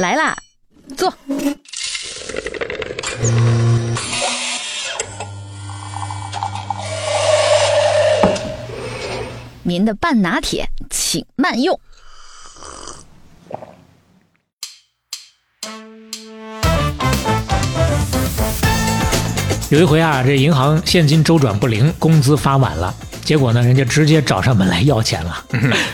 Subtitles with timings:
[0.00, 0.34] 来啦，
[0.96, 1.12] 坐。
[9.62, 11.78] 您的半拿铁，请慢用。
[19.68, 25.44] 有一回啊，这银行现金周转不灵，工资发晚了，结果呢，人家直接找上门来要钱了。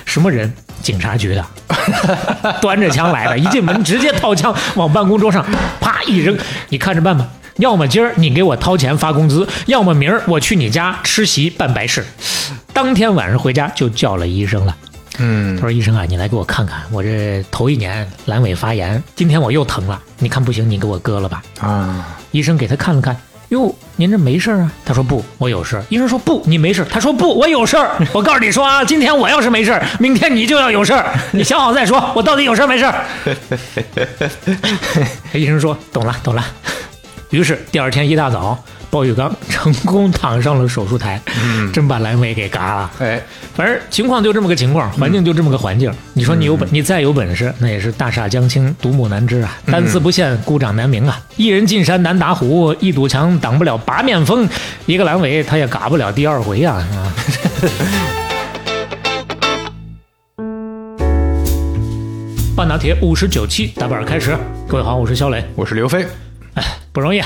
[0.04, 0.54] 什么人？
[0.82, 1.44] 警察局的，
[2.60, 5.44] 端着枪来的，一进门直接掏枪往办公桌上
[5.80, 6.36] 啪一扔，
[6.68, 7.26] 你看着办吧。
[7.56, 12.04] 要么今儿你给我掏钱发工资，要么明儿我去你家吃席办白事。
[12.72, 14.76] 当天晚上回家就叫了医生了。
[15.18, 23.16] 嗯他，说：“医生啊，你来给我看看，我这头一年阑尾发炎，今天我又疼了，你看不行，你给我割了吧。”啊，医生给他看了看，
[23.50, 24.72] 哟，您这没事啊？
[24.84, 25.84] 他说不，我有事儿。
[25.88, 26.84] 医生说不，你没事。
[26.90, 27.96] 他说不，我有事儿。
[28.12, 31.12] 我告诉你说啊，今天我要是没事儿，明天你就要有事儿。
[31.32, 33.04] 你想好再说，我到底有事儿没事儿？
[35.32, 36.44] 医生说懂了，懂了。
[37.30, 38.58] 于是第二天一大早，
[38.96, 41.20] 鲍玉刚成功躺上了手术台，
[41.70, 42.90] 真把阑尾给嘎了。
[42.98, 43.22] 哎，
[43.54, 45.92] 反正情况就这么个情况，环境就这么个环境。
[46.14, 51.20] 你说你有本，你再有本事，那也是大厦将倾，独木难支啊，单丝不线，孤掌难鸣啊。
[51.36, 54.48] 一人进山难打虎，一堵墙挡不了八面风，
[54.86, 57.12] 一个阑尾他也嘎不了第二回呀、啊。
[62.56, 64.34] 半打铁五十九期打板开始，
[64.66, 66.06] 各位好，我是肖磊，我是刘飞，
[66.54, 67.20] 哎 不容易。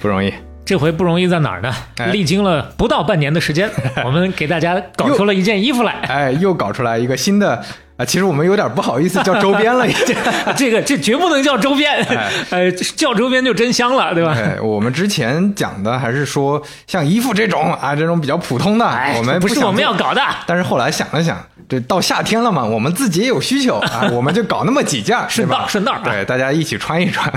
[0.00, 0.32] 不容易。
[0.66, 1.72] 这回不容易在哪儿呢？
[1.98, 3.70] 哎历经了不到半年的时间，
[4.04, 5.92] 我们给大家搞出了一件衣服来。
[6.08, 7.62] 哎，又搞出来一个新的
[7.96, 8.04] 啊！
[8.04, 10.16] 其实我们有点不好意思叫周边了，已经。
[10.56, 14.34] 这个这绝不能叫周边，哎 呃，叫周边就真香了，对吧？
[14.36, 25.48] 哎，我们之前讲的还是说像衣服这种啊，这种比较普通的，哎，我们想不是我们要搞的，但是后来想了想，这到夏天了嘛，我们自己也有需求啊，我们就搞那么几件儿，顺？
[25.48, 27.32] 道顺道啊对，大家一起穿一穿。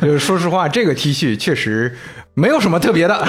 [0.00, 1.96] 就是说实话，这个 T 恤确实
[2.34, 3.26] 没有什么特别的，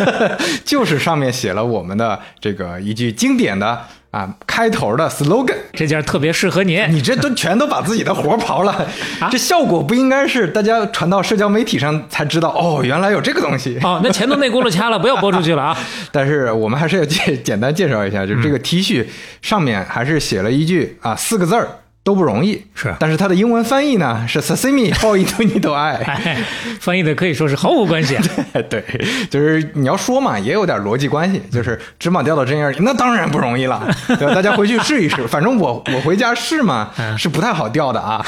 [0.64, 5.54] 就是上面写了我们的这个一句经典的啊开头的 slogan。
[5.74, 6.84] 这件特别适合您。
[6.90, 8.72] 你这都全都把自己的活刨了，
[9.20, 13.78] 啊这效果不应该是大家传到社交媒体上才知道哦，原来有这个东西。
[13.82, 15.78] 哦，那钱都内轱辘掐了，不要播出去了啊！
[16.10, 19.06] 但是我们还是要简简单介绍一下，就是这个 T 恤
[19.40, 21.68] 上面还是写了一句啊四个字儿
[22.08, 25.92] 都不容易，是但是它的英文翻译呢是 sashimi all you need to 爱。
[25.96, 26.38] 哎，
[26.80, 28.16] 翻译的可以说是毫无关系。
[28.70, 28.82] 对，
[29.28, 31.42] 就是你要说嘛，也有点逻辑关系。
[31.52, 33.86] 就是芝麻掉到针眼里，那当然不容易了，
[34.18, 34.34] 对吧？
[34.34, 35.16] 大家回去试一试。
[35.28, 36.88] 反正我我回家试嘛，
[37.18, 38.24] 是不太好掉的啊，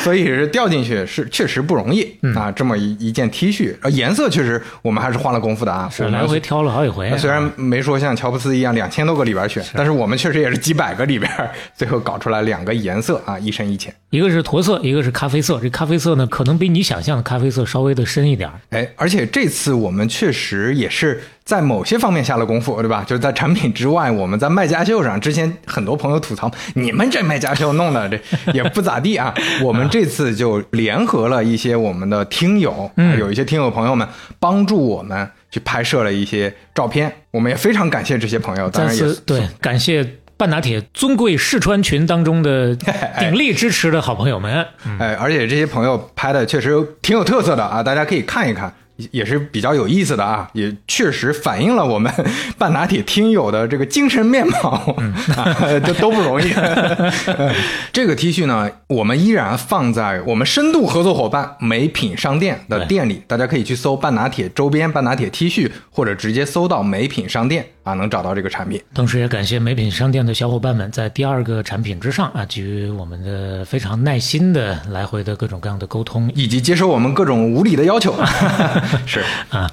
[0.00, 2.50] 所以是掉进去是确实不容易啊。
[2.50, 5.90] 这么一一件 T 恤，呃，颜色确实我们还是花了功夫的啊。
[5.92, 7.18] 是我来回挑了好几回啊。
[7.18, 11.30] 虽然没说像乔布斯一样两千多个里边选，但是我们确实也是几百个里边，
[11.74, 13.94] 最后搞出来两个颜色啊，一深一浅。
[14.10, 15.58] 一个是驼色，一个是咖啡色。
[15.60, 18.60] 这咖啡色呢，可能比你想象的咖啡色稍微的深一点儿。
[18.70, 23.04] 哎，而且这次我们确实也是在某些方面下了功夫，对吧？
[23.06, 28.20] 就是在产品之外，我们在卖家秀上，之前很多朋友吐槽你们这卖家秀弄的这
[28.52, 29.34] 也不咋地啊。
[29.64, 34.06] 我们这次就联合了一些我们的听友，嗯有一些听友朋友们
[34.38, 40.06] 帮助我们去拍摄了一些照片，我们也非常感谢这些朋友，当再然也次对感谢
[40.36, 42.74] 半拿铁尊贵试穿群当中的
[43.20, 44.66] 鼎力支持的好朋友们。
[44.98, 52.12] 哎，而且这些朋友拍的确实挺有特色的啊，大家可以看一看，也也是比较有意思的啊，也确实反映了我们
[52.58, 54.96] 半拿铁听友的这个精神面貌，
[55.36, 55.56] 啊，
[55.86, 56.52] 都都不容易。
[57.92, 68.80] 这个 T 恤呢，我们依然放在我们深度合作伙伴美品商店的店里，大家可以去搜半拿铁周边、半拿铁 T 恤，或者直接搜到美品商店啊，能找到这个产品。
[68.94, 78.14] 同时也感谢美品商店的小伙伴们在第二个产品之上啊，给予我们的非常耐心的来回的各种各样的沟通以及接受我们各种无理的要求，
[79.06, 79.70] 是啊。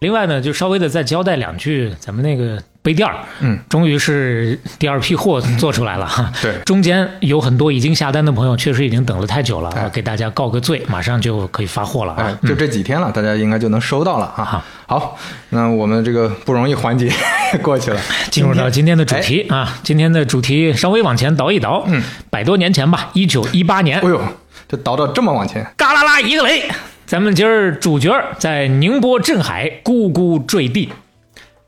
[0.00, 6.30] 另外呢，就稍微的再交代两句，咱们那个杯垫儿，嗯，终于是第二批货做出来了哈。
[6.42, 6.52] 对。
[6.66, 9.88] 中间有很多已经下单的朋友，确实已经等了太久了，哎。
[9.88, 12.24] 给大家告个罪，马上就可以发货了啊。
[12.24, 14.62] 哎，就这几天了，大家应该就能收到了啊。
[14.86, 15.18] 好，
[15.48, 17.10] 那我们这个不容易环节
[17.62, 17.98] 过去了，
[18.30, 23.98] 进入到今天的主题啊，今天的主题稍微往前倒一倒，嗯，百多年前吧，一九一八年。
[24.00, 24.20] 哎，呦，
[24.68, 26.64] 这倒到这么往前，嘎啦啦一个雷，
[27.06, 30.90] 咱们今儿主角在宁波镇海咕咕坠地，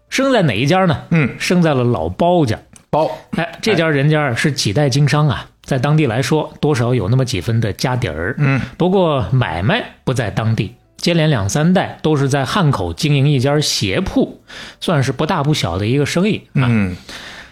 [0.09, 1.03] 生在哪一家呢？
[1.11, 2.59] 嗯，生在了老包家。
[2.89, 8.35] 包，哎，这家人家是几代经商啊，在当地来说，多少有那么几分的家底儿。
[8.39, 14.41] 嗯，不过买卖不在当地，接连两三代都是在汉口经营一家鞋铺，
[14.81, 16.65] 算是不大不小的一个生意啊。
[16.69, 16.97] 嗯，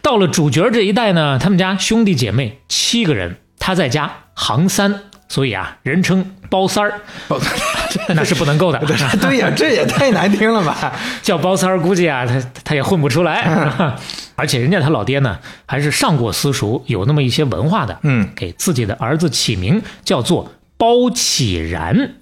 [0.01, 7.01] 到了主角这一代呢，他们家兄弟姐妹七个人，他在家行三，所以啊，人称包三儿，
[8.15, 8.79] 那是不能够的。
[9.21, 10.93] 对呀，这也太难听了吧？
[11.23, 13.97] 叫包三儿，估计啊，他他也混不出来。
[14.37, 17.99] 而且人家他老爹呢，还是上过私塾，有那么一些文化的。
[18.03, 22.15] 嗯，给自己的儿子起名叫做包启然。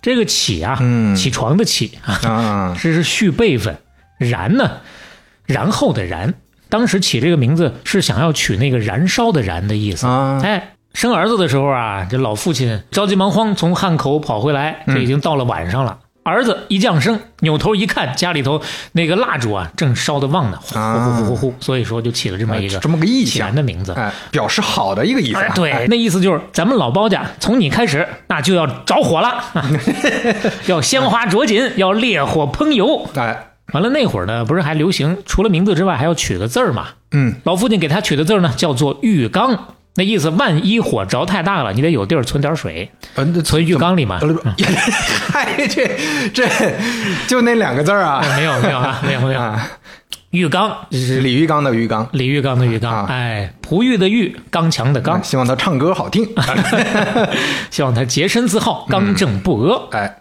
[0.00, 3.76] 这个起啊，嗯起床的起啊，啊，这是续辈分。
[4.18, 4.78] 然呢，
[5.46, 6.34] 然后的然。
[6.68, 10.06] 当时起这个名字是想要取那个燃烧的燃的意思。
[10.06, 15.98] 啊哎，生儿子的时候啊，这老父亲着急忙慌从汉口跑回来，这已经到了晚上了。
[16.22, 18.62] 儿子一降生，扭头一看，家里头
[18.92, 23.92] 那个蜡烛啊，正烧得旺呢，呼呼呼呼呼，所以说就起了这么一个这么个意起象然的名字。
[23.92, 25.40] 哎，表示好的一个意思。
[25.54, 29.44] 对，那意思就是咱们老包家从你开始，那就要着火了，
[30.66, 33.06] 要鲜花着锦，要烈火烹油。
[33.16, 36.86] 哎，完了那会儿呢，不是还流行除了名字之外还要取个字儿嘛？
[37.10, 39.74] 嗯，老父亲给他取的字儿呢，叫做浴缸。
[39.96, 44.18] 那意思，万一火着太大了，你得有地儿存点水，呃，那存浴缸里嘛。
[44.20, 44.54] 呃，
[45.30, 45.88] 嗨，这
[46.32, 46.48] 这
[47.28, 49.40] 就那两个字儿啊，哎没有没有啊，没有没有。
[49.40, 49.70] 啊，
[50.30, 56.28] 浴缸就是李玉刚的浴缸，李玉刚的浴缸，啊哎，璞玉的玉，刚强的刚，希望他唱歌好听。
[57.70, 59.80] 希望他洁身自好，刚正不阿。
[59.92, 60.16] 哎，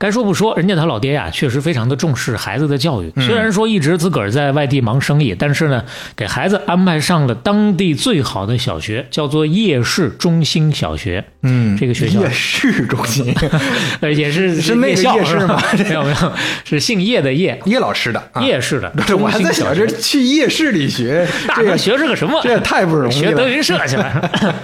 [0.00, 3.12] 该说不说，人家他老爹呀，确实非常的重视孩子的教育。
[3.16, 5.84] 嗯虽然说一直自个儿在外地忙生意，但是呢，
[6.16, 11.22] 给孩子安排上了当地最好的小学，叫做夜市中心小学。
[11.42, 13.34] 嗯，这个学校夜市中心，
[14.00, 16.32] 呃，也是是那校夜市吗是吧 没有没有，
[16.64, 18.40] 是姓叶的叶，叶老师的啊。
[18.42, 18.90] 叶氏的。
[19.06, 19.68] 对，我还在想，
[20.00, 22.40] 去夜市里学，大学这个学是个什么？
[22.42, 23.46] 这也太不容易了学德。
[23.46, 24.54] 云社去了。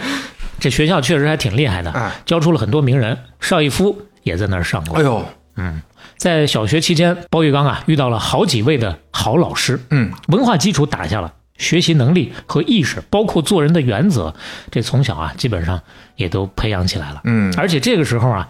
[0.58, 3.14] 这学校确实还挺厉害的哎，教出了很多名人。
[3.40, 5.02] 邵逸夫也在那儿上过哎。
[5.02, 5.24] 呦，
[6.18, 14.34] 在小学期间，包玉刚啊遇到了好几位的好老师，嗯，文化基础打下了，学习能力和意识，包括做人的原则，
[14.70, 15.80] 这从小啊基本上
[16.16, 17.20] 也都培养起来了。
[17.24, 18.48] 嗯而且这个时候啊，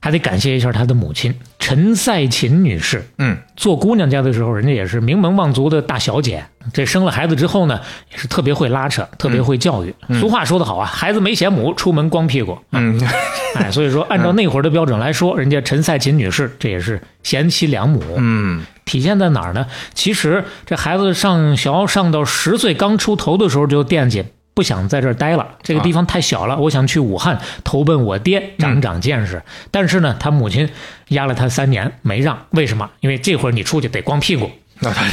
[0.00, 3.04] 还得感谢一下他的母亲陈赛琴女士。
[3.18, 6.44] 嗯，做姑娘家的时候，人家也是名门望族的大小姐。
[6.72, 7.80] 这生了孩子之后呢，
[8.12, 9.94] 也是特别会拉扯，特别会教育。
[10.20, 12.58] 俗话说得好啊，孩子没嫌母，出门光屁股。
[12.72, 13.00] 嗯，
[13.56, 18.02] 哎，所以说 按照那会儿的标准来说，人家陈赛琴女士这也是贤妻良母。
[18.16, 19.66] 嗯，体现在哪儿呢？
[19.94, 24.24] 其实这孩子上学上到十岁刚出头的时候就惦记。
[24.58, 26.58] 不想在这儿待了，这个地方太小了。
[26.58, 29.40] 我想去武汉投奔我爹，长长见识。
[29.70, 30.68] 但是呢，他母亲
[31.10, 32.36] 压了他三年，没让。
[32.50, 32.90] 为什么？
[32.98, 34.50] 因为这会儿你出去得光屁股。
[34.80, 35.04] 那 他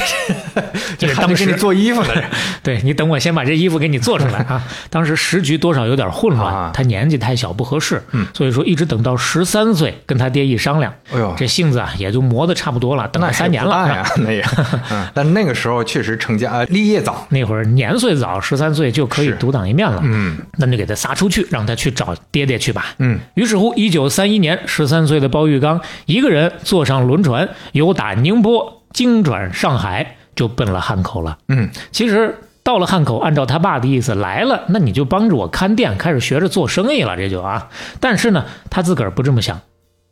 [0.97, 2.23] 这这还得给是当时你做衣服的人
[2.63, 4.61] 对你等我先把这衣服给你做出来啊！
[4.89, 13.87] 当时时局多少有点混乱啊，他年纪太小不合适，嗯所以说一直等到十三岁跟他爹一商量，哎呦这性子啊也就磨得差不多了，等那了三年了。
[13.87, 14.43] 呀，那也，
[14.91, 20.01] 嗯，但那个时候确实成家呃立业早，那会儿年岁早，十三岁就可以独当一面了。
[20.03, 22.87] 嗯那就给他撒出去，让他去找爹爹去吧。
[22.99, 31.37] 嗯，于是乎，一九三一年，十三岁的包玉刚一个人坐上轮船，由打宁波经转上海，就奔了汉口了。
[31.49, 37.67] 嗯，其实到了汉口，按照他爸的意思来了，那你就帮着我看店，开始学着做生意了，这就啊。
[37.99, 39.59] 但是呢，他自个儿不这么想，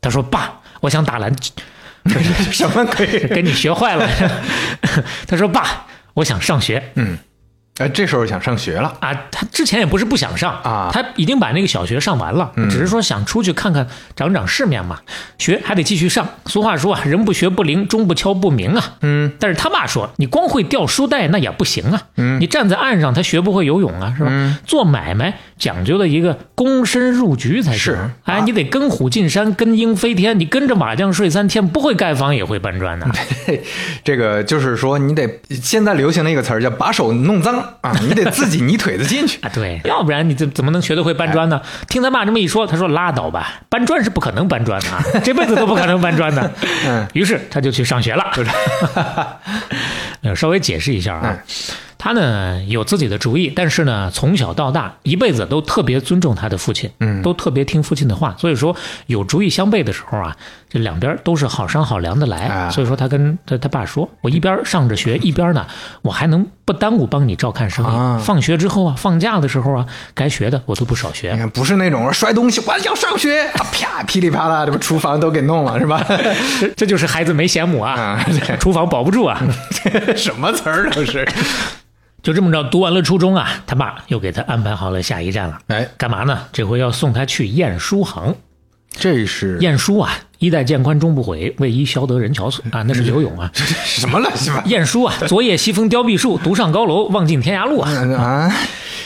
[0.02, 1.50] 他说：“爸，我想打篮球，
[2.52, 3.20] 什么可以？
[3.32, 4.06] 给你学坏了。”
[5.26, 7.16] 他说：“爸，我想上学。”嗯，
[7.78, 15.00] 哎，这时候想上学了，啊，他之前也不是不想上啊他已经把那个小学上完了，嗯只是说想出去看看，长长世面嘛。
[15.38, 16.26] 学还得继续上。
[16.46, 18.94] 俗话说啊，人不学不灵，钟不敲不鸣啊。
[19.00, 22.00] 嗯，但是他爸说，你光会吊书袋那也不行啊。
[22.16, 24.28] 嗯你站在岸上，他学不会游泳啊，是吧？
[24.30, 27.78] 嗯做买卖讲究的一个躬身入局才行。
[27.78, 33.06] 是哎，啊你得跟虎进山，跟鹰飞天，你跟着马将睡三天，不会盖房也会搬砖的。
[34.04, 35.28] 这个就是说你得
[35.60, 39.38] 现在流行的一个词儿叫把手弄脏啊，你得自己泥腿子进去。
[39.46, 41.60] 啊，对，要不然你怎怎么能学得会搬砖呢？
[41.88, 46.50] 听他爸这么一说，他说拉倒吧，搬砖是不可能搬砖的啊，这辈子都不可能搬砖的。
[46.86, 48.24] 嗯，于是他就去上学了。
[50.22, 51.38] 呃，稍微解释一下啊嗯，
[52.04, 60.36] 他呢有自己的主意，但是呢从小到大一辈子都特别尊重他的父亲，嗯都特别听父亲的话，所以说有主意相悖的时候啊，
[60.68, 62.40] 这两边都是好商好量的来。
[62.48, 65.66] 啊所以说他跟他他爸说，我一边上着学，一边呢
[66.02, 67.88] 我还能不耽误帮你照看生意。
[67.88, 71.38] 啊放学之后啊，放假的时候啊，该学的我都不少学你学。
[71.38, 76.04] 看，不是那种摔东西，我要上学，啊啪噼里啪啦，这不厨房都给弄了是吧？
[76.60, 78.26] 这 这就是孩子没嫌母啊，啊，
[78.60, 79.40] 厨房保不住啊。
[79.82, 81.26] 这 什么词儿都是。
[82.24, 85.58] 就这么着，读完了初中啊，他爸又给他安排好了下一站了。
[85.68, 86.40] 哎，干嘛呢？
[86.52, 88.34] 这回要送他去晏殊行
[88.96, 93.50] 这是晏殊啊，衣带渐宽终不悔，为伊消得人憔悴啊，那是 柳永啊。
[93.84, 97.90] 什么乱七八晏殊啊，昨夜西风凋碧树，独上高楼，望尽天涯路啊。
[98.18, 98.52] 啊？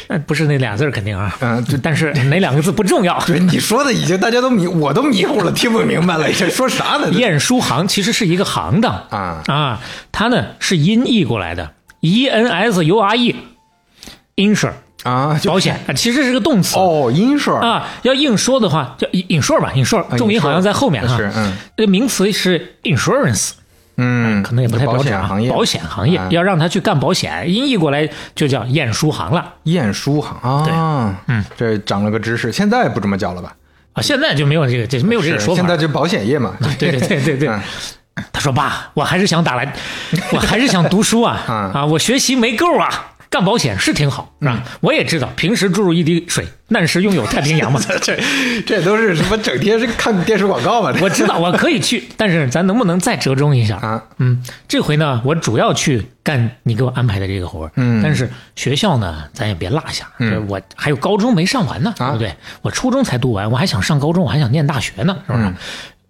[0.08, 3.20] 呃不是那俩字肯定啊，嗯就但是哪两个字不重要。
[3.26, 7.10] 对，你说的已经大家都迷，我都迷糊了，听不明白了，这说啥呢？
[7.10, 9.80] 晏殊行其实是一个行当啊啊，
[10.12, 14.72] 它呢是音译过来的，E N S U R E，insure
[15.04, 16.76] 啊，就保险啊，其实是个动词。
[16.76, 21.16] 哦，，insure 啊，要硬说的话叫 insure 吧，insure 啊重音好像在后面哈。
[21.16, 23.52] 是嗯这个名词是 insurance，
[23.96, 25.20] 嗯，可能也不太标保准啊。
[25.20, 33.54] 险行业，保险行业啊要让他去干保险，音译过来就叫验书行了验书行啊，嗯，这长了个知识，现在不这么叫了吧？
[33.92, 34.02] 啊。
[34.02, 35.60] 现在就没有这个，这没有这个说法。
[35.60, 37.60] 现在就保险业嘛， 对对对对对嗯
[38.32, 39.72] 他说：“爸，我还是想打篮，
[40.32, 41.86] 我还是想读书啊嗯 啊！
[41.86, 44.62] 我学习没够啊，干保险是挺好，是吧？
[44.80, 47.80] 我也知道，平时注入一滴水，难时拥有太平洋嘛。
[48.00, 48.18] 这
[48.66, 49.36] 这都是什么？
[49.38, 50.92] 整天是看电视广告嘛？
[51.02, 53.76] 我知道我可以去，但是咱能不能再折中一下？
[53.76, 62.34] 啊，嗯，这回呢，我主要去干你给我安排的这个活儿嗯但是学校呢，咱也别落下，嗯我还有高中没上完呢，啊对不对？
[62.62, 65.44] 我初中才读完，我还想上高中，我还想念大学呢，是不是？
[65.44, 65.54] 嗯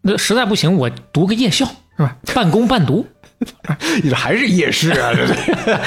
[0.00, 2.16] 那实在不行，我读个夜校，是吧？
[2.34, 3.06] 半工半读，
[4.02, 5.12] 你这还是夜市啊？
[5.14, 5.34] 这是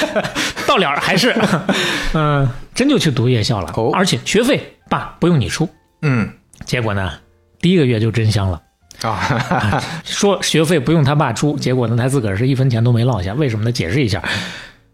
[0.68, 1.34] 到了还是，
[2.14, 5.68] 嗯、真就去读夜校了，哦而且学费爸不用你出。
[6.04, 6.30] 嗯
[6.66, 7.12] 结果呢，
[7.60, 8.62] 第一个月就真香了。
[9.02, 13.34] 啊，说学费不用他爸出，结果呢，他自个儿是一分钱都没落下。
[13.34, 13.72] 为什么呢？
[13.72, 14.22] 解释一下，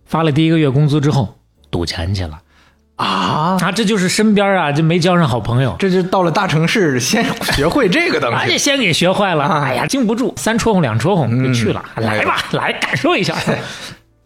[0.05, 1.37] 发了第一个月工资之后，
[1.69, 2.39] 赌钱去了
[2.97, 3.71] 啊，啊！
[3.71, 8.57] 这就是身边啊，就没交上好朋友，这就到了大城市，先学会这个东而且西。
[8.69, 9.43] 先给学坏了。
[9.43, 11.83] 啊哎呀，经不住，三戳红两戳红就去了。
[11.95, 13.35] 嗯来吧，来感受一下。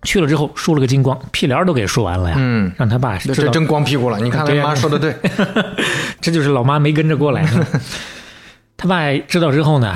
[0.03, 2.35] 去了之后输了个精光，屁帘儿都给输完了呀。
[2.39, 5.15] 嗯让他爸，这这真光屁股了，你看他对妈说的对，
[6.19, 7.45] 这就是老妈没跟着过来。
[8.77, 9.95] 他爸知道之后呢，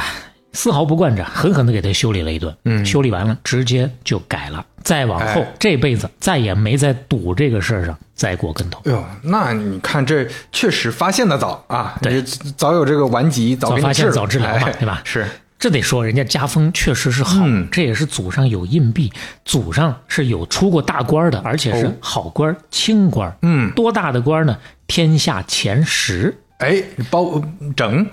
[0.55, 2.55] 丝毫不惯着，狠狠的给他修理了一顿。
[2.65, 4.65] 嗯修理完了，直接就改了。
[4.81, 8.79] 再往后，哎这辈子再也没在赌这个事儿上栽过跟头。
[8.85, 12.21] 哎呦，那你看这确实发现的早啊，对你
[12.55, 15.25] 早有这个顽疾，早早发现早治疗嘛哎对吧是，
[15.57, 19.11] 这得说人家家风确实是好，嗯这也是祖上有硬币，
[19.43, 23.35] 祖上是有出过大官的，而且是哦好官、清官。
[23.41, 24.57] 嗯，多大的官呢？
[24.87, 26.37] 天下前十。
[26.59, 27.41] 哎，包
[27.75, 28.07] 整，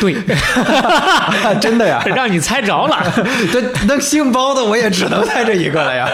[0.00, 0.14] 对，
[1.60, 2.96] 真的呀， 让你猜着了。
[3.52, 6.08] 这那姓包的我也只能猜这一个了呀。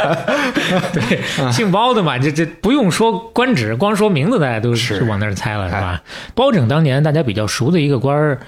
[0.93, 6.03] 对，嗯姓包的嘛，这这不用说官职，光说名字大家都是往那儿猜了，是吧？
[6.35, 8.41] 包拯当年大家比较熟的一个官儿，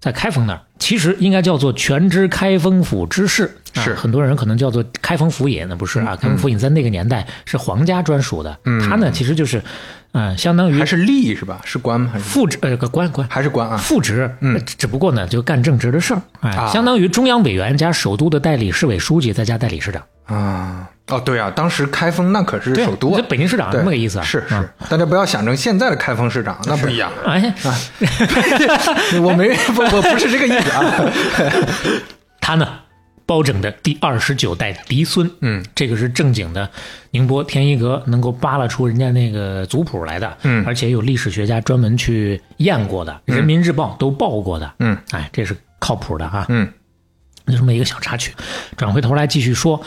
[0.00, 6.16] 在开封那儿，其实应该叫做全知开封府知事，啊是很多人可能叫做开封府尹，那不是啊？
[6.16, 9.60] 开封府尹在那个年代是皇家专属的，嗯他呢其实就是，
[10.14, 11.60] 嗯、相当于还是吏是吧？
[11.64, 12.10] 是官吗？
[12.12, 13.28] 还是副职呃个官官。
[13.28, 13.76] 还是官啊？
[13.76, 27.10] 副职，嗯呃只不过呢，就干正职的事儿，哎，啊相当于中央委员加首都的代理市委书记，再加代理市长，啊，哦，对啊，当时开封那可是首都北京市长对这么个意思啊，是啊是，大家不要想成现在的开封市长，那不一样。
[27.26, 27.52] 哎，
[29.20, 30.84] 我没不我不是这个意思啊。
[32.40, 32.68] 他呢，
[33.26, 36.68] 包拯的第二十九代嫡孙，嗯，这个是正经的
[37.10, 40.64] 宁波天一阁能够扒拉出人家那个族谱来的，嗯。
[40.66, 46.70] 而且有历史学家专门去验过的，人民日报》都报过的，嗯，哎，这是靠谱的啊，嗯。
[47.46, 48.32] 就这么一个小插曲。
[48.76, 49.82] 转回头来继续说，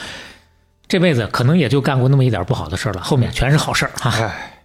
[0.88, 3.92] 这辈子可能也就干过那么一点不好的事儿了，后面全是好事儿。
[4.02, 4.14] 啊。
[4.20, 4.64] 哎，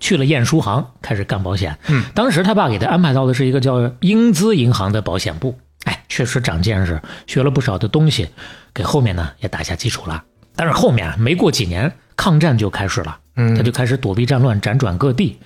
[0.00, 1.76] 去了验书行，开始干保险。
[1.88, 5.56] 嗯，当时他爸给他安排到的是一个叫英资银行的保险部。
[5.84, 8.28] 哎，确实长见识，学了不少的东西，
[8.72, 10.22] 给后面呢也打下基础了。
[10.56, 13.18] 但是后面啊，没过几年，抗战就开始了。
[13.36, 15.36] 嗯他就开始躲避战乱，辗转各地，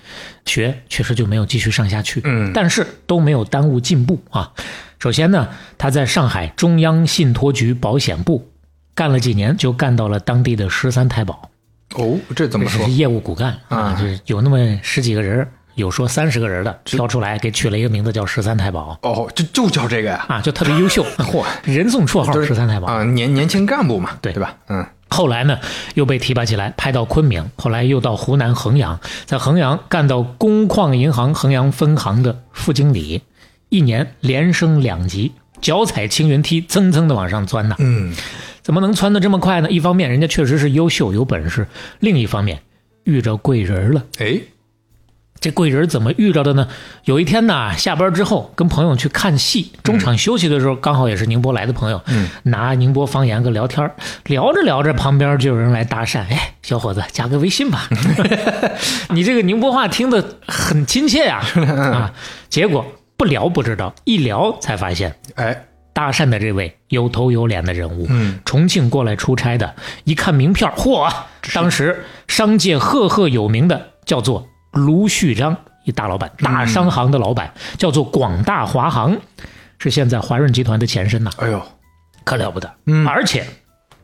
[0.45, 2.21] 学确实就没有继续上下去。
[2.23, 4.53] 嗯但是都没有耽误进步啊。
[4.99, 8.47] 首先呢，他在上海中央信托局保险部
[8.93, 11.49] 干了几年，就干到了当地的十三太保。
[11.95, 12.91] 哦，这怎么说是？
[12.91, 15.47] 业务骨干啊就是有那么十几个人，
[15.79, 20.25] 有说三十个人的，挑出来给取了一个名字叫十三太保哦，就就叫这个呀？
[20.29, 22.87] 啊，就特别优秀， 嚯，人送绰号十三太保。
[22.87, 24.55] 啊，年年轻干部嘛，对对吧？
[24.67, 25.57] 嗯后来呢，
[25.95, 33.23] 又被提拔起来，派到昆明，后来又到湖南衡阳，在衡阳干到工矿银行衡阳分行的副经理，
[33.69, 35.31] 一年连升两级，
[35.61, 37.75] 脚踩青云梯，蹭蹭的往上钻呐。
[37.79, 38.15] 嗯，
[38.61, 39.71] 怎么能窜得这么快呢？
[39.71, 41.65] 一方面人家确实是优秀有本事，
[41.99, 42.61] 另一方面
[43.05, 44.05] 遇着贵人了。
[44.19, 44.39] 哎，
[45.41, 46.67] 这贵人怎么遇着的呢？
[47.05, 53.89] 有一天呢，下班之后跟朋友去看戏，中场休息的时候，刚好也是宁波来的朋友，嗯，拿宁波方言跟聊天
[54.25, 57.87] 聊着聊着，旁边就有人来搭讪，哎，小伙子，加个微信吧，
[59.09, 62.13] 你这个宁波话听得很亲切呀、啊，
[62.49, 71.09] 结果不聊不知道，一聊才发现，哎，搭讪的这位有头有脸的人物，嗯，重庆过来出差的，一看名片，嚯！
[71.53, 79.19] 当时商界赫赫有名的叫做卢旭章，一大老板，大商行的老板，叫做广大华行，
[79.79, 81.61] 是现在华润集团的前身呐，哎呦，
[82.23, 82.71] 可了不得。
[82.85, 83.07] 嗯。
[83.07, 83.45] 而且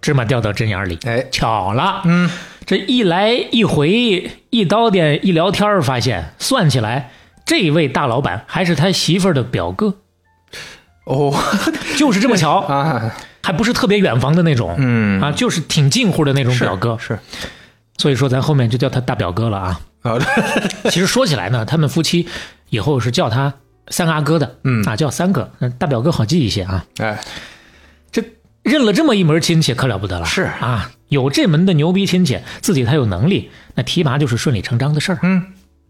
[0.02, 2.30] 芝麻掉到针眼里，哎，巧了，嗯，
[2.66, 7.12] 这一来一回，一刀点一聊天儿，发现算起来，
[7.46, 9.96] 这位大老板还是他媳妇儿的表哥，
[11.06, 11.34] 哦
[11.98, 15.22] 就是这么巧， 啊，还不是特别远房的那种，嗯。
[15.22, 17.20] 啊，就是挺近乎的那种表哥，是。
[17.98, 19.80] 所以说咱后面就叫他大表哥了啊。
[20.06, 20.20] 啊，
[20.92, 22.28] 其实说起来呢，他们夫妻
[22.70, 23.54] 以后是叫他
[23.90, 26.86] 三阿哥的，嗯啊，叫三哥，那大表哥好记一些啊。
[27.00, 27.20] 哎，
[28.12, 28.24] 这
[28.64, 30.26] 认了这么一门亲戚，可了不得了。
[30.26, 35.20] 是啊，有这门的牛逼亲戚，自己他有能力，那提拔就是顺理成章的事儿。
[35.24, 35.44] 嗯，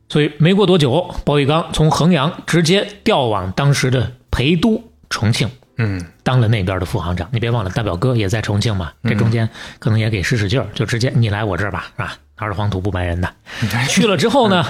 [0.09, 7.27] 所以没过多久，包玉刚从衡阳直接调往当时的陪都重庆，嗯，当了那边的副行长。
[7.31, 12.17] 你别忘了，大表哥也在重庆嘛，这中间可能也给使使劲儿，就直接你来我这儿吧，是吧？
[12.37, 13.33] 哪儿的黄土不埋人的。
[13.89, 14.65] 去了之后呢，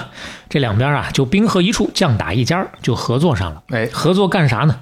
[0.48, 3.62] 这两边啊就兵合一处，将打一家儿，就合作上了。
[3.68, 4.80] 哎，合作干啥呢？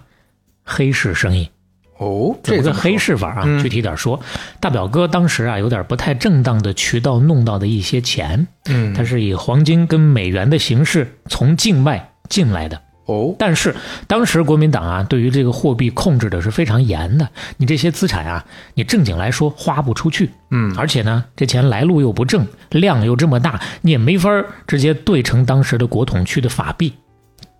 [0.64, 1.50] 黑市生意。
[1.98, 3.42] 哦，这个黑市法啊？
[3.44, 4.20] 嗯具体点说，
[4.60, 12.82] 大表哥当时啊有点不太正当的渠道弄到的一些钱，嗯，他是以黄金跟美元的形式从境外进来的。
[13.06, 13.74] 哦，但是
[14.06, 18.44] 当时国民党啊对于这个货币控制的是非常严的，你这些资产啊，
[18.74, 26.94] 你正经来说花不出去，嗯，而且呢这钱来路又不正，量又这么大，你也没法儿直接兑成当时的国统区的法币，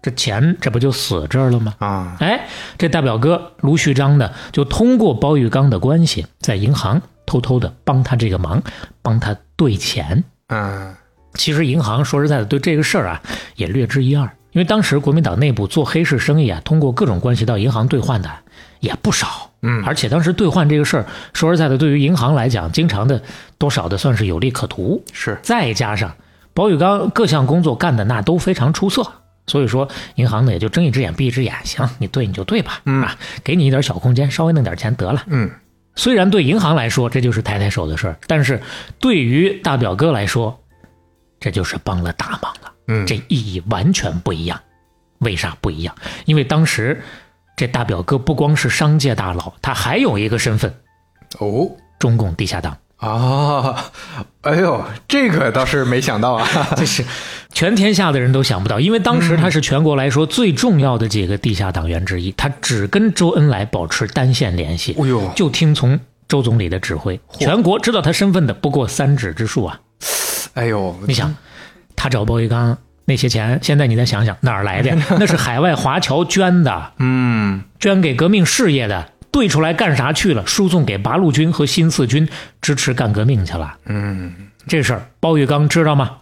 [0.02, 1.74] 这钱这不就死这儿了吗？
[1.78, 2.46] 啊，哎，
[2.78, 8.62] 这大表哥卢旭章呢，就通过包玉刚的关系，在银行偷偷的帮他这个忙，
[9.02, 10.24] 帮他兑钱。
[10.48, 10.94] 嗯，
[11.34, 13.22] 其实银行说实在的，对这个事儿啊
[13.56, 18.30] 也略知一二，因为当时国民党内部做黑市生意啊，通过各种关系到银行兑换的
[18.80, 19.50] 也不少。
[19.66, 23.20] 嗯而且当时兑换这个事儿，说实在的，对于银行来讲，经常的
[23.58, 25.02] 多少的算是有利可图。
[25.12, 26.14] 是，再加上
[26.52, 29.02] 包玉刚各项工作干的那都非常出色，
[29.46, 35.24] 所以说银行呢也就睁一只眼闭一只眼，行，你对你就对吧，嗯啊，给你一点小空间，稍微弄点钱得了。
[35.26, 35.50] 嗯，
[35.96, 38.60] 虽然对银行来说这就是抬抬手的事儿，但是
[39.00, 40.60] 对于大表哥来说，
[41.40, 44.60] 这就是帮了大忙了，嗯，这意义完全不一样。
[45.18, 45.94] 为啥不一样？
[46.26, 47.02] 因为当时
[47.56, 50.74] 这大表哥不光是商界大佬，他还有一个身份
[51.38, 52.76] 哦。——中共地下党。
[52.96, 53.90] 啊，
[54.42, 56.48] 哎呦，这个倒是没想到啊！
[56.76, 57.04] 这是
[57.52, 67.20] 全天下的人都想不到，因为当时他是全国来说最重要的几个地下党员之一，他只跟周恩来保持单线联系，哎呦，就听从周总理的指挥。
[67.38, 69.80] 全国知道他身份的不过三指之数啊！
[70.54, 71.34] 哎呦，你想，
[71.96, 74.96] 他找包玉刚那些钱，现在你再想想哪儿来的？
[75.18, 79.10] 那是海外华侨捐的，嗯，捐给革命事业的。
[79.30, 80.46] 兑出来干啥去了？
[80.46, 82.28] 输送给八路军和新四军，
[82.62, 83.76] 支持干革命去了。
[83.86, 84.32] 嗯，
[84.68, 86.18] 这事儿包玉刚知道吗？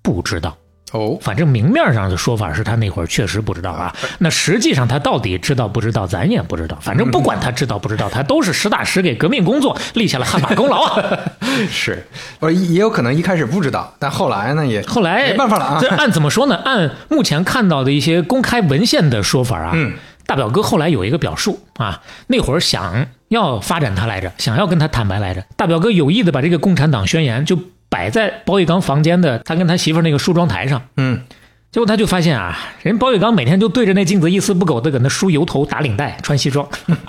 [0.00, 0.56] 不知道。
[0.96, 6.78] 哦，反正明面上的说法是他那会儿确实不知道啊，那实际上他到底知道不知道，咱也不知道。
[6.80, 11.02] 反正不管他知道不知道，他都是实打实给革命工作立下了汗马功劳啊。
[11.70, 12.06] 是，
[12.38, 16.56] 不是也有可能一开始不知道，但后来呢也后来没办法了啊这按怎么说呢？
[16.64, 19.94] 按目前看到的一些公开文献的说法啊，嗯，
[20.26, 25.44] 大表哥后来有一个表述啊，那会儿想要发展他来着，想要跟他坦白来着。
[25.56, 30.82] 大表哥有意的把这个共产党宣言就摆在包玉刚房间的他跟他媳妇儿那个梳妆台上。
[30.96, 31.22] 嗯，
[31.70, 36.66] 结果他就发现啊，人包玉刚每天就对着那镜子一丝不苟的搁那梳油头、打领带、穿西装，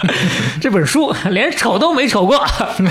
[0.61, 2.45] 这本书 连瞅都没瞅过，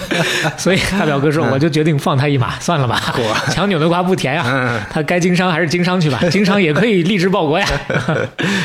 [0.57, 3.15] 所以大表哥说，我就决定放他一马，算了吧，
[3.51, 4.81] 强扭的瓜不甜呀、嗯。
[4.91, 7.67] 他该经商还是经商去吧，经商也可以立志报国呀，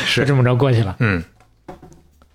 [0.06, 0.24] 是。
[0.24, 0.96] 这么着过去了。
[1.00, 1.22] 嗯，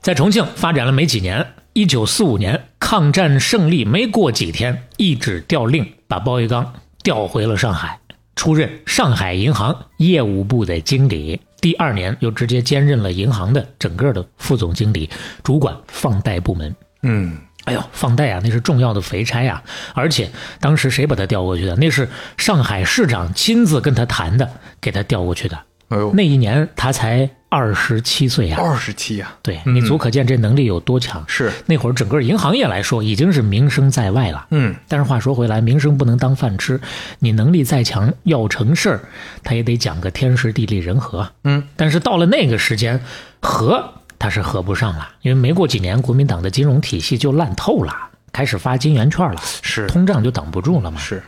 [0.01, 7.99] 在重庆发展了没几年，一九四五年抗战胜利没过几天，一纸调令把包玉刚调回了上海，
[8.35, 11.39] 出任上海银行业务部的经理。
[11.59, 15.09] 第二年又直接兼任了银行的整个的副总经理，
[15.43, 16.75] 主管放贷部门。
[17.01, 19.61] 嗯，哎呦，放贷啊，那是重要的肥差呀！
[19.93, 21.75] 而且当时谁把他调过去的？
[21.75, 25.59] 那是上海市长亲自跟他谈的，给他调过去的。
[25.89, 31.23] 哎呦，那一年他才二十七岁呀、二十七啊，对你足可见这能力有多强。
[31.27, 34.47] 是，那会儿整个银行业来说，已经是名声在外了。
[34.51, 36.79] 嗯，但是话说回来，名声不能当饭吃，
[37.19, 38.99] 你能力再强，要成事儿，
[39.43, 41.29] 他也得讲个天时地利人和。
[41.45, 43.01] 嗯，但是到了那个时间，
[43.39, 47.93] 和他是合不上了，因为没过几年，国民党的金融体系就烂透了，
[48.33, 50.99] 开始发金圆券了，是，通胀就挡不住了嘛。
[50.99, 51.23] 是，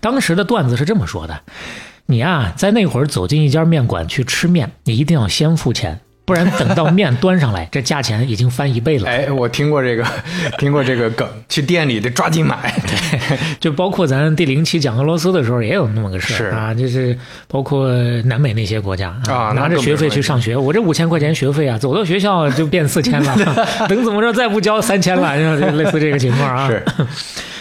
[0.00, 1.38] 当时的段子是这么说的：
[2.10, 9.06] 你啊、在那会儿走进一家面馆去吃面，你一定要先付钱，不然等到面端上来， 这价钱已经翻一倍了。
[9.06, 10.02] 哎，我听过这个，
[10.56, 12.74] 听过这个梗，去店里得抓紧买。
[12.86, 17.14] 对， 就包括咱第零期讲俄罗斯的时候也有那么个事儿啊，就是
[17.46, 17.92] 包括
[18.22, 23.36] 南美那些国家啊，拿着学费去上学，我这五千块钱学费啊，走到学校就变四千了，
[23.86, 26.68] 等怎么着再不交三千了，就类似这个情况啊。
[26.68, 26.82] 是。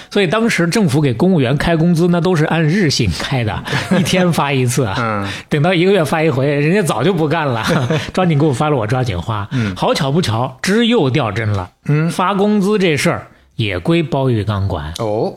[0.10, 3.64] 所以当时政府给公务员开工资，那都是按日薪开的，
[4.00, 5.30] 一天发一次啊。
[5.50, 7.66] 等到一个月发一回，人家早就不干了，
[8.14, 9.48] 抓紧给我发了，我抓紧花。
[9.76, 11.70] 好巧不巧，知又掉针了。
[11.88, 15.34] 嗯，发工资这事儿也归包玉刚管哦。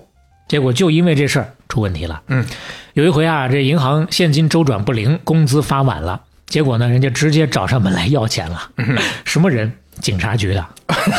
[0.49, 2.23] 结果就因为这事儿出问题了。
[2.27, 2.45] 嗯，
[2.95, 8.71] 有一回啊，这银行现金周转不灵，工资发晚了，结果呢，人家直接找上门来要钱了。
[9.25, 9.73] 什么人？
[10.01, 10.65] 警察局的，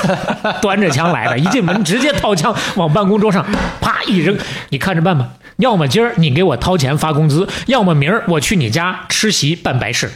[0.62, 3.46] 端着枪来的，一进门直接掏枪往办公桌上
[3.80, 4.38] 啪一扔，
[4.70, 5.28] 你看着办吧。
[5.58, 10.10] 要么今儿你给我掏钱发工资，要么明儿我去你家吃席办白事。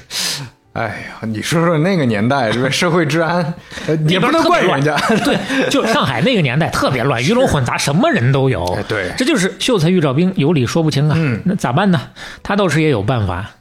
[0.73, 3.53] 哎呀，你说说那个年代，这个社会治安
[4.09, 4.97] 也不能怪人家。
[5.23, 5.37] 对，
[5.69, 8.77] 就上海那个年代特别乱，鱼龙混杂，什么人都有。
[8.87, 11.15] 对，这就是秀才遇着兵，有理说不清啊。
[11.17, 12.01] 嗯，那咋办呢？
[12.43, 13.51] 他倒是也有办法。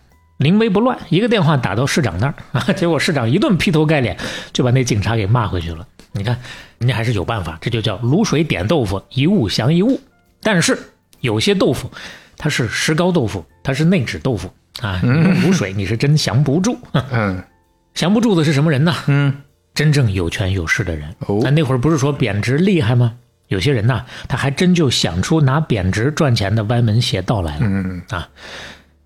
[0.44, 4.16] 临危不乱，一个电话打到市长那儿啊， 结果市长一顿劈头盖脸
[4.52, 5.84] 就把那警察给骂回去了。
[6.12, 6.38] 你看，
[6.78, 10.00] 人家还是有办法，这就叫卤水点豆腐，一物降一物。
[10.40, 10.78] 但是
[11.20, 11.90] 有些豆腐，
[12.36, 16.78] 它是石膏豆腐，它是内酯豆腐啊，用卤水你是真降不住。
[16.92, 17.42] 嗯，
[17.94, 18.94] 降不住的是什么人呢？
[19.08, 19.34] 嗯，
[19.74, 21.12] 真正有权有势的人。
[21.42, 23.14] 那那会儿不是说贬值厉害吗？
[23.48, 27.60] 有些人呢，他还真就想出拿贬值赚钱的歪门邪道来了。
[27.62, 28.28] 嗯啊。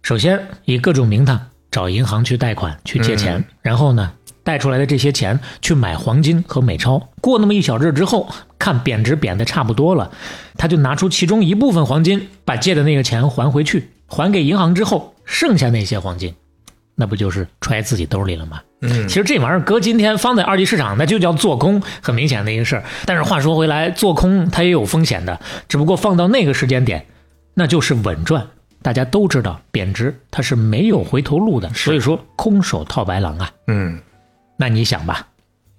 [0.09, 1.39] 首先以各种名堂
[1.71, 4.11] 找银行去贷款去借钱，然后呢
[4.43, 7.11] 贷出来的这些钱去买黄金和美钞。
[7.21, 8.27] 过那么一小阵之后，
[8.59, 10.11] 看贬值贬的差不多了，
[10.57, 16.35] 他就拿出其中一部分黄金，把借的那个钱还回去，还给银行之后，剩下那些黄金，
[16.95, 18.63] 那不就是揣自己兜里了吗？
[18.81, 22.85] 嗯，其实这玩意儿搁今天放在二级市场，那就叫做空，很明显的一个事儿。
[23.05, 27.05] 但是话说回来，做空它也有风险的，只不过放到那个时间点，
[27.53, 28.47] 那就是稳赚。
[28.81, 33.51] 大家都知道贬值它是没有回头路的，所以说空手套白狼啊。
[33.67, 33.99] 嗯，
[34.57, 35.27] 那你想吧，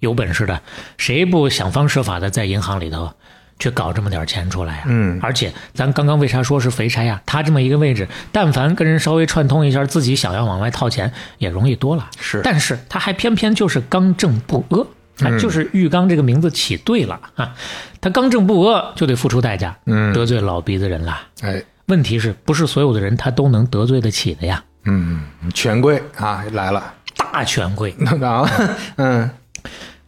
[0.00, 0.60] 有本事的
[0.98, 3.10] 谁不想方设法的在银行里头
[3.58, 4.84] 去搞这么点钱出来啊？
[4.86, 7.22] 嗯，而且咱刚刚为啥说是肥差呀？
[7.24, 12.08] 他这么一个位置，但凡跟人稍微串通一下，自己想要往外套钱也容易多了。
[12.18, 14.86] 是，但是他还偏偏就是刚正不阿，
[15.26, 17.54] 啊，就是玉刚这个名字起对了啊，
[18.00, 21.62] 他刚正不阿就得付出代价，嗯，得罪老鼻子人了，哎。
[21.90, 24.62] 问题是不是所有的人他都能得罪得起的呀？
[24.84, 25.22] 嗯，
[25.52, 28.48] 权贵啊来了，大权贵 啊，
[28.96, 29.28] 嗯，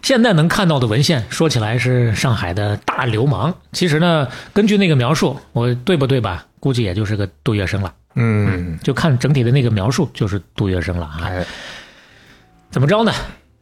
[0.01, 6.47] 现在能看到的文献说起来是上海的大流氓，其实呢，根据那个描述，我对不对吧？
[6.61, 7.93] 估计也就是个杜月笙了。
[8.15, 11.31] 嗯，就看整体的那个描述，就是杜月笙了啊。
[12.71, 13.13] 怎么着呢？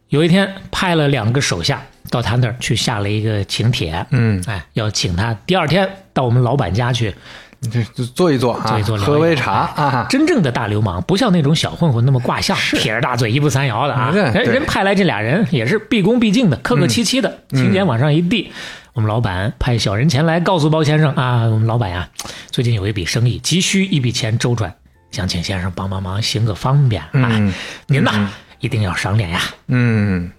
[0.08, 7.14] 有一天派了两个手下到他那儿去下了一个请帖，嗯，哎，要请他第二天到我们老板家去。
[7.70, 10.06] 这坐一坐啊，喝杯茶啊！
[10.08, 14.10] 真正的大流氓不像那种小混混那么挂相，撇着大嘴一步三摇的啊！
[14.10, 18.50] 人人派来这俩人也是毕恭毕敬的，客客气气的，请柬往上一递。
[18.94, 22.08] 我们老板派小人前来告诉包先生啊，我们老板呀，
[22.50, 24.74] 最近有一笔生意急需一笔钱周转，
[25.10, 27.52] 想请先生帮帮忙，行个方便啊！
[27.88, 29.40] 您呐一定要赏脸呀！
[29.68, 30.32] 嗯。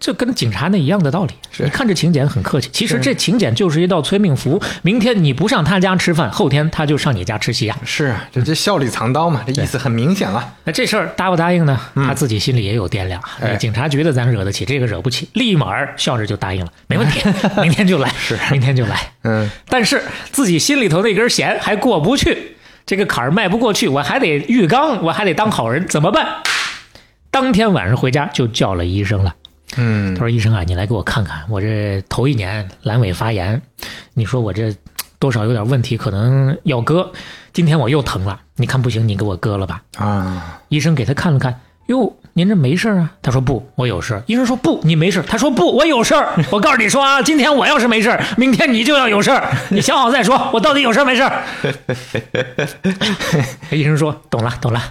[0.00, 1.34] 这跟警察那一样的道理。
[1.58, 4.62] 你看这请柬很客气，其实这请柬就是一道催命符。
[4.82, 7.76] 明天你不上他家吃饭，后天他就上你家吃席啊！
[7.84, 10.54] 是，这这笑里藏刀嘛，这意思很明显了。
[10.64, 11.80] 那这事儿答不答应呢？
[11.96, 13.20] 他自己心里也有掂量。
[13.58, 17.20] 警察局的咱惹得起，这个惹不起，立马笑着就答应了，没问题，
[17.60, 19.12] 明天就来，是，明天就来。
[19.24, 22.56] 嗯， 但是自己心里头那根弦还过不去，
[22.86, 26.24] 这个坎儿迈不过去，我还得浴缸，我还得当好人，怎么办？
[27.32, 29.34] 当天晚上回家就叫了医生了。
[29.76, 33.60] 嗯，他说：“医生啊，你来给我看看，我这头一年阑尾发炎，
[34.14, 34.74] 你说我这
[35.18, 37.12] 多少有点问题，可能要割。
[37.52, 43.12] 今天我又疼了，你看不行，你给我割了吧。”啊，医生给他看了看，哟，您这没事啊？
[43.20, 46.14] 他说：“不，我有事。”医生说：“不，你没事。”他说：“不，我有事。
[46.50, 49.30] 我告诉你说啊，今天我要是没事，明天你就要有事，
[49.68, 51.30] 你想好再说，我到底有事没事？”
[53.70, 54.82] 医生说：“懂了，懂了。”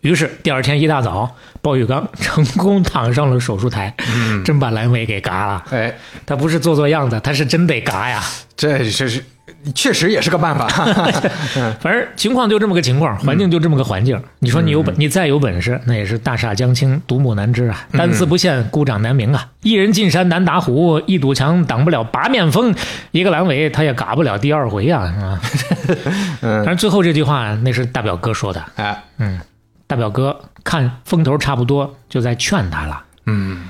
[0.00, 3.94] 于是第二天一大早，鲍玉刚 成功躺上了手术台，
[4.44, 5.64] 真把阑尾给嘎了。
[5.70, 5.94] 哎，
[6.26, 8.20] 他不是做做样子，他是真得嘎呀。
[8.56, 9.24] 这这是
[9.74, 10.66] 确实也是个办法。
[11.80, 14.20] 反正情况就这么个情况，环境就这么个环境。
[14.40, 19.48] 你说你有本，你再有本事，那也是大厦将倾，独木难支啊，单丝不线，孤掌难鸣啊。
[19.62, 22.74] 一人进山难打虎，一堵墙挡不了八面风。
[23.12, 26.02] 一个阑尾他也嘎不了第二回啊，是吧？
[26.64, 28.64] 但是最后这句话那是大表哥说的。
[28.74, 29.40] 哎，嗯。
[29.92, 33.04] 大表哥看风头差不多，就在劝他了。
[33.26, 33.68] 嗯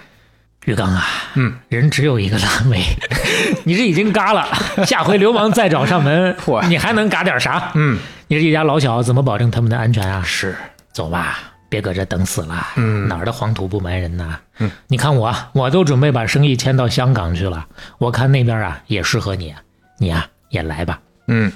[0.67, 1.05] 玉刚啊，
[1.35, 2.81] 嗯，人只有一个烂尾，
[3.67, 4.47] 你这已经嘎了，
[4.87, 6.37] 下回流氓再找上门，
[6.69, 7.73] 你还能嘎点啥？
[7.75, 10.23] 嗯，你这一家老小怎么保证他们的安全啊？
[10.25, 10.55] 是，
[10.93, 12.69] 走吧，别搁这等死了。
[12.77, 14.39] 嗯哪儿的黄土不埋人呐？
[14.61, 17.67] 嗯，你看我，我都准备把生意迁到香港去了。
[17.99, 19.53] 我看那边啊也适合你，
[19.99, 21.01] 你啊也来吧。
[21.27, 21.51] 嗯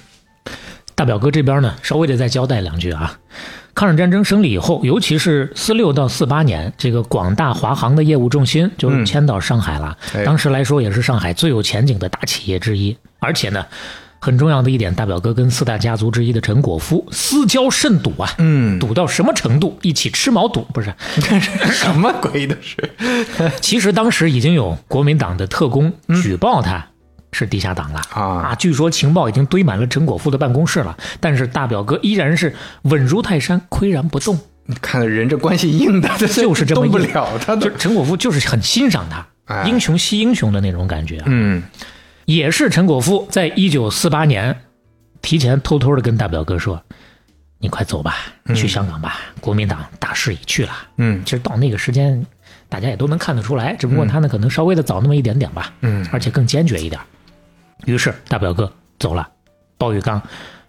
[0.97, 3.17] 大表哥这边呢，稍微的再交代两句啊。
[3.77, 9.95] 抗日战争胜利以后，尤其是四六到四八年，这个广大华航的业务重心就嗯迁到上海了。
[10.15, 12.97] 哎当时来说，也是上海最有前景的大企业之一。
[13.19, 13.67] 而且呢，
[14.19, 18.33] 很重要的一点，大表哥跟四大家族之一的陈果夫私交甚笃啊。
[18.39, 19.79] 嗯，笃到什么程度？
[19.83, 20.95] 一起吃毛肚不是？
[21.21, 22.77] 这 是什么鬼都是，
[23.61, 26.87] 其实当时已经有国民党的特工举报他
[27.37, 34.39] 是地下党了、啊据说情报已经堆满了陈果夫的办公室了，但是大表哥依然是稳如泰山，岿然不动。
[34.65, 37.55] 你看人这关系硬的， 这就是这么动不硬了他。
[37.79, 41.25] 陈果夫就是很欣赏他，哎英雄惜英雄的那种感觉啊。
[41.27, 41.63] 嗯
[42.25, 44.63] 也是陈果夫在一九四八年
[45.21, 46.83] 提前偷偷的跟大表哥说
[47.61, 48.17] ：“你快走吧，
[48.55, 52.27] 去香港吧，国民党大势已去了。”嗯其实到那个时间，
[52.69, 57.01] 大家也都能看得出来，只不过他呢可能稍微的早那么一点点吧，嗯而且更坚决一点。
[57.85, 59.29] 于是大表哥走了，
[59.79, 60.21] 鲍玉刚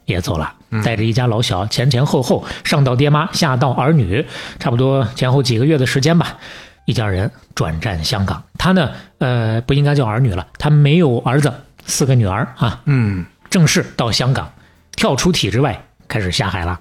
[0.06, 4.26] 也走了，带着一家老小前前后后，上到爹妈，下到儿女，
[4.60, 6.38] 差不多前后几个月的时间吧，
[6.86, 8.43] 一家人转战香港。
[8.58, 11.54] 他呢，呃，不应该叫儿女了，他没有儿子，
[11.86, 14.52] 四个女儿啊，嗯正式到香港，
[14.91, 16.80] 跳出体制外，开始下海了。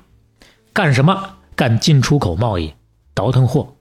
[0.73, 1.31] 干什么？
[1.55, 2.75] 干进出口贸易，
[3.15, 3.76] 倒腾货。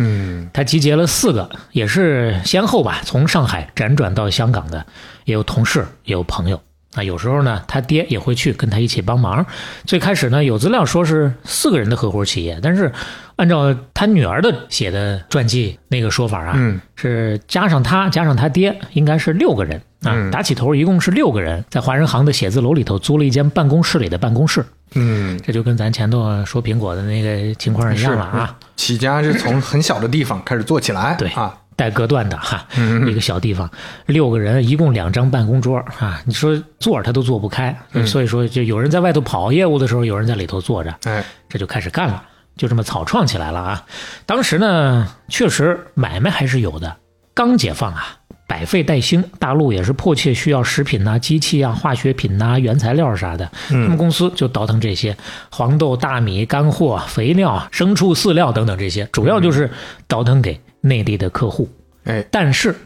[0.00, 4.86] 嗯他集结了四个，也是先后吧，从上海辗转到香港的，
[5.24, 6.60] 也有同事，也有朋友。
[6.96, 9.46] 啊，有时候呢，他爹也会去跟他一起帮忙。
[9.84, 12.90] 最开始呢，有资料说是四个人的合伙企业，但是
[13.36, 20.10] 按照他女儿的写的传记那个说法啊，嗯是加上他加上他爹，应该是六个人啊。
[20.10, 28.56] 嗯打起头一共是六个人，在华人行的写字楼里头租了一间办公室里的办公室，嗯，这就跟咱前头说苹果的那个情况一样了啊。
[28.76, 33.08] 起家是从很小的地方开始做起来，对啊，带隔断的哈，嗯。
[33.08, 33.70] 一个小地方，
[34.06, 38.06] 六个人，一共两张办公桌啊，你说坐他都坐不开，嗯。
[38.06, 42.22] 所以说就有人在外头跑业务的时候，有人在里头坐着，哎，这就开始干了，
[42.56, 43.84] 就这么草创起来了啊。
[44.26, 46.96] 当时呢，确实买卖还是有的，
[47.40, 48.18] 刚解放啊。
[48.46, 53.50] 百废待兴，大陆也是迫切需要食品呐、机器啊、化学品呐、原材料啥的。
[53.68, 55.16] 他们公司就倒腾这些
[55.50, 59.70] 黄豆、大米、干货、肥料、牲畜饲料等等这些，主要就是
[60.06, 61.66] 倒腾给内地的客户。
[62.04, 62.76] 哎，但是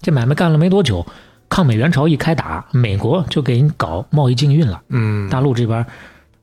[0.00, 1.04] 这买卖干了没多久，
[1.48, 5.84] 抗美援朝一开打，美国就给你搞贸易禁运了，嗯，大陆这边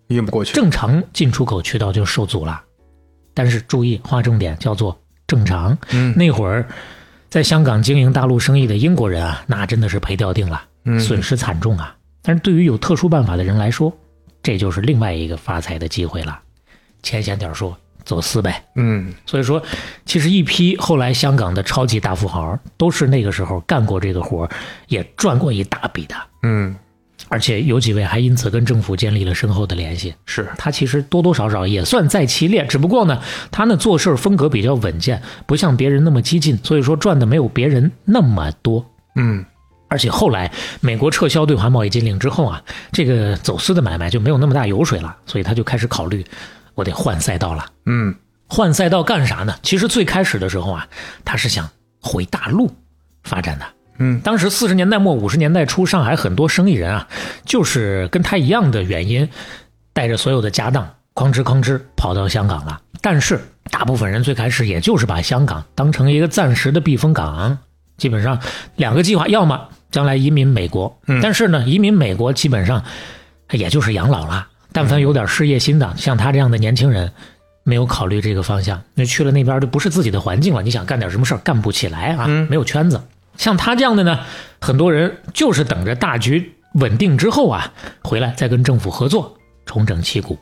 [0.08, 2.60] 运不过去，正常进出口渠道就受阻了。
[3.36, 5.78] 但是注意划重点，叫做正常。
[5.92, 6.68] 嗯那会儿
[7.34, 11.96] 在香港经营大陆生意的英国人啊，那真的是赔掉定了，嗯损失惨重啊。
[12.22, 13.92] 但是对于有特殊办法的人来说，
[14.44, 16.40] 这就是另外一个发财的机会了。
[17.02, 18.64] 浅显点说，走私呗。
[18.76, 19.60] 嗯所以说，
[20.06, 24.50] 其实一批后来香港的超级大富豪都是那个时候干过这个活儿，
[24.88, 26.76] 也赚过一大笔的，嗯，
[27.34, 30.14] 而且有几位还因此跟政府建立了深厚的联系。
[30.28, 33.20] 是，他其实多多少少也算在其列，只不过呢，
[33.50, 38.86] 他呢做事儿风格比较稳健，不像别人那么激进，所以说赚的没有别人那么多。
[39.16, 39.44] 嗯
[39.88, 46.24] 而且后来美国撤销对华贸易禁令之后啊，这个走私的买卖就没有那么大油水了，所以他就开始考虑，
[46.76, 47.66] 我得换赛道了。
[47.88, 48.14] 嗯
[48.48, 49.56] 换赛道干啥呢？
[49.64, 50.88] 其实最开始的时候啊，
[51.26, 51.68] 他是想
[52.00, 52.72] 回大陆
[53.24, 53.66] 发展的。
[53.98, 57.08] 嗯当时四十年代末五十年代初，上海很多生意人啊，
[57.46, 59.30] 就是跟他一样的原因，
[59.94, 62.82] 带着所有的家当，哐哧哐哧跑到香港了。
[63.02, 67.58] 但是大部分人最开始也就是把香港当成一个暂时的避风港，
[67.98, 68.40] 基本上
[68.78, 72.84] 两个计划，要么将来移民美国，但是呢，移民美国基本上
[73.52, 74.48] 也就是养老了。
[74.72, 77.12] 但凡有点事业心的，像他这样的年轻人，
[77.64, 80.64] 没有考虑这个方向，那去了那边就不是自己的环境了。
[80.64, 83.00] 你想干点什么事儿，干不起来啊，没有圈子。
[83.38, 84.20] 像他这样的呢，
[84.62, 90.38] 很多人就是等着大局稳定之后啊，回来再跟政府合作，重整旗鼓。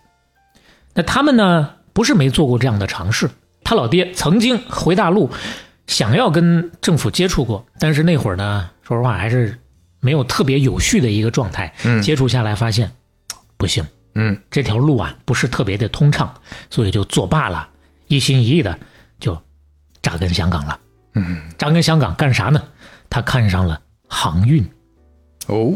[0.94, 3.30] 那他们呢，不是没做过这样的尝试。
[3.64, 5.30] 他老爹曾经回大陆，
[5.88, 9.58] 想要跟政府接触过，但是那会儿呢，说实话还是
[10.00, 11.74] 没有特别有序的一个状态。
[11.86, 12.92] 嗯接触下来发现
[13.56, 16.34] 不行，嗯这条路啊不是特别的通畅，
[16.70, 17.70] 所以就作罢了，
[18.08, 18.78] 一心一意的
[19.20, 19.42] 就
[20.02, 20.80] 扎根香港了。
[21.14, 22.64] 嗯，扎根香港干啥呢？
[23.12, 24.68] 他看上了航运。
[25.48, 25.76] 哦，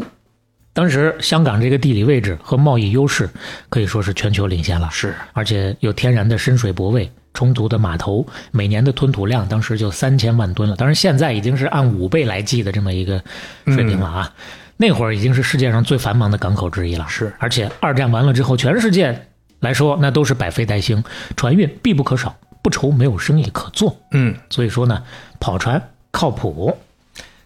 [0.72, 3.28] 当时香港这个地理位置和贸易优势
[3.68, 10.74] 可以说是全球领先了，是，而且有天然的深水泊位，充足的码头，每年的吞吐量当时就三千万吨了。
[10.76, 13.22] 当然，现在已经是按五倍来计的这么一个
[13.66, 14.32] 水平了啊。
[14.78, 17.06] 那会儿已经是世界上最繁忙的港口之一了。
[17.08, 19.26] 是，而且二战完了之后，全世界
[19.60, 21.02] 来说那都是百废待兴，
[21.36, 23.96] 船运必不可少，不愁没有生意可做。
[24.12, 25.02] 嗯，所以说呢，
[25.40, 26.76] 跑船靠谱。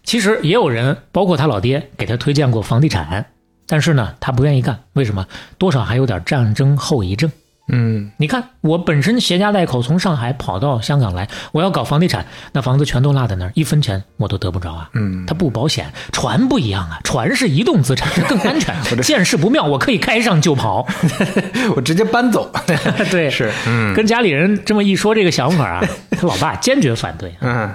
[0.03, 3.25] 其实也有人，包括他老爹，给他推荐过房地产，
[3.67, 4.79] 但是呢，他不愿意干。
[4.93, 5.25] 为什么？
[5.57, 7.31] 多少还有点战争后遗症。
[7.73, 14.89] 嗯，你看，我本身携家带口从上海跑到香港来，我要搞房地产，那房子全都落在那儿，一分钱我都得不着啊。
[14.93, 18.75] 嗯，它不保险，船不一样啊，船是移动资产，更安全。
[19.03, 20.85] 见势不妙，我可以开上就跑，
[21.77, 22.51] 我直接搬走。
[23.09, 27.33] 对，是，嗯，跟家里人这么一说这个想法啊，他老爸坚决反对。
[27.39, 27.73] 嗯，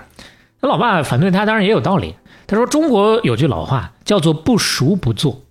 [0.67, 2.17] 他老爸反对他，当然也有道理。
[2.49, 5.43] 他说：“中国有句老话叫做‘不熟不做’。”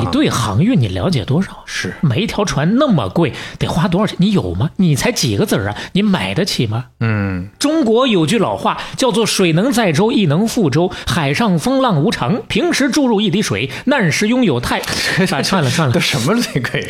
[0.00, 1.62] 你对航运你了解多少？
[1.66, 4.16] 是每一条船那么贵，得花多少钱？
[4.18, 4.70] 你有吗？
[4.76, 5.76] 你才几个子儿啊？
[5.92, 6.86] 你买得起吗？
[6.98, 10.90] 嗯，中国有句老话叫做“水能载舟，亦能覆舟”。
[11.06, 14.80] 海上风浪无常，平时注入一滴水，难时拥有太
[15.30, 16.80] 啊，串了串了，都什么这个？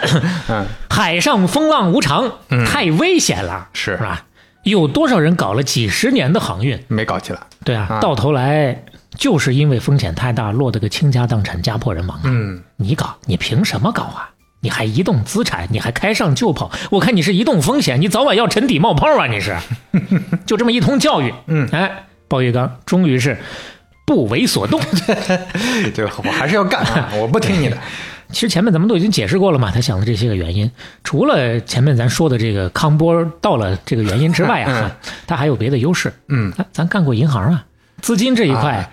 [0.48, 2.30] 嗯，海上风浪无常，
[2.66, 4.22] 太危险了，是是吧？
[4.70, 7.40] 有多少人搞了几十年的航运，没搞起来？
[7.64, 8.82] 对啊，到头来。
[9.16, 12.22] 就是因为风险太大，落得个倾家荡产、家破人亡啊！
[12.24, 14.28] 嗯，你搞，你凭什么搞啊？
[14.60, 16.70] 你还移动资产，你还开上就跑？
[16.90, 19.26] 我看你是移动风险，你早晚要沉底冒泡啊！
[19.26, 19.56] 你是，
[20.44, 23.38] 就这么一通教育，嗯，哎，鲍玉刚终于是
[24.06, 24.78] 不为所动，
[25.94, 27.08] 对， 我还是要干啊！
[27.16, 27.78] 我不听你的。
[28.32, 30.70] 其实前面咱们都已经解释过了嘛，他想的这些个原因，
[31.04, 34.90] 除了前面咱说的这个康波到了这个原因之外啊，
[35.26, 36.12] 他还有别的优势。
[36.28, 37.64] 嗯，咱干过银行啊。
[38.02, 38.90] 资金这一块，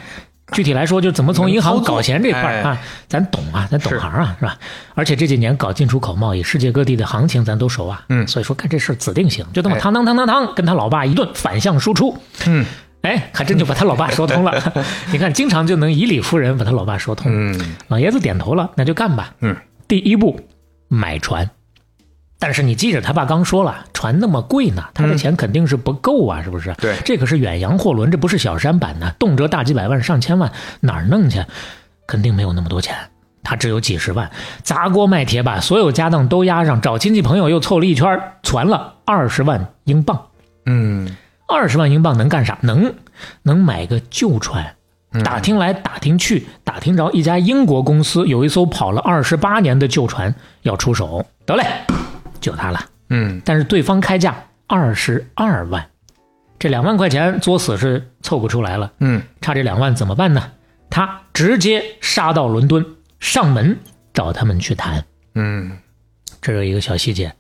[0.54, 4.46] 具体来说，就怎么从银行搞钱这块啊，咱懂啊，咱懂行啊，是。
[4.46, 4.58] 吧？
[4.96, 12.66] 而且这几年搞进出口贸易，世界各地的行情咱都熟啊，嗯，所以说干这事儿指定行，就这么当当当当当，跟他老爸一顿反向输出，嗯，
[13.04, 14.74] 哎，还真就把他老爸说通了。
[15.12, 17.32] 你看，经常就能以理服人，把他老爸说通。
[17.34, 19.34] 嗯，老爷子点头了，那就干吧。
[19.42, 19.56] 嗯，
[19.88, 20.40] 第一步，
[20.88, 21.50] 买船。
[22.40, 26.74] 但是你记着，他爸刚说了，船那么贵呢，他的钱肯定是不够啊，是不是？
[26.80, 31.42] 对，这可是远洋货轮，这不是小舢板呢，动辄大几百万、上千万，哪儿弄去？
[32.06, 32.96] 肯定没有那么多钱，
[33.44, 34.30] 他只有几十万，
[34.62, 40.22] 砸锅卖铁把所有家当都押上，找亲戚朋友又凑了一圈，攒了二十万英镑。
[40.66, 41.16] 嗯，
[41.54, 42.58] 二十万英镑能干啥？
[42.62, 42.96] 能
[43.44, 44.76] 能买个旧船。
[45.24, 51.64] 打听来打听去，打听着一家英国公司有一艘跑了二十八年的旧船要出手，得嘞。
[52.42, 54.36] 就他了，嗯，但是对方开价
[54.66, 55.88] 二十二万，
[56.58, 60.52] 这两万块钱作死是凑不出来了，嗯，差这两万怎么办呢？
[60.90, 62.84] 他直接杀到伦敦
[63.20, 63.78] 上门
[64.16, 65.78] 找他们去谈，嗯，
[66.42, 67.32] 这有一个小细节，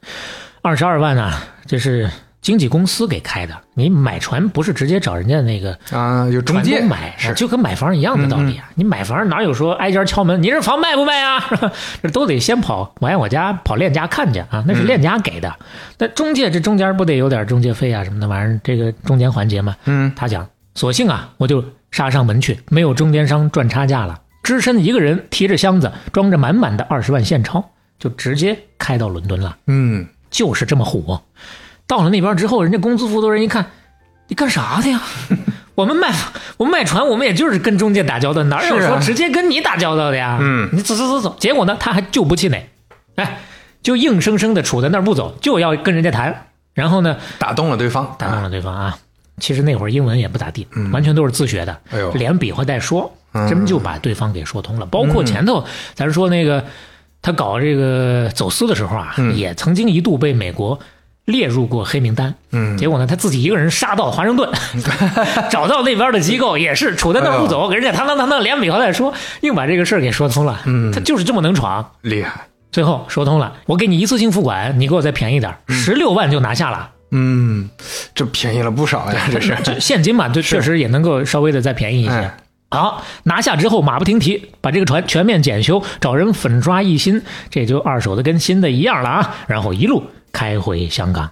[0.61, 1.33] 二十二万呢，
[1.65, 2.11] 这是。
[2.43, 6.27] 经纪公司给开的，你买船不是直接找人家那个啊？
[6.27, 8.69] 有中介买，是就跟买房一样的道理啊！
[8.75, 10.43] 你买房哪有说挨家敲门？
[10.43, 11.41] 你这房卖不卖啊？
[12.03, 14.61] 这都得先跑我爱我家跑链家看去啊！
[14.67, 15.55] 那是链家给的。
[15.97, 18.59] 那中介这中间不得有点中介费啊什么的玩意儿？
[18.61, 19.75] 这个中间环节嘛。
[19.85, 27.63] 嗯，他讲，索性啊，我就杀上门去，没有中间商赚差价了，只身一个人提着箱子，装着满满的二十万现钞，
[27.97, 29.55] 就直接开到伦敦了。
[29.67, 31.17] 嗯，就是这么虎。
[31.93, 33.63] 到了那边之后，人家公司负责人一看，
[34.27, 34.99] 你干啥的呀？
[35.75, 36.11] 我们卖
[36.57, 40.39] 我们卖船，我们也就是跟中介打交道，哪有说直接跟你打交道的呀？
[40.41, 41.35] 嗯，你走走走走。
[41.39, 42.67] 结果呢，他还就不气馁，
[43.17, 43.41] 哎，
[43.83, 46.47] 就硬生生的杵在那儿不走，就要跟人家谈。
[46.73, 48.97] 然后呢，打动了对方，打动了对方啊。
[49.37, 53.15] 其实那会儿英文也不咋地，完全都是自学的，哎，连比划带说，
[53.47, 54.85] 真就把对方给说通了。
[54.87, 56.63] 包括前头咱说那个
[57.21, 60.79] 他搞这个走私的时候啊，也曾经一度被美国。
[61.25, 64.49] 列入过黑名单，嗯，结果呢，他自己一个人杀到华盛顿，
[65.49, 70.61] 找到那边的机构，也是杵在那儿不走，给人家堂堂堂堂连比划带说，硬把这个事儿给说通了。
[70.65, 72.47] 嗯，他就是这么能闯，厉害。
[72.71, 76.89] 最后说通了，我给你一次性付款，你给我再便宜点，十六万就拿下了。
[77.11, 77.69] 嗯，
[78.13, 82.31] 这便宜了不少呀，这是现金嘛，这确实也能够稍微的再便宜一些。
[82.69, 89.35] 好，拿下之后马不停蹄，把这个船全面检修，找人粉刷一新，这就二手的跟新的一样了啊。
[89.47, 90.03] 然后一路。
[90.33, 91.31] 开回香港，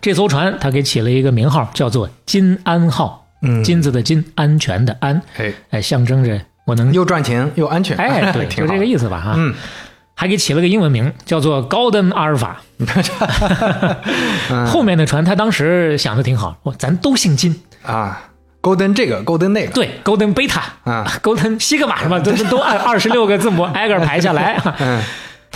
[0.00, 3.24] 这艘船他给起了一个名号，叫做“金安号”。
[3.42, 7.94] 嗯，金子的金，安全的安，哎哎，象征着我能又赚钱又安全。
[7.98, 9.34] 哎，对， 就这个意思吧，哈。
[9.36, 9.54] 嗯，
[10.14, 12.62] 还给起了个英文名，叫做 Golden 阿尔法。
[14.66, 18.30] 后面的船他当时想的挺好，我咱都姓金啊
[18.62, 22.18] ，Golden 这个，，Golden 那个，对，高登贝塔啊，高登西格玛是吧？
[22.20, 24.58] 都都按二十六个字母挨个排下来。
[24.80, 25.02] 嗯。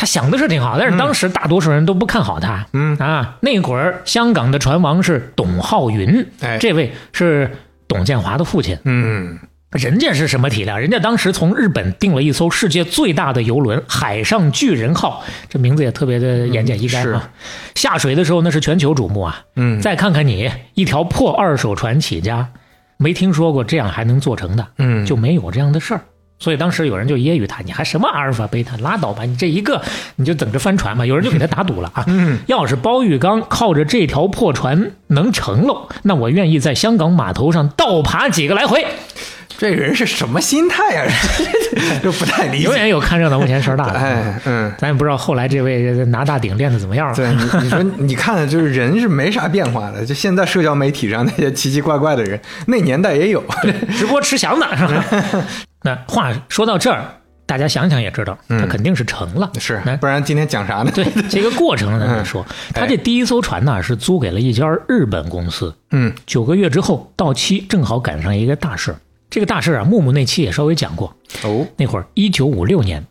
[0.00, 2.66] 他想的是挺好，但是当时大多数人都不看好他。
[2.72, 7.50] 嗯啊，那会儿香港的船王是董浩云，哎这位是
[7.86, 8.78] 董建华的父亲。
[8.86, 9.38] 嗯
[9.72, 10.80] 人家是什么体量？
[10.80, 17.30] 人家当时从日本订了一艘世界最大的游轮“海上巨人号”，这名字也特别的言简意赅啊。
[17.74, 19.42] 下水的时候那是全球瞩目啊。
[19.56, 22.48] 嗯再看看你，一条破二手船起家，
[22.96, 26.00] 没听说过这样还能做成的，嗯就没有这样的事儿。
[26.40, 28.76] 所以当时有人就揶揄他：“你还什么阿尔法贝塔？
[28.78, 29.24] 拉倒吧！
[29.24, 29.80] 你这一个
[30.16, 32.02] 你就等着翻船吧。”有人就给他打赌了啊！
[32.08, 38.84] 嗯要是包玉刚靠着这条破船能成喽，那我愿意在香港码头上倒爬几个来回。
[39.58, 41.04] 这人是什么心态呀、
[42.02, 42.64] 就不太理解。
[42.64, 43.98] 永远有看热闹不嫌事儿大的。
[43.98, 47.14] 哎，嗯，咱也不知道后来这位拿大顶练的怎么样了。
[47.14, 50.06] 对，你你说 你看，就是人是没啥变化的。
[50.06, 53.44] 就现在社交媒体上那些奇奇怪怪的人，那年代也有。
[53.98, 55.04] 直播吃翔的是吧？
[55.82, 57.04] 那话说到这儿，
[57.46, 59.50] 大家想想也知道，他肯定是成了。
[59.58, 60.92] 是那，不然今天讲啥呢？
[60.94, 68.94] 对这个过程咱再说，他这第一艘船呢是租给了一家日本公司，嗯九个月之后到期，正好赶上一个大事。
[69.28, 71.14] 这个大事啊，木木那期也稍微讲过。
[71.44, 73.04] 哦，那会儿，一九五六年，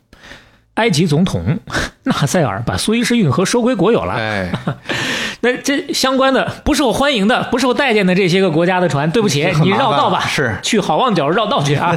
[0.74, 1.58] 埃及总统
[2.04, 4.14] 纳赛尔把苏伊士运河收归国有了。
[4.14, 4.50] 哎，
[5.42, 11.96] 那这相关的不受欢迎的、不受待见的这些个国家的船，对不起， 你绕道吧，是去好望角绕道去啊。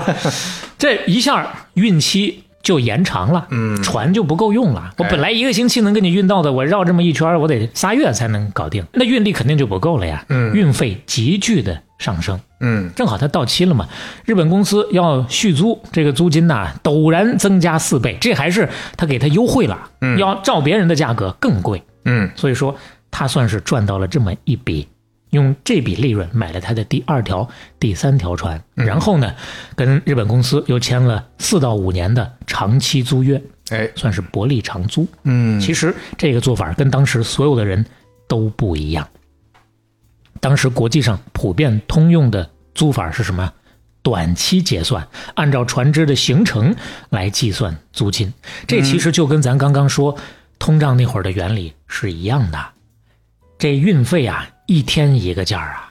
[0.77, 3.79] 这一下运期就延长了，嗯。
[3.83, 4.91] 船就不够用了。
[4.97, 10.25] 我本来一个星期能给你运到的，我绕这么一圈，我得仨月才能搞定，那运力肯定就不够了呀。
[10.29, 10.51] 嗯。
[10.53, 12.39] 运费急剧的上升。
[12.61, 12.89] 嗯。
[12.95, 13.87] 正好它到期了嘛，
[14.25, 20.17] 日本公司要续租，这个租金呐、陡然增加四倍，这还是他给他优惠了，嗯。
[20.17, 22.31] 要照别人的价格更贵，嗯。
[22.35, 22.75] 所以说
[23.11, 24.87] 他算是赚到了这么一笔，
[25.33, 29.35] 用这笔利润买了他的第二条、第三条船，然后呢，
[29.75, 35.05] 跟日本公司又签了四到五年的长期租约，哎，算是薄利长租。
[35.23, 37.85] 嗯，其实这个做法跟当时所有的人
[38.27, 39.07] 都不一样。
[40.39, 43.51] 当时国际上普遍通用的租法是什么？
[44.01, 46.75] 短期结算，按照船只的行程
[47.09, 48.33] 来计算租金。
[48.67, 50.17] 这其实就跟咱刚刚说
[50.59, 52.59] 通胀那会儿的原理是一样的。
[53.57, 55.89] 这运费啊，一天一个价儿啊。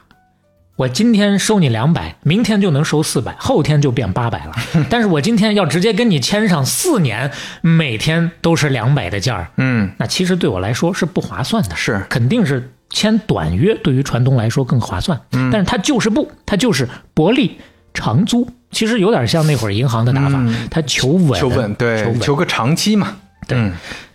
[0.76, 4.52] 我今天收你两百，明天就能收四百，后天就变八百了。
[4.88, 15.20] 但是我今天要直接跟你签上四年，每天都是两百的价儿，嗯那其实对我来说是不划算的，是肯定是签短约对于船东来说更划算。
[15.32, 17.58] 嗯但是他就是不，他就是薄利
[17.92, 22.20] 长租，其实有点像那会儿银行的打法，嗯它求稳，求稳，对，求稳。
[22.20, 23.18] 求个长期嘛。
[23.46, 23.72] 对嗯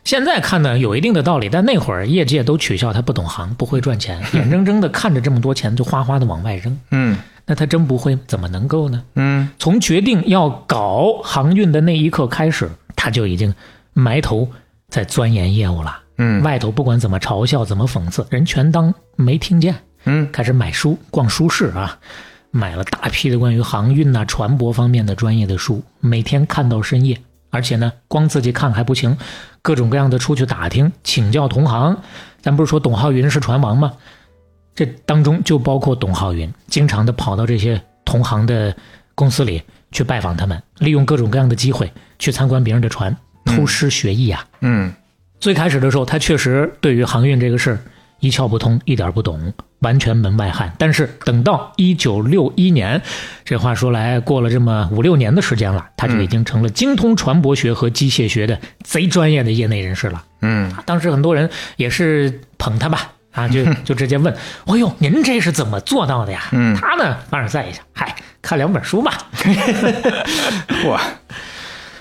[0.08, 9.04] 现在看呢有一定的道理，但那会儿业界都取笑他不懂行，不会赚钱， 眼睁睁的看着这么多钱就哗哗的往外扔，嗯那他真不会，怎么能够呢？
[9.16, 13.54] 嗯从决定要搞航运的那一刻开始，他就已经
[13.92, 14.50] 埋头
[14.88, 16.00] 在钻研业务了。
[16.20, 19.76] 嗯外头不管怎么嘲笑、怎么讽刺，人全当没听见。
[20.06, 22.00] 嗯开始买书、逛书市啊，
[22.52, 27.20] 买了大批的关于航运呐、船舶方面的专业的书，每天看到深夜。
[27.50, 29.18] 而且呢，光自己看还不行，
[29.62, 31.98] 各种各样的出去打听、请教同行。
[32.42, 33.94] 咱不是说董浩云是船王吗？
[34.76, 38.76] 这当中就包括董浩云，经常的跑到这些同行的
[39.16, 44.46] 公司里去拜访他们，利用各种各样的机会去参观别人的船，偷师学艺啊。
[44.62, 44.94] 嗯
[45.40, 47.80] 最开始的时候，他确实对于航运这个事儿
[48.20, 50.74] 一窍不通，一点不懂，完全门外汉。
[50.78, 53.02] 但是等到一九六一年，
[53.46, 60.24] 这话说来过了这么五六年的时间了，他就已经成了精通船舶学和机械学的贼专业的业内人士了。
[60.42, 64.34] 嗯当时很多人也是捧他吧，啊，就 就直接问
[64.68, 69.14] ：“哎呦，您这是怎么做到的呀？”嗯他呢凡尔赛一下，嗨，看两本书吧。
[70.88, 71.02] 哇，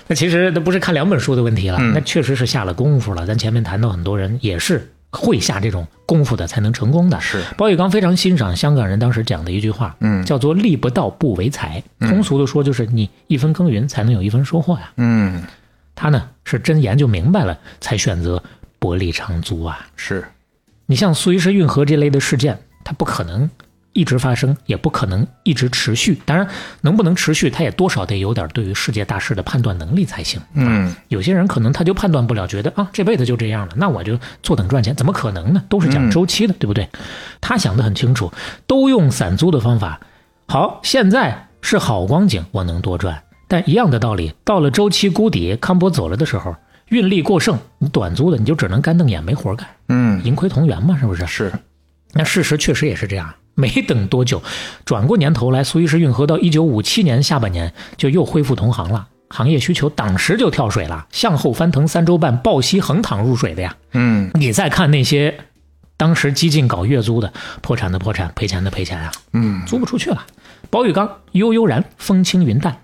[0.06, 3.26] 那其实那不是看两本书的问题了，嗯那确实是下了功夫了。
[3.26, 7.20] 咱前面谈到很多人也是会下这种功夫的才能成功的。
[7.20, 11.82] 是包玉刚非常欣赏香港人当时讲的一句话，嗯叫做“力不到不为财”。
[12.00, 14.92] 通俗的说，就是你一分耕耘才能有一分收获呀。
[14.98, 15.42] 嗯
[15.94, 18.42] 他呢是真研究明白了，才选择
[18.78, 19.86] 薄利长租啊。
[19.96, 20.24] 是
[20.84, 23.50] 你像苏伊士运河这类的事件，他不可能
[23.96, 26.20] 一直发生，也不可能一直持续。
[26.26, 26.46] 当然，
[26.82, 30.38] 能不能持续，他也多少得有点对于世界大事的判断能力才行。
[30.52, 35.62] 嗯有些人可能他就判断不了，觉得啊这辈子就这样了，那我就坐等赚钱，怎么可能呢？
[35.68, 36.88] 都是讲周期的，对不对？
[37.40, 38.30] 他想得很清楚，
[38.66, 39.98] 都用散租的方法。
[40.46, 43.22] 好，现在是好光景，我能多赚。
[43.48, 46.54] 但一样的道理，到了周期谷底，康波走了的时候，
[46.88, 51.26] 运力过剩，你短租的你就只能干瞪眼，没活干，嗯盈亏同源嘛，是不是？
[51.26, 51.52] 是
[52.12, 53.32] 那事实确实也是这样。
[53.56, 54.40] 没等多久，
[54.84, 59.08] 转过年头来，苏伊士运河到一九五七年下半年就又恢复同行了。
[59.28, 63.74] 行业需求当时就跳水了，向后翻腾三周半，抱膝横躺入水的呀。
[63.92, 65.36] 嗯你再看那些
[65.96, 70.24] 当时激进搞月租的，破产的破产，赔钱的赔钱啊，嗯租不出去了。
[70.70, 72.82] 包玉刚悠悠然，风轻云淡，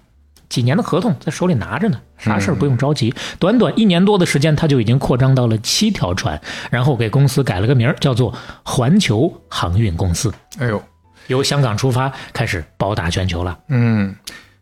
[0.52, 3.14] 几年的合同在手里拿着呢，啥事儿不用着急。
[3.38, 6.38] 短短一年多的时间，他就已经扩张到了七条船，
[6.70, 10.30] 然后给公司改了个名儿，叫做环球航运公司。
[10.58, 10.82] 哎呦，
[11.28, 13.58] 由香港出发，开始包打全球了。
[13.68, 14.14] 嗯，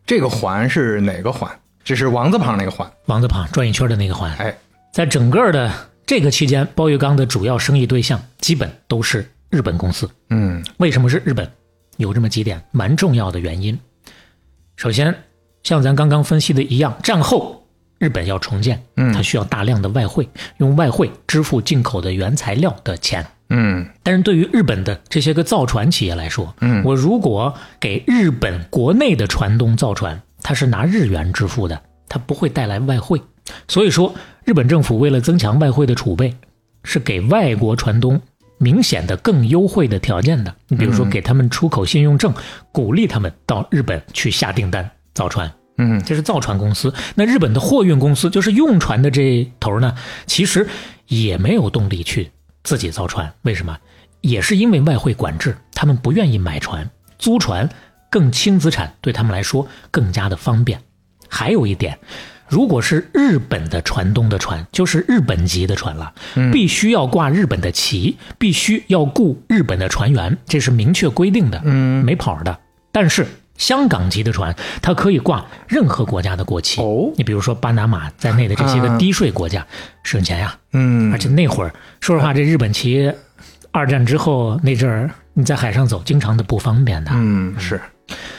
[0.05, 1.51] 这个环是哪个环？
[1.83, 2.89] 这是王字旁那个环。
[3.07, 4.55] 王字旁转一圈的那个环，哎，
[4.93, 5.69] 在整个的
[6.05, 10.09] 这个期间，包玉刚的主要生意对象基本都是日本公司。
[10.29, 11.51] 嗯为什么是日本？
[11.97, 13.77] 有这么几点蛮重要的原因。
[14.77, 15.13] 首先，
[15.63, 17.63] 像咱刚刚分析的一样，战后
[17.99, 23.25] 日本要重建，嗯它需要大量的外汇，用外汇支付进口的原材料的钱。
[23.53, 33.21] 嗯但是对于日本的这些个造船企业来说，嗯我如果给日本国内的船东造船，它是拿日元支付的，它不会带来外汇。
[33.67, 34.13] 所以说，
[34.45, 36.33] 日本政府为了增强外汇的储备，
[36.83, 38.21] 是给外国船东
[38.57, 40.55] 明显的更优惠的条件的。
[40.67, 42.33] 你比如说，给他们出口信用证，
[42.71, 45.51] 鼓励他们到日本去下订单造船。
[45.77, 46.93] 嗯这是造船公司。
[47.15, 49.95] 那日本的货运公司，就是用船的这头呢，
[50.27, 50.67] 其实
[51.07, 52.29] 也没有动力去
[52.63, 53.33] 自己造船。
[53.41, 53.77] 为什么？
[54.21, 56.87] 也是因为外汇管制，他们不愿意买船，
[57.17, 57.67] 租船
[58.11, 60.79] 更轻资产，对他们来说更加的方便。
[61.27, 61.97] 还有一点，
[62.47, 66.13] 如果是日本的船东的船，就是日本籍的船了，
[66.51, 72.59] 必须要挂日本的旗，必须要雇日本的船员，这是明确规定的，嗯没跑的。
[72.91, 73.25] 但是
[73.61, 76.81] 香港籍的船，它可以挂任何国家的国旗。
[76.81, 79.65] 哦你比如说巴拿马在内的这些个啊低税国家，
[80.03, 80.57] 省钱呀。
[80.73, 83.13] 嗯而且那会儿，说实话，这日本旗，
[83.71, 87.11] 二战之后那阵儿，你在海上走，经常的不方便的。
[87.13, 87.79] 嗯是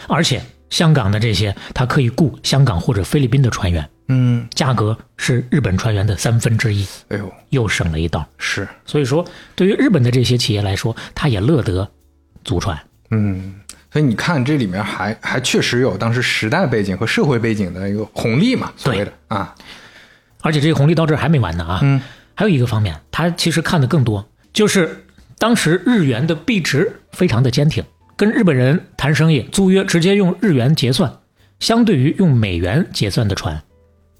[0.08, 8.26] 而且香港的这些，它可以雇香港或者菲律宾的船员，嗯价格是日本船员的三分之一，哎呦又省了一道。
[8.38, 11.88] 是所以说，对于日本的这些企业来说，他也乐得
[12.42, 12.76] 租船。
[13.12, 13.54] 嗯。
[13.92, 19.54] 所以你看，这里面还还确实有当时时代背景和社会背景的一个红利嘛，所谓的啊，
[20.40, 21.80] 而且这个红利到这还没完呢啊！
[21.82, 22.00] 嗯，
[22.34, 25.04] 还有一个方面，他其实看的更多，就是
[25.38, 27.84] 当时日元的币值非常的坚挺，
[28.16, 31.12] 跟日本人谈生意租约直接用日元结算，
[31.60, 33.62] 相对于用美元结算的船，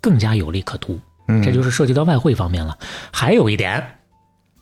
[0.03, 1.01] 更加有利可图。
[1.29, 2.77] 嗯这就是涉及到外汇方面了。
[3.11, 3.83] 还有一点，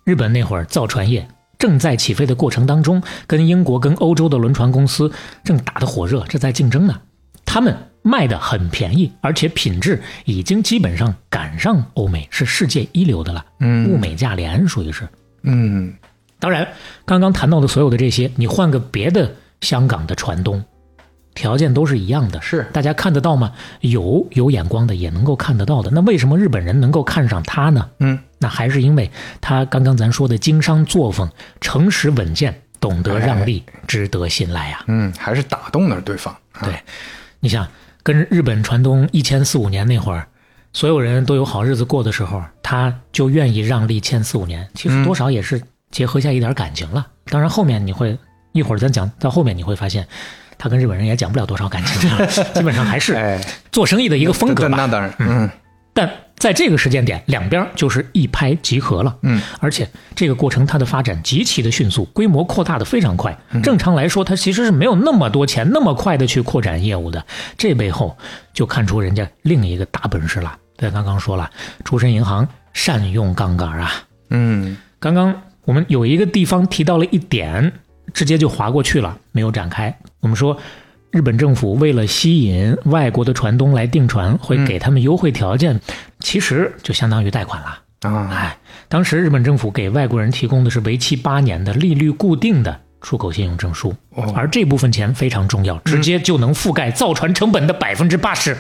[0.05, 1.27] 日本那会儿造船业
[1.61, 5.13] 正在起飞的过程当中，跟英国、跟欧洲的轮船公司
[5.45, 7.01] 正打得火热，这在竞争呢。
[7.45, 13.45] 他们卖的很便宜，而且品质已经基本上赶上欧美，是世界一流的了。
[13.59, 15.07] 嗯物美价廉，属于是。
[15.43, 15.93] 嗯
[16.39, 16.67] 当然，
[17.05, 19.31] 刚刚谈到的所有的这些，你换个别的
[19.61, 20.65] 香港的船东，
[21.35, 23.53] 条件都是一样的，是大家看得到吗？
[23.81, 25.91] 有有眼光的也能够看得到的。
[25.91, 27.89] 那为什么日本人能够看上他呢？
[27.99, 29.11] 嗯那还是因为
[29.41, 34.83] 他刚刚咱说的经商作风诚实稳健，懂得让利，值得信赖啊。
[34.87, 36.33] 嗯，还是打动了对方。
[36.53, 36.75] 啊对，
[37.41, 37.69] 你想
[38.03, 40.27] 跟日本船东一千四五年那会儿，
[40.73, 45.61] 所有人都有好日子过的时候，他就愿意让利千四五年，其实多少也是
[45.91, 47.07] 结合下一点感情了。
[47.27, 48.19] 当然后面你会
[48.53, 50.09] 一会儿咱讲到后面你会发现，
[50.61, 52.11] 他跟日本人也讲不了多少感情，
[52.53, 53.41] 基本上还是哎，
[53.73, 54.77] 做生意的一个风格吧。
[54.77, 55.51] 那当然，嗯
[55.93, 59.17] 但在这个时间点，两边就是一拍即合了。
[59.23, 63.37] 嗯，而且这个过程它的发展极其的迅速，规模扩大的非常快。
[63.63, 67.25] 正常来说，它其实是没有那么多钱那么快的去扩展业务的。
[67.59, 68.17] 这背后
[68.55, 70.57] 就看出人家另一个大本事了。
[70.77, 71.51] 对，刚刚说了，
[71.85, 73.93] 出身银行，善用杠杆啊。
[74.31, 77.73] 嗯刚刚我们有一个地方提到了一点，
[78.15, 79.95] 直接就划过去了，没有展开。
[80.21, 80.57] 我们说，
[81.11, 85.81] 日本政府为了吸引外国的船东来订船，会给他们优惠条件，
[86.21, 87.79] 其实就相当于贷款了。
[88.03, 88.59] 啊，哎，
[88.89, 98.57] 当时日本政府给外国人提供的是为期八年的利率固定的出口信用证书，哦而这部分钱非常重要，直接就能覆盖造船成本的百分之八十。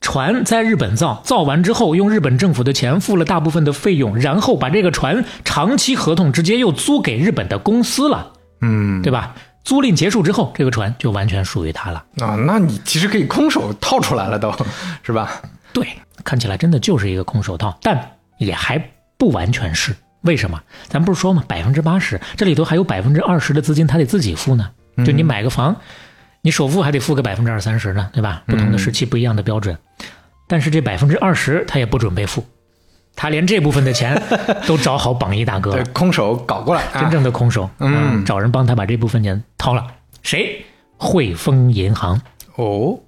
[0.00, 8.32] 船在日本造，造完之后用日本政府的钱付了大部分的费用，然后把这个船长期合同直接又租给日本的公司了，
[8.62, 9.34] 嗯对吧？
[9.64, 12.04] 租赁结束之后，这个船就完全属于他了。
[12.20, 14.52] 啊，那你其实可以空手套出来了都，
[15.02, 15.40] 是吧？
[15.72, 15.86] 对，
[16.24, 18.78] 看起来真的就是一个空手套，但也还
[19.16, 19.94] 不完全是。
[20.22, 20.60] 为什么？
[20.88, 24.70] 咱不是说嘛，百分之八十，这里头还有百分之二十的资金他得自己付呢。
[25.04, 25.76] 就你买个房，
[26.42, 28.42] 你首付还得付个百分之二三十呢，对吧？
[28.46, 29.78] 不同的时期不一样的标准，
[30.46, 32.44] 但是这百分之二十他也不准备付，
[33.20, 34.18] 他连这部分的钱
[34.66, 39.86] 都找好榜一大哥了，，对空手搞过来，啊真正的空手，嗯找人帮他把这部分钱掏了。
[40.22, 40.64] 谁？
[40.96, 42.18] 汇丰银行。
[42.56, 42.98] 哦，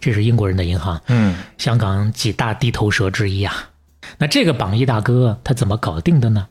[0.00, 3.52] 这是英国人的银行，嗯香港几大地头蛇之一啊。
[4.16, 6.46] 那这个榜一大哥他怎么搞定的呢？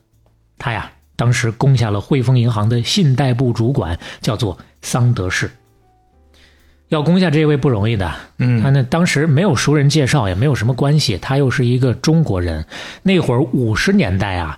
[0.59, 5.49] 他呀，当时攻下了汇丰银行的信贷部主管，叫做桑德士。
[6.91, 12.65] 要攻下这位不容易的，嗯他嗯呢当时没有熟人介绍，也没有什么关系，他又是一个中国人。
[13.01, 14.57] 那会儿五十年代啊，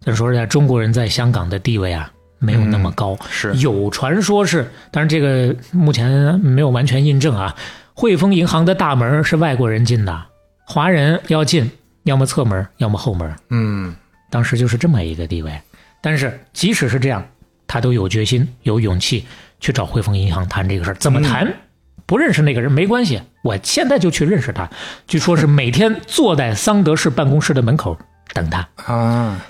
[0.00, 3.14] 咱说实在，中国人在香港的地位啊没有那么高。
[3.28, 7.54] 是有传说是，但是这个目前没有完全印证啊。
[7.92, 10.24] 汇丰银行的大门是外国人进的，
[10.66, 11.70] 华人要进，
[12.04, 13.30] 要么侧门，要么后门。
[13.50, 13.94] 嗯
[14.30, 15.52] 当时就是这么一个地位。
[16.00, 17.22] 但是即使是这样，
[17.66, 19.26] 他都有决心、有勇气
[19.60, 20.94] 去找汇丰银行谈这个事儿。
[20.94, 21.46] 怎么谈？
[22.06, 24.68] 不认识那个人没关系，我现在就去认识他。
[25.06, 27.96] 据说是每天坐在桑德士办公室的门口
[28.32, 28.68] 等他。
[28.92, 29.44] 啊，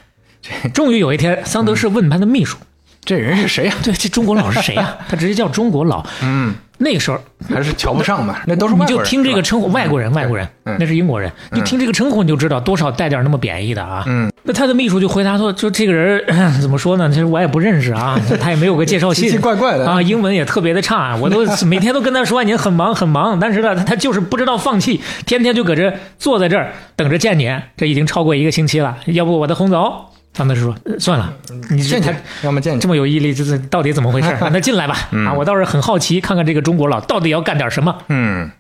[0.73, 2.57] 终于有一天，桑德士问他的秘书
[3.05, 6.05] 这人是谁呀、：“对，这中国佬是谁呀、 他直接叫中国佬。
[6.23, 7.19] 嗯，那个时候
[7.53, 9.05] 还是瞧不上嘛，那都是你就外国人。
[9.05, 14.03] 是吧听这个称呼，外国人，外国人，嗯那是英国人，你听这个称呼你就知道多少带点那么贬义的啊。
[14.07, 16.25] 嗯，那他的秘书就回答说，就这个人
[16.63, 17.09] 怎么说呢？
[17.11, 30.07] 其实我也不认识啊， 他也没有个介绍信，奇奇怪怪的啊，英文也特别的差，我都每天都跟他说您很忙很忙，但是呢，他就是不知道放弃，天天就搁这坐在这儿等着见你，这已经超过一个星期了，要不我得轰走？
[30.35, 31.32] 桑德士说，呃算了，
[31.70, 32.80] 你见见，要么见见。
[32.80, 34.28] 这么有毅力，这是到底怎么回事？
[34.41, 35.09] 让他进来吧。
[35.26, 37.97] 啊，我倒是很好奇，看看这个中国佬到底要干点什么。
[38.09, 38.51] 嗯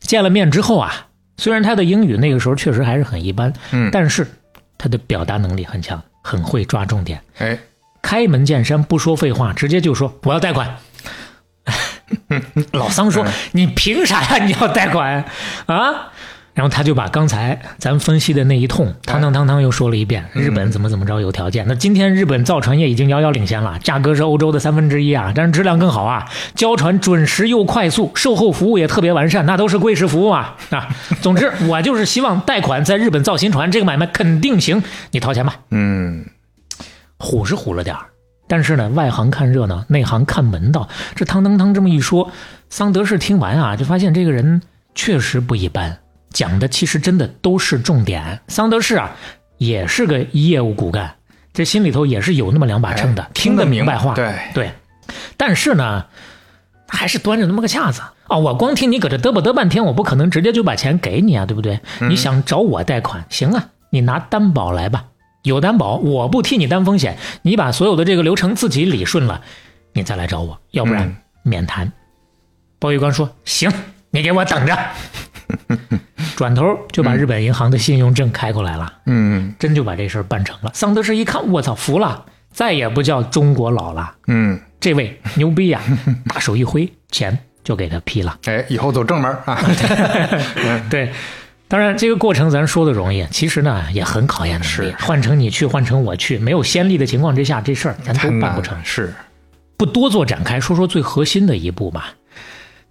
[0.00, 1.06] 见了面之后啊，
[1.38, 4.26] 虽然他的英语那个时候确实还是很一般，嗯，但是
[4.76, 7.58] 他的表达能力很强，很会抓重点，哎，
[8.02, 10.76] 开门见山，不说废话，直接就说我要贷款。
[12.72, 14.44] 老桑说：“你凭啥呀？
[14.44, 15.24] 你要贷款
[15.66, 16.12] 啊？”
[16.54, 20.24] 然后他就把刚才咱分析的那一通，汤汤汤汤又说了一遍。
[20.34, 21.64] 日本怎么怎么着有条件？
[21.66, 30.88] 那今天日本造船业已经遥遥领先了，价格是欧洲的三分之一啊，但是质量更好啊，交船准时又快速，售后服务也特别完善，那都是贵式服务啊啊！
[31.22, 34.82] 总之， 我就是希望贷款在日本造新船，这个买卖肯定行，
[35.12, 35.56] 你掏钱吧。
[35.70, 36.26] 嗯
[37.18, 38.06] 虎是虎了点儿，
[38.48, 40.88] 但是呢，外行看热闹，内行看门道。
[41.14, 42.30] 这汤汤汤这么一说，
[42.68, 44.60] 桑德士听完啊，就发现这个人
[44.94, 45.98] 确实不一般，
[46.32, 48.40] 讲的其实真的都是重点。
[48.48, 49.14] 桑德士啊，
[49.58, 51.14] 也是个业务骨干，
[51.52, 54.14] 这心里头也是有那么两把秤的，哎听得明白话。
[54.14, 54.72] 对，对，
[55.36, 56.06] 但是呢，
[56.88, 58.36] 还是端着那么个架子啊！
[58.38, 61.80] 我光听你搁这嘚啵嘚半天，我不可能直接就把钱给你啊，对不对？
[62.00, 65.04] 你想找我贷款，行啊，你拿担保来吧，
[65.42, 69.42] 有担保，我不替你担风险，你把所有的这个流程自己理顺了，
[69.92, 71.92] 你再来找我，要不然嗯免谈。
[72.78, 73.72] 包玉刚说：“行，
[74.10, 74.76] 你给我等着。”
[76.36, 78.92] 转头就把日本银行的信用证开过来了。
[79.06, 80.70] 嗯真就把这事儿办成了。
[80.74, 84.14] 桑德士一看，我操，服了，再也不叫中国佬了。
[84.28, 85.80] 嗯，这位牛逼呀、
[86.28, 88.38] 大手一挥，钱就给他批了。
[88.46, 89.60] 哎，以后走正门啊。
[90.90, 91.12] 对，
[91.68, 94.94] 当然这个过程咱说的容易，其实呢也很考验能力是。
[94.98, 98.76] 换成你去，换成我去，没有先例的情况之下，这事儿咱都办不成。
[98.82, 99.12] 是，
[99.76, 102.14] 不多做展开，说说最核心的一步吧。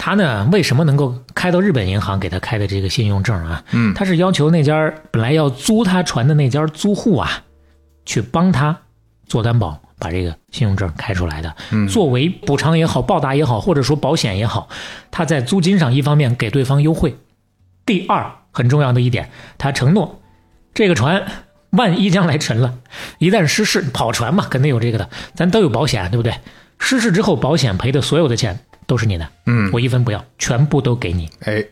[0.03, 3.63] 他呢，为什么能够开到日本银行给他开的这个信用证啊？
[3.71, 7.43] 嗯他是要求那家本来要租他船的那家租户啊，
[8.03, 8.75] 去帮他
[9.27, 11.55] 做担保，把这个信用证开出来的。
[11.69, 14.69] 嗯作为补偿也好，报答也好，或者说保险也好，
[15.11, 17.15] 他在租金上一方面给对方优惠，
[17.85, 19.29] 第二很重要的一点，
[19.59, 20.19] 他承诺
[20.73, 21.23] 这个船
[21.69, 22.73] 万一将来沉了，
[23.19, 26.33] 一旦失事，跑船嘛，肯定有这个的，咱都有保险，对不对？
[26.79, 31.29] 失事之后，保险赔的所有的钱都是你的，嗯，我一分不要，全部都给你。
[31.45, 31.63] 哎，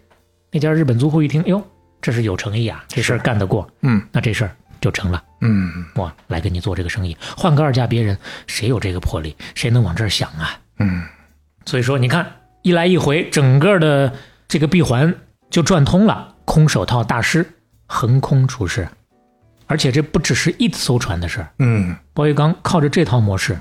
[0.53, 1.61] 那家日本租户一听，哟，
[1.99, 4.01] 这是有诚意啊，这事儿干得过，嗯。
[4.13, 5.21] 那这事儿就成了。
[5.41, 5.69] 嗯。
[5.95, 8.17] 我来跟你做这个生意，换个二价别人，
[8.47, 10.57] 谁有这个魄力，谁能往这儿想啊？
[10.77, 11.03] 嗯，
[11.65, 12.25] 所以说，你看
[12.61, 14.13] 一来一回，整个的
[14.47, 15.13] 这个闭环
[15.49, 17.45] 就转通了，空手套大师
[17.85, 18.87] 横空出世，
[19.67, 21.51] 而且这不只是一艘船的事儿。
[21.59, 21.93] 嗯。
[22.13, 23.59] 包玉刚靠着这套模式，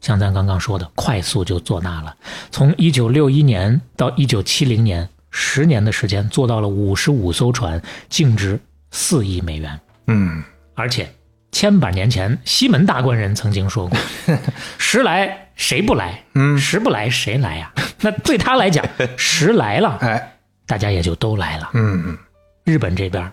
[0.00, 2.14] 像咱刚刚说的，快速就做大了。
[2.50, 9.80] 从一九六一年到一九七零年，十年的时间做到了五十五艘船，净值四亿美元。
[10.06, 10.42] 嗯，
[10.74, 11.12] 而且
[11.50, 13.98] 千百年前，西门大官人曾经说过
[14.78, 16.22] ：“时来谁不来？
[16.34, 18.84] 嗯时不来谁来呀？” 那对他来讲，
[19.16, 21.70] 时来了，哎，大家也就都来了。
[21.74, 22.16] 嗯
[22.64, 23.32] 日本这边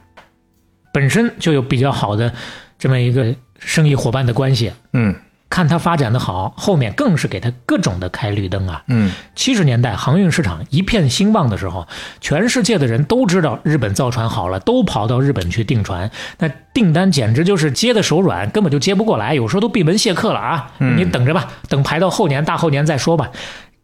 [0.92, 2.34] 本身就有比较好的
[2.80, 5.14] 这么一个生意伙伴的关系，嗯
[5.56, 8.84] 看他发展的好，后面更是给他各种的开绿灯啊。
[8.88, 11.88] 嗯七十年代航运市场一片兴旺的时候，
[12.20, 20.74] 全世界的人都知道日本造船好了，都跑到日本去订船，那订单简直就是接的手软，根本就接不过来，有时候都闭门谢客了啊！
[20.80, 23.32] 嗯你等着吧，等排到后年、大后年再说吧。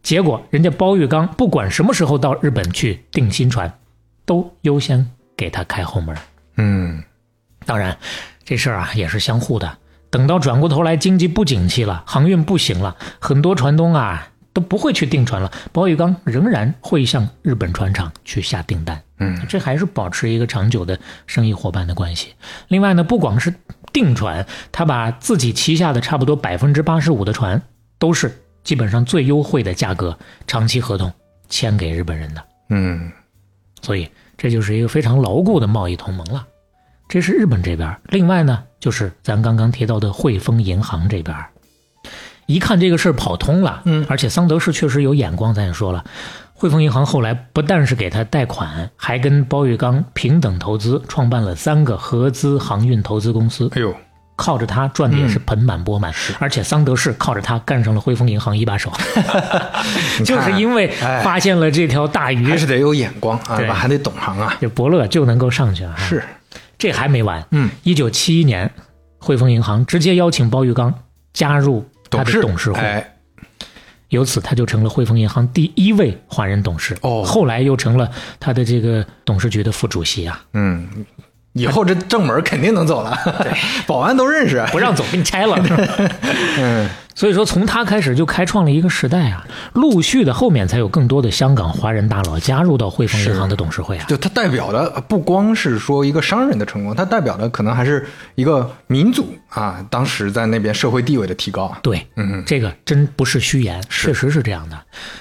[0.03, 3.71] 结果人家包玉刚不管什么时候到日本去订新船，
[4.25, 6.13] 都优先给他开后门。
[6.57, 7.01] 嗯
[7.65, 7.97] 当然，
[8.43, 9.77] 这事儿啊也是相互的。
[10.11, 19.01] 等到转过头来经济不景气了，航运不行了，很多船东啊都不会去订船了，包玉刚仍然会向日本船厂去下订单。
[19.19, 22.33] 嗯这还是保持一个长久的生意伙伴的关系。
[22.67, 23.53] 另外呢，不光是
[23.93, 27.61] 订船，他把自己旗下的差不多百分之八十五的船
[27.97, 31.13] 都是基本上最优惠的价格长期合同
[31.47, 33.11] 签给日本人的，嗯
[33.81, 36.45] 所以这就是一个非常牢固的贸易同盟了。
[37.11, 41.35] 这是日本这边，另外呢，就是咱刚刚提到的汇丰银行这边，
[42.45, 46.05] 一看这个事儿跑通了，嗯而且桑德士确实有眼光，咱也说了，
[46.53, 53.93] 汇丰银行后来不但是给他贷款，还跟包玉刚平等投资，创办了三个合资航运投资公司，哎呦，
[54.37, 58.89] 靠着他赚的也是盆满钵满，而且桑德士靠着他干上了汇丰银行一把手，
[60.23, 64.55] 就是因为哎发现了这条大鱼还，是得有眼光啊，对还得懂行啊。
[64.61, 65.93] 这伯乐就能够上去啊。
[65.97, 66.23] 是，
[66.81, 68.73] 这还没完，嗯，一九七一年，
[69.19, 70.91] 汇丰银行直接邀请包玉刚
[71.31, 73.17] 加入他的董事会，哎，
[74.09, 76.97] 由此他就成了汇丰银行第一位华人董事。
[77.03, 77.23] 哦。
[77.23, 78.09] 后来又成了
[78.39, 80.89] 他的这个董事局的副主席啊，嗯，
[81.53, 83.51] 以后这正门肯定能走了，对
[83.85, 84.65] 保安都认识。
[84.71, 85.57] 不让走给你拆了。
[86.57, 94.05] 嗯，所以说，从他开始就开创了一个时代啊，陆续的后面才有更多的香港华人大佬加入到汇丰银行的董事会啊。
[94.07, 101.79] 就他代表的不光是说一个商人的成功，他代表的可能还是一个民族啊，当时在那边社会地位的提高啊。
[101.81, 104.79] 对，嗯，这个真不是虚言，确实是这样的。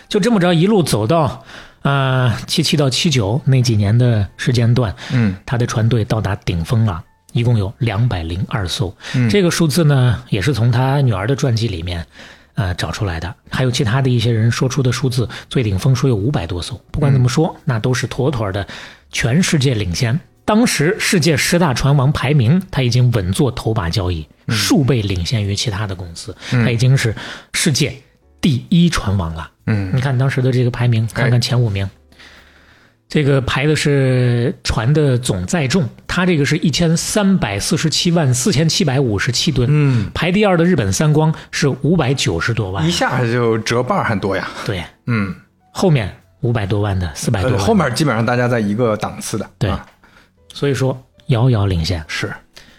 [0.09, 1.45] 就这么着一路走到，
[1.83, 7.03] 呃，七七到七九那几年的时间段，嗯，他的船队到达顶峰了，
[7.33, 8.95] 一共有两百零二艘。
[9.14, 12.07] 嗯这个数字呢，也是从他女儿的传记里面，
[12.55, 13.35] 呃，找出来的。
[13.51, 16.78] 还有其他的一些人说出的数字，最顶峰说有五百多艘。
[16.91, 18.66] 不管怎么说，那都是妥妥的
[19.11, 20.20] 全世界领先。
[20.45, 27.14] 当时世界十大船王排名，他已经稳坐头把交椅，数倍领先于其他的公司，他已经是
[27.55, 27.97] 世界
[28.41, 29.49] 第一船王了。
[29.71, 29.91] 嗯。
[29.95, 31.89] 你看当时的这个排名，看看前五名，
[33.09, 42.87] 这个排的是船的总载重，它这个是一千三百四十七万四千七百五十七吨，嗯，排第二的日本三光是五百九十多万。
[42.87, 44.49] 一，下就折半还多呀。
[44.66, 45.35] 对，嗯，
[45.73, 49.49] 后面五百多万的，四百多呃，万的，后面基本上大家在一个档次的。
[49.59, 49.71] 对。
[49.71, 49.87] 啊。
[50.53, 52.05] 所以说遥遥领先。
[52.09, 52.33] 是，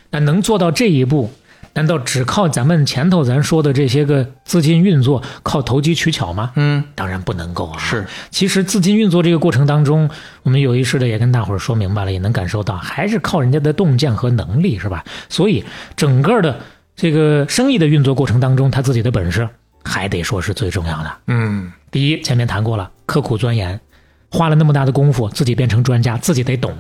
[0.09, 1.31] 那能做到这一步，
[1.73, 6.51] 难道只靠咱们前头咱说的这些个资金运作，靠投机取巧吗？
[6.55, 7.77] 嗯，当然不能够啊！
[7.79, 10.09] 是，其实资金运作这个过程当中，
[10.43, 15.03] 我们有意识的也跟大伙儿说明白了，也能感受到，还是靠人家的洞见和能力，是吧？
[15.29, 15.63] 所以
[15.95, 16.59] 整个的
[16.95, 19.47] 这个生意的运作过程当中，他自己的本事
[19.83, 21.11] 还得说是最重要的。
[21.27, 23.79] 嗯，第一，前面谈过了，刻苦钻研，
[24.29, 26.75] 花了那么大的功夫，自己变成专家，自己得懂。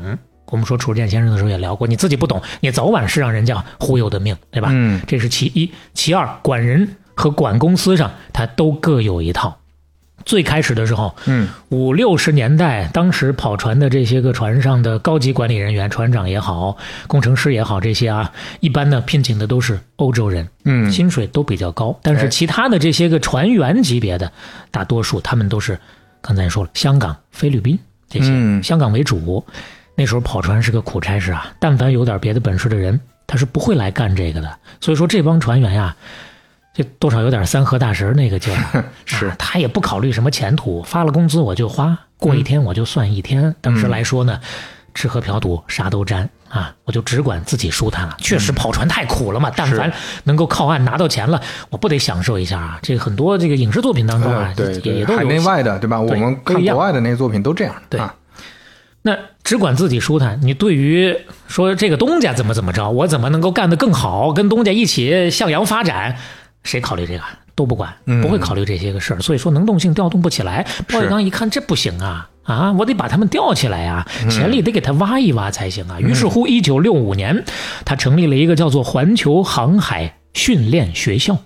[0.51, 4.69] 我们说楚建先生的时候也聊过，你自己不懂，你早晚是让人家忽悠的命，对吧？
[4.71, 5.71] 嗯这是其一。
[5.95, 9.57] 其二，管人和管公司上，他都各有一套。
[10.23, 16.77] 最开始的时候，嗯，五六十年代，当时跑船的这些个船上的高级管理人员，船长也好，
[17.07, 21.97] 工程师也好，这些啊，一般呢聘请的都是欧洲人，嗯薪水都比较高。
[22.03, 24.31] 但是哎其他的这些个船员级别的，
[24.69, 25.79] 大多数他们都是
[26.21, 29.43] 刚才说了，香港、菲律宾这些，嗯香港为主。
[29.95, 34.57] 那时候跑船是个苦差事啊，但凡有点别的本事的人，他是不会来干这个的。
[34.79, 35.95] 所以说这帮船员呀、
[36.73, 43.53] 这多少有点三河大神那个劲儿， 是啊他也不考虑什么前途，发了工资我就花，过一天我就算一天。
[43.61, 44.39] 当时来说呢，
[44.93, 48.15] 吃喝嫖赌啥都沾啊，我就只管自己舒坦了。
[48.19, 49.91] 确实跑船太苦了嘛，但凡
[50.23, 51.39] 能够靠岸拿到钱了，
[51.69, 52.79] 我不得享受一下啊？
[52.81, 55.99] 这个很多这个影视作品当中啊呃，对也对，海也都有内外的对吧？
[55.99, 57.75] 我们看国外的那些作品都这样。
[57.89, 58.13] 对啊
[59.03, 66.17] 那只管自己舒坦，你对于说这个东家怎么怎么着，我怎么能够干得更好，跟东家一起向阳发展，
[66.63, 67.21] 谁考虑这个
[67.55, 69.19] 都不管，嗯不会考虑这些个事儿。
[69.19, 70.67] 所以说能动性调动不起来。
[70.87, 75.99] 鲍玉刚一看这不行啊啊，我得把他们吊起来呀、潜力得给他挖一挖才行啊。
[75.99, 77.43] 于是乎，一九六五年，
[77.85, 81.37] 他成立了一个叫做环球航海训练学校。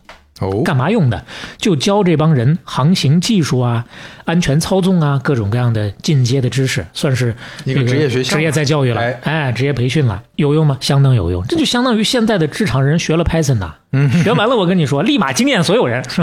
[0.42, 1.24] 哦，干嘛用的？
[1.58, 3.86] 就教这帮人航行技术啊、
[4.26, 7.34] 安全操纵啊，各种各样的进阶的知识，算是
[7.64, 9.00] 一个职业学校职业再教育了。
[9.00, 10.78] 哎哎，职业培训了，有用吗？
[10.82, 11.46] 相当有用。
[11.48, 16.04] 这就相当于现在的职场人学了 Python 呐、嗯学完了我跟你说，立马惊艳所有人。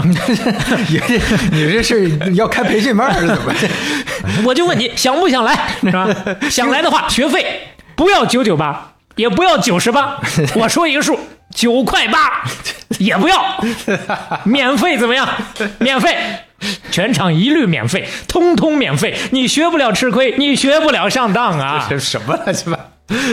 [0.87, 1.17] 你这
[1.51, 3.53] 你这是要开培训班还是怎么？
[4.45, 6.07] 我就问你想不想来，是吧？
[6.51, 7.61] 想来的话，学费
[7.95, 10.19] 不要九九八，也不要九十八，
[10.55, 11.19] 我说一个数，
[11.53, 12.43] 九块八，
[12.99, 13.43] 也不要，
[14.43, 15.27] 免费怎么样？
[15.79, 16.17] 免费，
[16.91, 19.15] 全场一律免费，通通免费。
[19.31, 21.85] 你学不了吃亏，你学不了上当啊！
[21.89, 22.79] 这什么乱七八？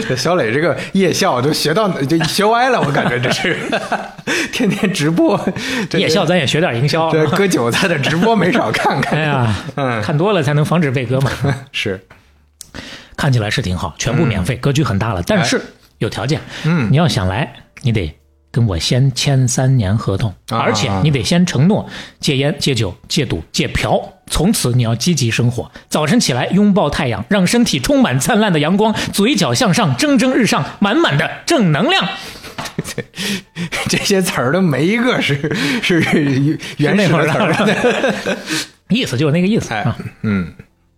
[0.06, 3.56] 这小磊这个夜校都学到就学歪了，我感觉这是
[4.52, 5.40] 天天直播。
[5.92, 9.18] 夜校咱也学点营销，这割韭菜的直播没少看看。
[9.18, 11.30] 哎呀，嗯，看多了才能防止被割嘛。
[11.72, 12.04] 是，
[13.20, 15.22] 看起来是挺好，全部免费，格局很大了。
[15.26, 15.60] 但是
[15.98, 17.52] 有条件，嗯你要想来，
[17.82, 18.10] 你得
[18.50, 21.86] 跟我先签三年合同，啊而且你得先承诺
[22.18, 32.08] 戒烟、戒酒、戒赌、戒嫖，从此你要积极生活，早晨起来拥抱太阳，让身体充满灿烂的阳光，嘴角向上，蒸蒸日上，满满的正能量。
[33.86, 36.00] 这些词儿的没一个是是
[36.78, 38.36] 原始的词儿。
[38.88, 40.52] 意思就是那个意思哎啊。，嗯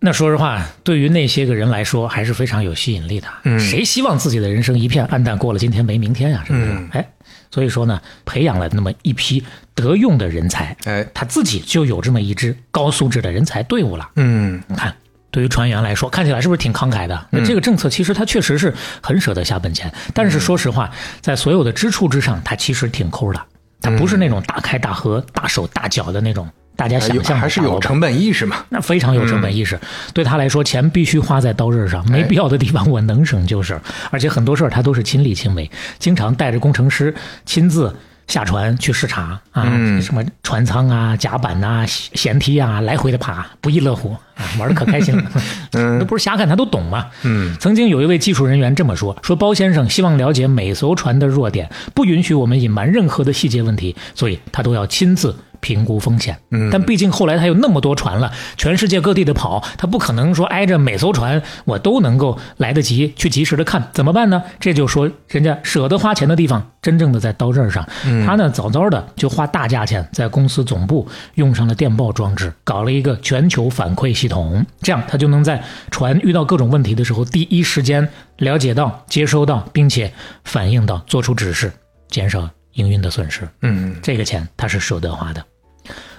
[0.05, 3.27] 那说实话，对于那些个人来说，还是非常有吸引力的。
[3.45, 6.43] 嗯谁希望自己的人生一片暗淡，过了今天没明天呀？
[6.45, 6.65] 是不是？
[6.65, 7.07] 嗯哎，
[7.49, 9.41] 所以说呢，培养了那么一批
[9.73, 14.09] 得用的人才，哎，他自己就有这么一支高素质的人才队伍了。
[14.17, 14.93] 嗯你看，
[15.31, 17.27] 对于船员来说，看起来是不是挺慷慨的？
[17.31, 20.91] 那这个政策其实他确实是很舍得下本钱，但是说实话，
[21.21, 23.41] 在所有的支出之上，他其实挺抠的。
[23.79, 28.57] 他不是那种大开大合、大手大脚的那种，大家想象还是有成本意识嘛？
[28.69, 29.79] 那非常有成本意识。
[30.13, 33.79] 对他来说，钱必须花在刀刃上，没必要的地方我能省就省。
[34.09, 35.69] 而且很多事儿他都是亲力亲为，
[35.99, 37.13] 经常带着工程师
[37.45, 37.95] 亲自
[38.27, 45.23] 下船去视察啊，嗯什么船舱啊、甲板呐、舷梯啊，来回的爬，不亦乐乎啊，玩的可开心了。
[45.73, 47.05] 嗯 那不是瞎看，他都懂嘛。
[47.23, 56.37] 嗯曾经有一位技术人员这么说：“说包先生希望了解每艘船的弱点，不允许我们隐瞒任何的细节问题，所以他都要亲自评估风险。
[56.51, 64.43] 嗯但毕竟后来他有那么多船了，全世界各地的跑，他不可能说挨着每艘船我都能够来得及去及时的看，怎么办呢？
[64.59, 67.87] 这就说人家舍得花钱的地方，真正的在刀刃上。
[68.25, 78.07] 他呢早早的就花大价钱在公司总部用上了电报装置，搞了一个全球反馈系统，这样他就能在船遇到各种问题的时候，第一时间
[78.37, 80.11] 了解到、接收到，并且
[80.43, 81.71] 反映到，做出指示，
[82.09, 83.47] 减少营运的损失。
[83.61, 85.43] 嗯这个钱他是舍得花的。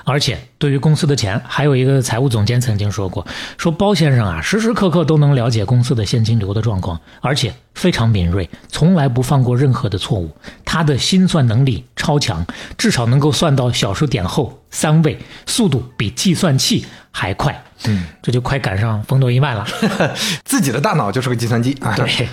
[0.04, 3.26] 而且对于公司的钱，还有一个财务总监曾经说过，
[3.56, 10.30] 说包先生啊，时时刻刻都能了解公司的现金流的状况，而且非常敏锐，从来不放过任何的错误。
[10.64, 12.44] 他的心算能力超强，
[12.76, 17.64] 至少能够算到小数点后三位，速度比计算器还快。
[17.86, 19.66] 嗯，这就快赶上风度一万了。
[20.44, 21.94] 自己的大脑就是个计算机啊。
[21.94, 22.28] 对，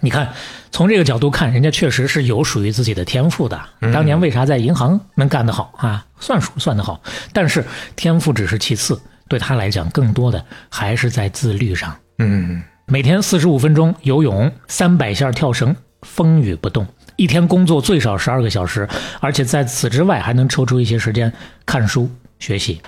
[0.00, 0.32] 你看，
[0.70, 3.60] 从这个角度看，人家确实是有属于自己的天赋的。
[3.92, 6.04] 当年为啥在银行能干得好啊？
[6.20, 7.00] 算数算得好，
[7.32, 11.96] 但是天赋只是其次，对他来讲，更多的还是在自律上。
[12.18, 16.86] 嗯每天四十五分钟游泳，三百下跳绳，风雨不动。
[17.16, 18.88] 一天工作最少十二个小时，
[19.20, 21.32] 而且在此之外还能抽出一些时间
[21.64, 22.80] 看书学习。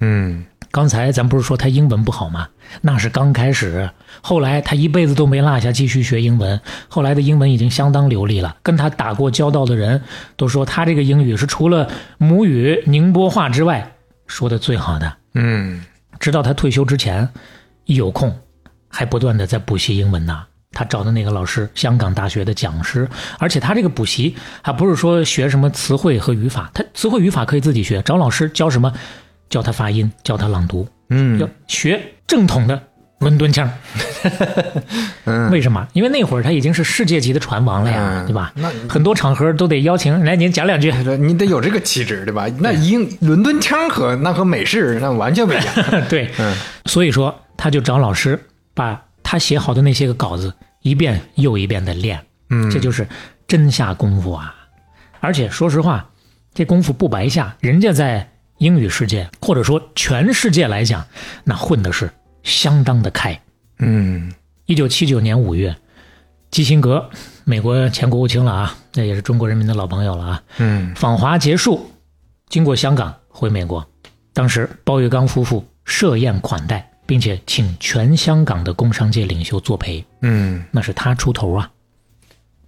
[0.00, 0.44] 嗯
[0.76, 2.48] 刚才咱不是说他英文不好吗？
[2.82, 3.88] 那是刚开始，
[4.20, 6.60] 后来他一辈子都没落下，继续学英文。
[6.86, 10.02] 后来的英文已经相当流利了，跟他打过交道的人
[10.36, 13.90] 都说他这个英语是除了母语宁波话之外
[14.26, 15.16] 说的最好的。
[15.32, 15.82] 嗯
[16.20, 17.26] 直到他退休之前，
[17.86, 18.38] 一有空
[18.86, 20.44] 还不断的在补习英文呢。
[20.72, 23.08] 他找的那个老师，香港大学的讲师，
[23.38, 28.92] 而且他这个补习还不是说学什么词汇和语法，他词汇语法可以自己学，找老师教什么，
[29.48, 32.82] 教他发音，教他朗读，嗯要嗯学正统的
[33.18, 33.70] 伦敦腔。
[35.24, 35.86] 嗯，为什么？
[35.92, 38.52] 因为那会儿他已经是世界级的船王了呀，嗯对吧？
[38.56, 40.90] 那很多场合都得邀请来您讲两句。
[41.18, 42.46] 你得有这个气质，对吧？
[42.58, 45.64] 那英伦敦腔和那和美式那完全不一样。
[46.08, 46.54] 对，嗯
[46.86, 48.38] 所以说他就找老师
[48.74, 52.20] 把他写好的那些个稿子一遍又一遍的练，
[52.50, 53.06] 嗯，这就是
[53.46, 54.54] 真下功夫啊！
[55.20, 56.10] 而且说实话，
[56.54, 58.28] 这功夫不白下，人家在
[58.58, 61.04] 英语世界或者说全世界来讲，
[61.44, 62.10] 那混的是
[62.42, 63.40] 相当的开。
[63.78, 64.32] 嗯
[64.64, 65.76] 一九七九年五月，
[66.50, 67.10] 基辛格，
[67.44, 70.42] 美国前国务卿了啊，那也是中国人民的老朋友了啊。
[70.58, 71.90] 嗯访华结束，
[72.48, 73.86] 经过香港回美国。
[74.32, 81.70] 当时包玉刚夫妇设宴款待，并且请全香港的工商界领袖作陪，嗯那是他出头啊。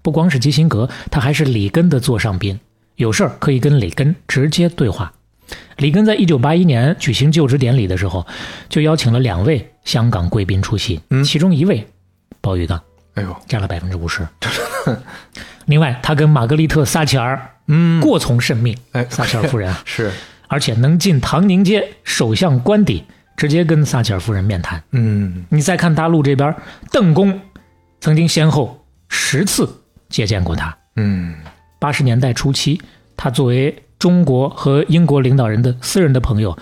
[0.03, 2.59] 不光是基辛格，他还是里根的座上宾，
[2.97, 5.13] 有事儿可以跟里根直接对话。
[5.77, 8.27] 里根在一九八一年举行就职典礼的时候，
[8.69, 11.23] 就邀请了两位香港贵宾出席，嗯？
[11.25, 11.87] 其中一位
[12.41, 12.81] 鲍玉刚
[13.15, 14.27] 哎呦，占了百分之五十。
[15.67, 19.07] 另外，他跟玛格丽特·撒切尔嗯，过从甚密，哎。
[19.11, 19.71] 撒切尔夫人。
[19.71, 20.11] 啊， 是，
[20.47, 23.05] 而且能进唐宁街首相官邸，
[23.37, 24.83] 直接跟撒切尔夫人面谈。
[24.93, 25.45] 嗯。
[25.51, 26.55] 你再看大陆这边，
[26.91, 27.39] 邓公
[28.01, 29.69] 曾经先后十次
[30.09, 30.77] 接见过他。
[30.97, 31.35] 嗯。
[31.79, 32.81] 八十年代初期，
[33.17, 36.57] 他作为中国和英国领导人的私人的朋友，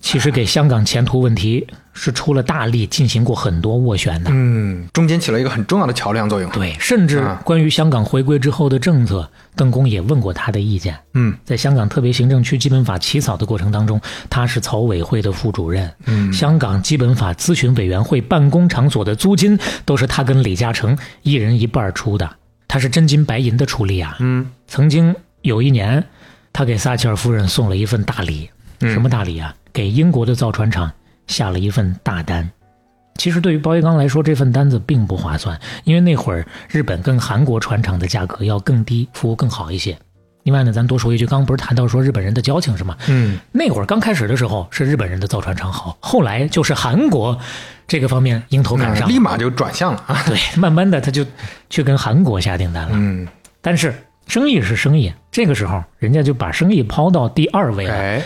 [0.00, 4.30] 其实给香港前途问题是出了大力，进行过很多斡旋的。
[4.32, 6.48] 嗯，中间起了一个很重要的桥梁作用。
[6.52, 10.96] 对，甚至啊关于香港回归之后的政策，邓公也问过他的意见。
[11.14, 14.00] 嗯在香港特别行政区基本法起草的过程当中，
[14.30, 15.92] 他是草委会的副主任。
[16.06, 22.30] 嗯香港基本法咨询委员会办公场所的租金都是他跟李嘉诚一人一半出的，
[22.68, 24.16] 他是真金白银的出力啊。
[24.20, 25.12] 嗯曾经
[25.42, 26.04] 有一年，
[26.58, 28.50] 他给撒切尔夫人送了一份大礼，
[28.80, 29.54] 嗯什么大礼啊？
[29.72, 30.90] 给英国的造船厂
[31.28, 32.50] 下了一份大单。
[33.14, 39.96] 其实对于包玉刚来说，这份单子并不划算，因为那会儿日本跟韩国船厂的价格要更低，服务更好一些。
[40.42, 42.96] 另外呢，咱多说一句，刚刚不是谈到说日本人的交情是吗？
[43.06, 47.38] 嗯那会儿刚开始的时候是日本人的造船厂好，后来就是韩国
[47.86, 50.24] 这个方面迎头赶上，立马就转向了啊。
[50.26, 51.24] 对，慢慢的他就
[51.70, 52.90] 去跟韩国下订单了。
[52.94, 53.28] 嗯，
[53.62, 53.94] 但是
[54.28, 58.22] 生意是生意，这个时候人家就把生意抛到第二位了，哎，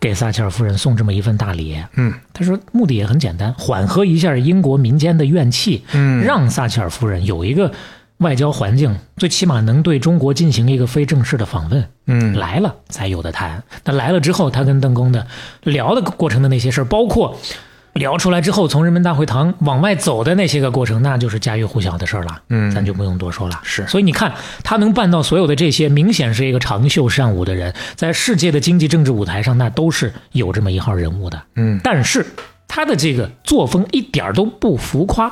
[0.00, 1.80] 给撒切尔夫人送这么一份大礼。
[1.94, 7.72] 嗯他说目的也很简单，缓和一下英国民间的怨气，嗯，让撒切尔夫人有一个
[8.18, 11.88] 外交环境，最起码能对中国进行一个非正式的访问。
[12.06, 13.62] 嗯来了才有的谈。
[13.84, 15.26] 那来了之后，他跟邓公的
[15.62, 17.38] 聊的过程的那些事儿，包括
[17.98, 22.40] 聊出来之后从人民大会堂往外走的那些个过程，那就是家喻户晓的事儿了。
[22.48, 23.60] 嗯咱就不用多说了。
[23.62, 24.32] 是所以你看，
[24.64, 31.42] 他能办到所有的这些，明显是一个长袖善舞的人，在世界的经济政治舞台上，那都是有这么一号人物的。
[31.56, 32.24] 嗯但是
[32.66, 35.30] 他的这个作风一点儿都不浮夸，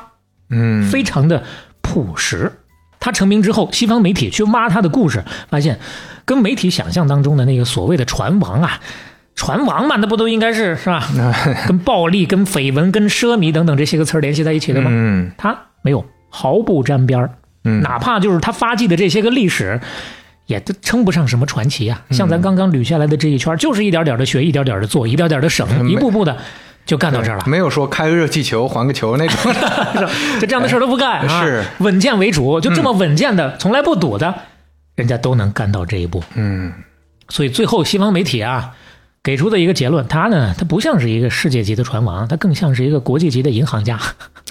[0.50, 1.42] 嗯，非常的
[1.80, 2.52] 朴实。
[2.98, 5.78] 他成名之后，西方媒体去挖他的故事，发现
[6.24, 8.80] 跟媒体想象当中的那个所谓的船王啊，
[9.36, 11.06] 船王嘛，那不都应该是是吧？
[11.68, 14.90] 跟暴力、跟绯闻、跟奢靡等等这些个词儿联系在一起的吗？
[14.92, 17.30] 嗯他没有，毫不沾边儿。
[17.64, 19.80] 嗯哪怕就是他发迹的这些个历史，
[20.46, 22.00] 也都称不上什么传奇啊。
[22.10, 26.36] 像咱刚刚捋下来的这一圈儿，就是一点点的学，一点点的做，一点点的省，一步步的
[26.86, 27.44] 就干到这儿了。
[27.46, 29.52] 没有说开个热气球还个球那种。
[30.40, 34.32] 就这样的事儿都不干 啊，是稳健为主，就这么稳健的，从来不赌的，
[34.94, 36.22] 人家都能干到这一步。
[36.36, 36.72] 嗯
[37.28, 38.70] 所以最后西方媒体啊
[39.26, 43.98] 给出的一个结论，他呢，他不像是一个世界级的船王，他更像是一个国际级的银行家，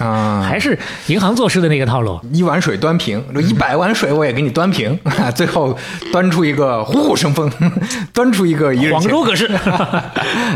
[0.00, 2.20] 啊， 还是银行做事的那个套路。
[2.30, 5.00] 一碗水端平，一百碗水我也给你端平，
[5.34, 5.74] 最后
[6.12, 7.50] 端出一个虎虎生风，
[8.12, 9.46] 端出一个广千州可是，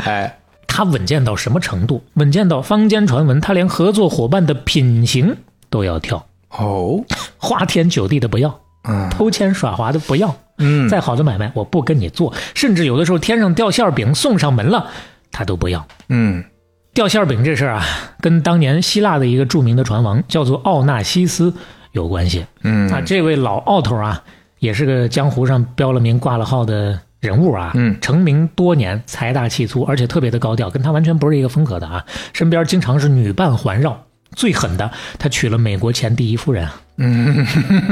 [0.05, 2.05] 哎，他稳健到什么程度？
[2.13, 5.35] 稳健到坊间传闻，他连合作伙伴的品行
[5.71, 7.03] 都要挑，哦，
[7.39, 10.37] 花天酒地的不要，嗯偷奸耍滑的不要。
[10.61, 14.87] 嗯，再好的买卖我不跟你做，甚至有的时候天上掉馅儿饼送上门了，
[15.33, 15.85] 他都不要。
[16.09, 16.45] 嗯
[16.93, 17.85] 掉馅儿饼这事儿啊，
[18.21, 21.55] 跟当年希腊的一个著名的船王叫做奥纳西斯
[21.93, 22.45] 有关系。
[22.63, 24.23] 嗯啊，这位老奥头啊，
[24.59, 27.71] 也是个江湖上标了名、挂了号的人物啊。
[27.75, 32.05] 嗯成名多年，财大气粗，而且特别的高调，跟他完全不是一个风格的啊。
[32.33, 34.05] 身边经常是女伴环绕。
[34.37, 36.65] 最狠的，他娶了美国前第一夫人。
[36.65, 37.47] 啊，嗯，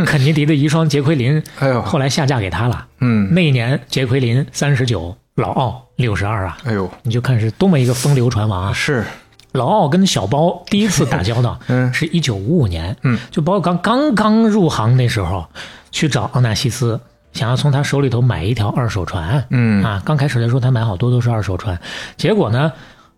[0.04, 2.86] 肯尼迪的遗孀杰奎琳，哎呦，后来下嫁给他了。
[3.00, 8.72] 嗯，那一年，杰奎琳三十九，老奥六十二啊，哎呦，你就看是多么一个风流船王啊！
[8.74, 9.04] 是，
[9.52, 11.92] 老奥跟小包第一次打交道， 嗯。
[11.94, 15.46] 是一九五五年，嗯，就包括刚刚刚入行那时候，
[15.90, 17.00] 去找奥纳西斯，
[17.32, 19.82] 想要从他手里头买一条二手船，嗯。
[19.82, 21.80] 啊，刚开始的时候他买好多都是二手船，
[22.18, 22.70] 结果呢，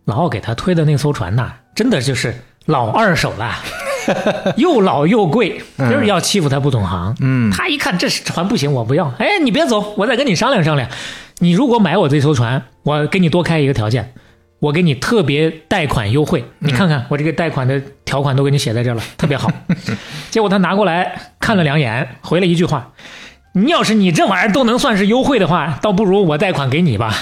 [0.05, 2.33] 老奥给他推的那艘船呐，真的就是
[2.71, 3.55] 老二手了。
[4.57, 7.15] 又老又贵，就是要欺负他不懂行。
[7.21, 9.13] 嗯他一看这船不行，我不要。
[9.19, 10.89] 哎，你别走，我再跟你商量商量。
[11.41, 14.15] 你如果买我这艘船，我给你多开一个条件，
[14.59, 16.45] 我给你特别贷款优惠。
[16.61, 19.51] 你看看我这个贷款的条款都给你写在这了，特别好。
[20.31, 22.91] 结果他拿过来看了两眼，回了一句话
[23.53, 27.13] ：“你要是你这玩意儿都能算是优惠的话，倒不如我贷款给你吧。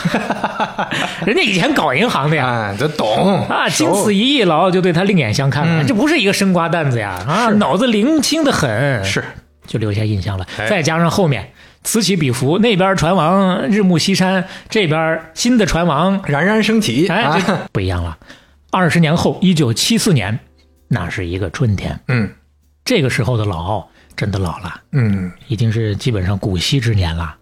[1.24, 2.46] ”人家以前搞银行的呀。
[2.46, 5.82] 哎，这懂啊，经此一役，老奥就对他另眼相看了。
[5.82, 9.24] 嗯这不是一个生瓜蛋子呀，啊，脑子灵清的很，是，
[9.66, 10.46] 就留下印象了。
[10.58, 11.50] 哎再加上后面
[11.82, 18.18] 此起彼伏，那边船王日暮西山，这边新的船王，冉冉升起哎，啊，这不一样了。
[18.70, 20.38] 二十年后，一九七四年，
[20.88, 21.98] 那是一个春天。
[22.08, 22.30] 嗯
[22.84, 23.88] 这个时候的老奥
[24.18, 27.36] 真的老了，嗯，已经是基本上古稀之年了，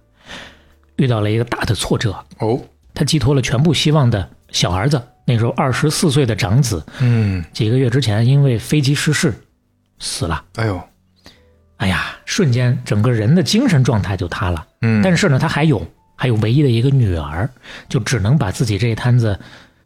[0.97, 2.14] 遇到了一个大的挫折。
[2.39, 2.61] 哦，
[2.93, 9.33] 他寄托了全部希望的小儿子，那时候二十四岁的长子，嗯，几个月之前因为飞机失事
[10.01, 10.45] 死了。
[10.57, 10.79] 哎呦，
[11.79, 14.66] 哎呀，瞬间整个人的精神状态就塌了。
[14.83, 15.83] 嗯，但是呢，他还有
[16.14, 17.49] 还有唯一的一个女儿，
[17.89, 19.41] 就只能把自己这一摊子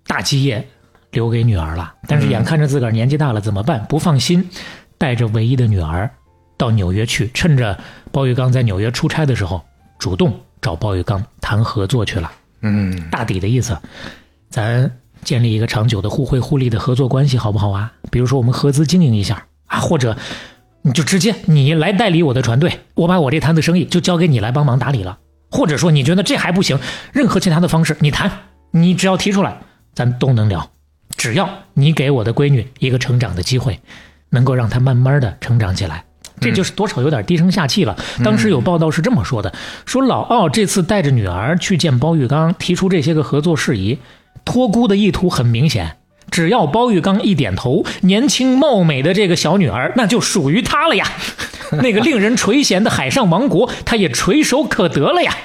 [0.09, 0.67] 大基业
[1.13, 1.95] 留给女儿了。
[2.09, 3.87] 但是眼看着自个儿年纪大了，怎么办？
[3.89, 4.51] 不放心，
[4.99, 6.11] 带着唯一的女儿
[6.61, 7.79] 到纽约去，趁着
[8.13, 9.65] 包玉刚在纽约出差的时候，
[9.99, 12.31] 主动找包玉刚谈合作去了。
[12.61, 13.79] 嗯大抵的意思，
[14.51, 14.95] 咱
[15.25, 17.91] 建立一个长久的互惠互利的合作关系，好不好啊？
[18.11, 20.19] 比如说我们合资经营一下啊，或者
[20.83, 25.19] 你就直接你来代理我的船队，我把我这摊子生意就交给你来帮忙打理了。
[25.51, 26.79] 或者说你觉得这还不行，
[27.15, 28.31] 任何其他的方式你谈，
[28.71, 29.63] 你只要提出来，
[29.95, 30.71] 咱都能聊。
[31.17, 33.81] 只要你给我的闺女一个成长的机会，
[34.29, 36.05] 能够让她慢慢的成长起来，
[36.41, 37.97] 这就是多少有点低声下气了。
[38.25, 39.53] 当时有报道是这么说的：
[39.85, 43.99] 说老奥这次带着女儿去见包玉刚，提出这些个合作事宜，
[44.45, 45.97] 托孤的意图很明显。
[46.31, 51.05] 只要包玉刚一点头，年轻貌美的这个小女儿那就属于他了呀。
[51.83, 55.37] 那个令人垂涎的海上王国，他也垂手可得了呀。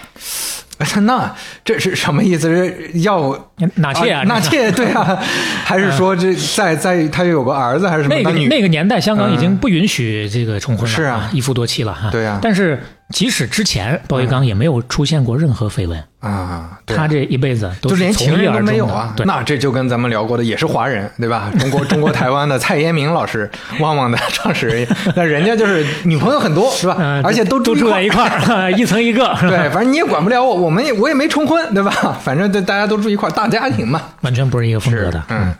[1.04, 2.48] 那这是什么意思？
[2.50, 4.24] 是要纳妾啊？
[4.24, 5.18] 纳妾对啊，
[5.64, 8.16] 还是说这在在他有个儿子还是什么？
[8.16, 12.10] 那个那个年代，香港已经不允许这个重婚了，是啊，一夫多妻了哈。
[12.12, 19.14] 对啊，但是即使之前鲍玉刚也没有出现过任何绯闻啊，他这一辈子都是连情人都没有啊。
[19.26, 21.52] 那这就跟咱们聊过的也是华人对吧？
[21.60, 23.50] 中国中国台湾的蔡延明老师，
[23.80, 26.96] 旺旺的创始人，那人家就是女朋友很多是吧？
[27.24, 29.36] 而且都都住在一块儿， 一层一个。
[29.42, 31.92] 对，反正你也管不了我，我们也我也没重婚对吧？
[32.24, 35.24] 反正大家都住一块大家庭嘛，完全不是一个风格的。
[35.30, 35.54] 嗯。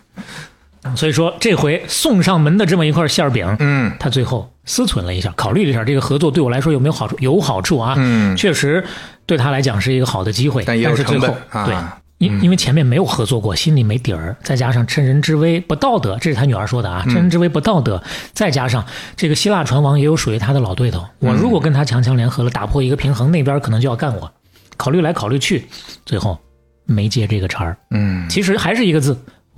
[0.96, 7.16] 所以说，这回送上门的这么一块馅饼，嗯，他最后思忖了一下，考虑了一下，这个合作对我来说有没有好处？
[7.20, 8.84] 有好处啊，嗯，确实
[9.26, 11.66] 对他来讲是一个好的机会，但也有成本啊。
[11.66, 11.76] 对，
[12.18, 18.02] 因因为前面没有合作过，心里没底儿，再加上趁人之危不道德，这是他女儿说的啊，趁人之危不道德，
[18.34, 24.32] 再加上这个希腊船王也有属于他的老对头，我如果跟他强强联合了，打破一个平衡，那边可能就要干我。
[24.78, 25.68] 考虑来考虑去，
[26.06, 26.38] 最后
[26.86, 27.78] 没接这个茬儿。
[27.92, 29.18] 嗯，其实还是一个字，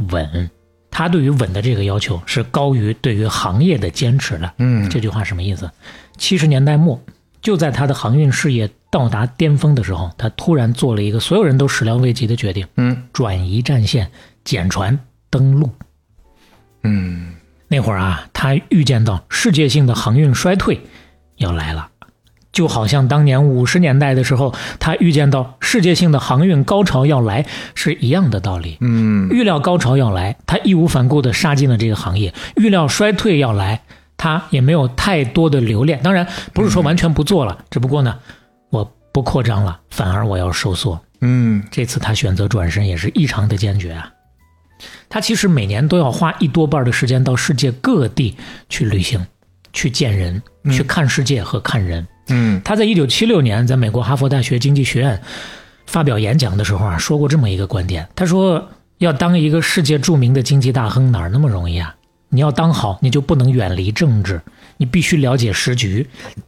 [0.10, 0.50] 稳。
[0.90, 4.54] 他对于稳的这个要求是高于对于行业的坚持的。
[4.58, 5.70] 嗯，这句话什么意思？
[6.18, 7.02] 七十年代末，
[7.42, 12.66] 就在他的航运事业到达巅峰的时候，他突然做了一个所有人都始料未及的决定。
[12.76, 14.10] 嗯，转移战线，
[14.44, 14.98] 减船
[15.30, 15.70] 登陆。
[16.84, 17.36] 嗯，
[17.68, 20.82] 那会儿啊，他预见到世界性的航运衰退
[21.36, 21.90] 要来了。
[22.58, 27.46] 就好像当年五十年代的时候，他预见到世界性的航运高潮要来
[27.76, 28.80] 是一样的道理。
[28.82, 33.84] 嗯，预料高潮要来，他义无反顾地杀进了这个行业；预料衰退要来，
[34.18, 36.00] 他也没有太多的留恋。
[36.02, 38.18] 当然，不是说完全不做了，只不过呢，
[38.72, 41.00] 我不扩张了，反而我要收缩。
[41.22, 44.12] 嗯，这次他选择转身也是异常的坚决啊。
[45.10, 48.36] 他其实每年都要花一多半的时间到世界各地
[48.68, 49.24] 去旅行、
[49.74, 50.42] 去见人、
[50.72, 52.02] 去看世界和看人。
[52.02, 55.22] 嗯，嗯他在一九七六年在美国哈佛大学经济学院
[55.86, 58.08] 发表演讲的时候啊，说过这么一个观点。
[58.16, 58.70] 他说
[59.00, 61.96] ：“要当一个世界著名的经济大亨，哪儿那么容易啊？
[62.30, 64.42] 你要当好，你就不能远离政治，
[64.76, 66.06] 你必须了解时局，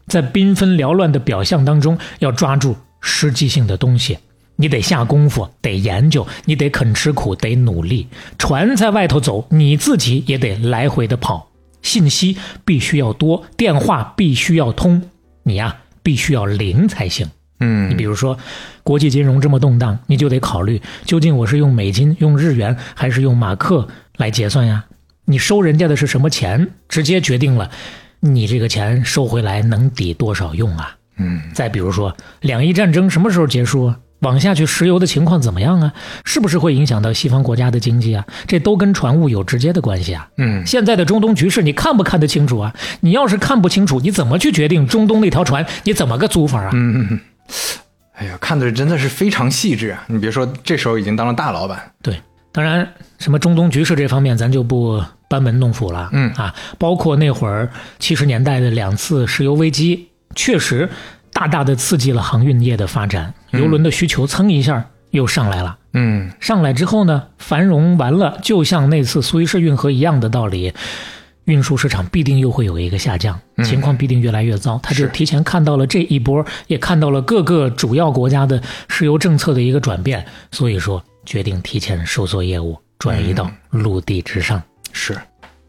[0.08, 4.18] 在缤纷缭乱的表象当中，要抓住实际性的东西。
[4.58, 8.06] 你得下功夫，得研究，你得肯吃苦，得努力。
[8.38, 11.48] 船在外头走，你自己也得来回的跑。
[11.82, 15.02] 信息必须要多，电话必须要通。”
[15.50, 17.28] 你呀，必须要零才行。
[17.60, 18.38] 嗯，你比如说，
[18.84, 24.86] 国际金融这么动荡，你就得考虑，究竟我是用美金、用日元，还是用马克来结算呀？
[25.26, 27.70] 你收人家的是什么钱，直接决定了
[28.22, 30.96] 你这个钱收回来能抵多少用啊？
[31.18, 34.00] 嗯，再比如说，两伊战争什么时候结束啊？
[34.20, 35.94] 往下去，石油的情况怎么样啊？
[36.26, 38.26] 是不是会影响到西方国家的经济啊？
[38.48, 40.28] 这都跟船务有直接的关系啊。
[40.38, 42.74] 嗯，现在的中东局势，你看不看得清楚啊？
[43.00, 45.66] 你要是看不清楚，你怎么去决定中东那条船？
[45.84, 46.70] 你怎么个租法啊？
[46.74, 47.20] 嗯嗯，
[48.14, 50.04] 哎呀，看的真的是非常细致啊！
[50.08, 51.92] 你别说，这时候已经当了大老板。
[52.02, 52.20] 对，
[52.52, 52.86] 当然，
[53.20, 56.10] 什么中东局势这方面，咱就不班门弄斧了。
[56.12, 57.70] 嗯啊，包括那会儿
[58.00, 60.90] 七十年代的两次石油危机，确实。
[61.32, 65.78] 大大的刺激了航运业的发展，油轮的需求蹭一下又上来了。
[65.94, 70.74] 嗯，上来之后呢，繁荣完了，就像那次苏伊士运河一样的道理，
[71.46, 74.80] 运输市场必定又会有一个下降，情况必定越来越糟。
[74.84, 84.62] 他就提前看到了这一波，也看到了各个主要国家的石油政策的一个转变，所以说决定提前收缩业务，转移到陆地之上。
[84.92, 85.18] 是，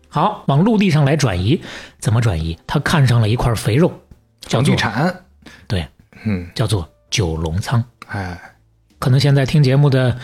[0.08, 1.58] 好，往陆地上来转移，
[1.98, 2.58] 怎么转移？
[2.66, 3.90] 他看上了一块肥肉，
[4.42, 5.24] 叫地产。
[5.66, 5.86] 对，
[6.24, 7.82] 嗯，叫做九龙仓。
[8.06, 8.40] 哎，
[8.98, 10.16] 可能现在听节目的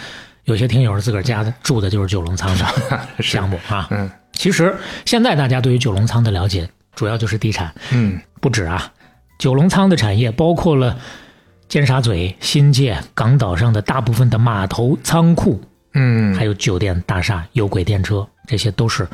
[0.45, 2.67] 有些听友自个儿家的住的就是九龙仓的
[3.23, 3.89] 项目啊。
[3.91, 7.75] 嗯，其实现在大家对于九龙仓的了解，主要就是地产。
[7.93, 8.93] 嗯，不止啊，
[9.39, 10.99] 九龙仓的产业包括了
[11.69, 15.61] 尖沙咀、新界、港岛上的大部分的码头、仓库，
[15.95, 19.07] 嗯，还有酒店、大厦、有轨电车，这些都是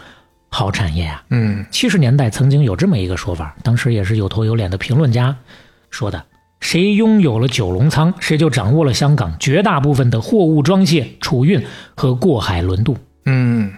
[0.48, 1.22] 好产业啊。
[1.30, 5.34] 嗯，七十年代曾经有这么一个说法，当时也是有头有脸的评论家。
[5.90, 6.24] 说的
[6.62, 11.66] 谁拥有了九龙仓，谁就掌握了香港绝大部分的货物装卸、储运
[11.96, 12.96] 和过海轮渡。
[13.26, 13.72] 嗯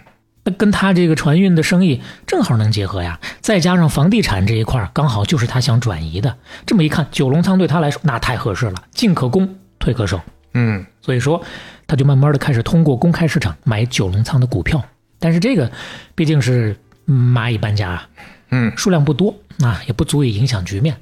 [0.44, 6.36] 那跟他这个船运的生意正好能结合呀，再加上房地产这一块儿刚好就是他想转移的。
[6.66, 10.20] 这么一看，九龙仓对他来说那太合适了，进可攻，退可守。
[10.52, 11.43] 嗯所以说，
[11.86, 14.85] 他就慢慢的开始通过公开市场买九龙仓的股票。
[15.19, 15.73] 但是这个
[16.15, 18.09] 毕竟是蚂蚁搬家啊，
[18.51, 20.94] 嗯数量不多啊，也不足以影响局面。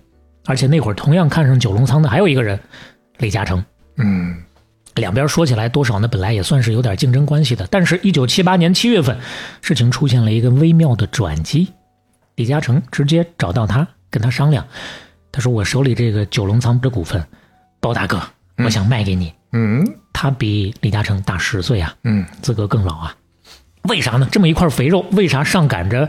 [0.47, 2.59] 而且那会儿同样看上九龙仓的还有一个人，
[3.19, 3.65] 李嘉诚。
[3.97, 4.37] 嗯
[4.97, 6.07] 两边说起来多少呢？
[6.07, 7.67] 本来也算是有点竞争关系的。
[7.71, 9.17] 但是，一九七八年七月份，
[9.63, 11.73] 事情出现了一个微妙的转机。
[12.35, 14.67] 李嘉诚直接找到他，跟他商量。
[15.31, 17.25] 他说：“我手里这个九龙仓的股份，
[17.81, 18.21] 包大哥，
[18.59, 19.33] 我想卖给你。
[19.53, 19.83] 嗯
[20.13, 23.17] 他比李嘉诚大十岁啊，嗯，资格更老啊。
[23.85, 24.29] 为啥呢？
[24.31, 26.07] 这么一块肥肉，为啥上赶着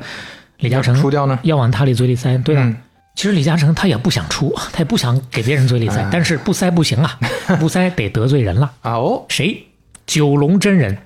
[0.57, 1.39] 李嘉诚出掉呢？
[1.43, 2.37] 要往他里嘴里塞？
[2.39, 2.63] 对吧？
[2.63, 2.75] 嗯
[3.15, 7.19] 其实李嘉诚他也不想出， 他也不想给别人嘴里塞，嗯但是不塞不行啊，
[7.59, 8.71] 不塞得得罪人了。
[8.81, 9.65] 啊哦，谁？
[10.05, 10.97] 九龙真人，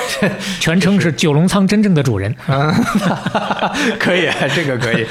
[0.60, 2.34] 全称是九龙仓真正的主人，
[3.98, 5.06] 可以，这个可以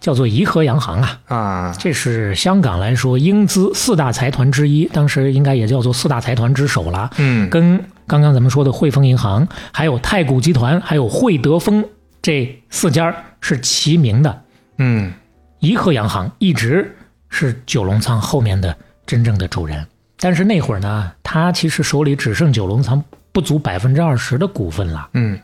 [0.00, 1.20] 叫做颐和洋行啊。
[1.26, 7.10] 啊，这是香港来说英资四大财团之一，当时应该也叫做四大财团之首了。
[7.18, 11.84] 嗯跟刚刚咱们说的汇丰银行、还有太古集团、还有汇德丰
[12.22, 14.42] 这四家是齐名的。
[14.78, 15.12] 嗯
[15.60, 16.94] 颐和洋行一直
[17.28, 18.76] 是九龙仓后面的
[19.06, 19.86] 真正的主人，
[20.18, 23.02] 但是那会儿呢，他其实手里只剩九龙仓
[23.32, 25.08] 不足百分之二十的股份了。
[25.14, 25.38] 嗯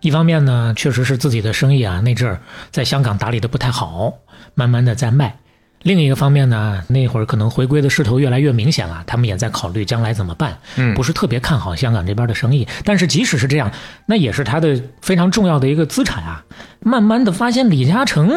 [0.00, 2.40] 一方面呢，确实是自己的生意啊，那阵儿
[2.70, 4.14] 在香港打理的不太好，
[4.54, 5.36] 慢慢的在卖。
[5.82, 12.66] 另一个方面呢，那会儿可能回归的势头越来越明显了，他们也在考虑将来怎么办，嗯不是特别看好香港这边的生意。
[12.84, 13.70] 但是即使是这样，
[14.06, 16.44] 那也是他的非常重要的一个资产啊。
[16.80, 18.30] 慢慢的发现李嘉诚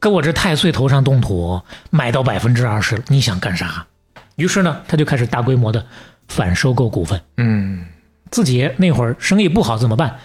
[0.00, 3.86] 跟我这太岁头上动土，买到百分之二十，你想干啥？
[4.36, 5.84] 于是呢，他就开始大规模的
[6.26, 7.20] 反收购股份。
[7.36, 7.84] 嗯
[8.30, 10.16] 自己那会儿生意不好怎么办？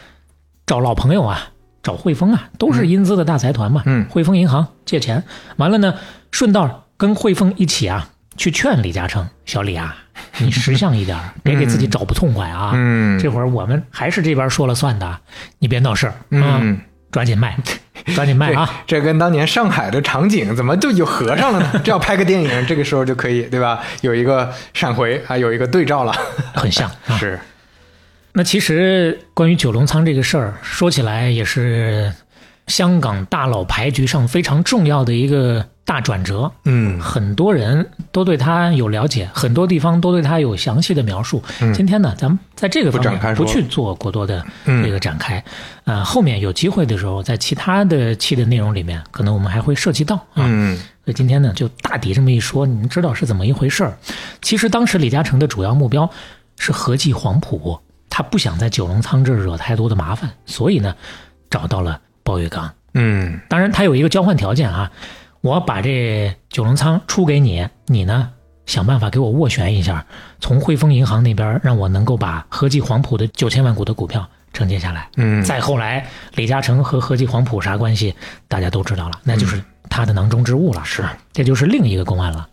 [0.66, 1.50] 找老朋友啊，
[1.84, 3.84] 找汇丰啊，都是英资的大财团嘛。
[3.86, 5.24] 嗯汇丰银行借钱，
[5.58, 5.96] 完了呢，
[6.32, 9.98] 顺道跟汇丰一起啊，去劝李嘉诚，小李啊，
[10.38, 12.72] 你识相一点儿，别给自己找不痛快啊。
[12.76, 15.20] 嗯这会儿我们还是这边说了算的，
[15.60, 16.80] 你别闹事儿啊，嗯。
[17.12, 17.58] 抓紧卖，
[18.16, 18.84] 抓紧卖啊！
[18.86, 21.72] 这跟当年上海的场景怎么就有合上了呢？
[21.84, 23.82] 这要拍个电影，这个时候就可以，对吧？
[24.02, 26.14] 有一个闪回，啊有一个对照了。
[26.54, 27.18] 很像啊。
[27.18, 27.40] 是，
[28.34, 32.12] 那其实关于九龙仓这个事儿，说起来也是
[32.68, 36.52] 香港大佬牌局上非常重要的一个大转折。
[36.64, 41.42] 嗯很多人都对他有了解，很多地方都对他有详细的描述。
[41.62, 45.44] 嗯今天呢，咱们在这个方不展开说面不去做过多的嗯这个展开。
[45.86, 50.44] 呃，后面有机会的时候，在其他的期的内容里面，可能我们还会涉及到啊。
[50.48, 50.76] 嗯
[51.06, 53.96] 所以今天呢，就大抵这么一说，你们知道是怎么一回事儿。
[54.42, 56.10] 其实当时李嘉诚的主要目标
[56.58, 57.80] 是合计黄埔，
[58.10, 60.96] 他不想在九龙仓这儿惹太多的麻烦，所以呢，
[61.48, 62.74] 找到了鲍玉刚。
[62.96, 64.92] 嗯当然，他有一个交换条件啊，
[65.46, 68.32] 我把这九龙仓出给你，你呢
[68.66, 70.04] 想办法给我斡旋一下，
[70.40, 75.08] 从汇丰银行那边让我能够把和记黄埔的九千万股的股票承接下来。
[75.18, 78.16] 嗯，再后来，李嘉诚和和记黄埔啥关系，
[78.48, 80.84] 大家都知道了，那就是他的囊中之物了。
[80.84, 82.50] 是，这就是另一个公案了。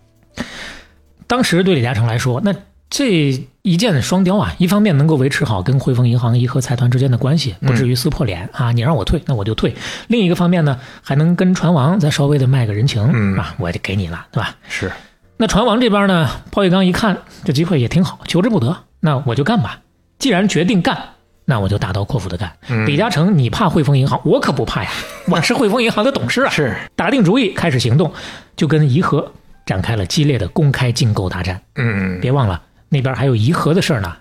[1.26, 2.54] 当时对李嘉诚来说，那
[2.92, 9.70] 这一箭双雕啊，一方面能够维持好跟汇丰银行、颐和财团之间的关系，不至于撕破脸、啊，你让我退，那我就退；
[10.08, 14.54] 另一个方面呢，还能跟船王再稍微的卖个人情、嗯啊，我也得给你了，对吧？
[14.68, 14.92] 是，
[15.38, 19.80] 那船王这边呢，鲍玉刚一看这机会也挺好，求之不得，那我就干吧。
[20.18, 21.02] 既然决定干，
[21.46, 22.52] 那我就大刀阔斧的干。
[22.68, 24.90] 嗯李嘉诚，你怕汇丰银行，我可不怕呀，
[25.28, 26.50] 我是汇丰银行的董事啊。
[26.52, 28.12] 是，打定主意，开始行动，
[28.54, 29.32] 就跟颐和
[29.64, 31.58] 展开了激烈的公开竞购大战。
[31.76, 32.60] 嗯别忘了，
[32.92, 34.16] 那边还有颐和的事儿呢。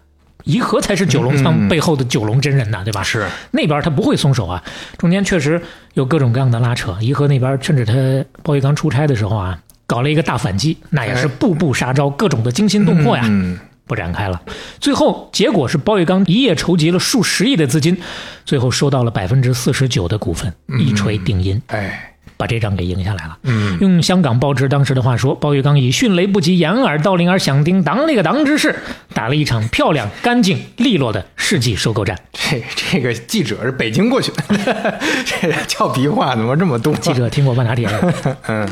[0.45, 3.03] 颐和才是九龙仓嗯背后的九龙真人呢，对吧？
[3.03, 4.63] 是，那边他不会松手啊，
[4.97, 5.61] 中间确实
[5.93, 6.97] 有各种各样的拉扯。
[6.99, 7.93] 颐和那边趁着他
[8.41, 13.23] 包玉刚出差的时候啊，搞了一个大反击，那也是步步杀招，各种的惊心动魄呀。
[13.27, 14.41] 嗯不展开了。
[14.79, 17.97] 最后结果是包玉刚一夜筹集了数十亿的资金，
[18.45, 22.10] 最后收到了百分之四十九的股份，一锤定音，哎，
[22.41, 23.37] 把这仗给赢下来了。
[23.43, 28.75] 嗯用香港报纸当时的话说，鲍玉刚以迅雷不及掩耳盗铃而响叮当那个当之势，
[29.13, 32.19] 打了一场漂亮、干净、利落的世纪收购战。
[32.33, 36.95] 这这个记者是北京过去的， 这俏皮话怎么这么多？
[36.95, 37.87] 记者听过万达铁，
[38.49, 38.67] 嗯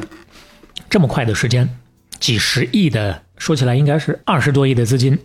[0.89, 1.69] 这么快的时间，
[2.19, 5.19] 几十亿的，说起来应该是二十多亿的资金，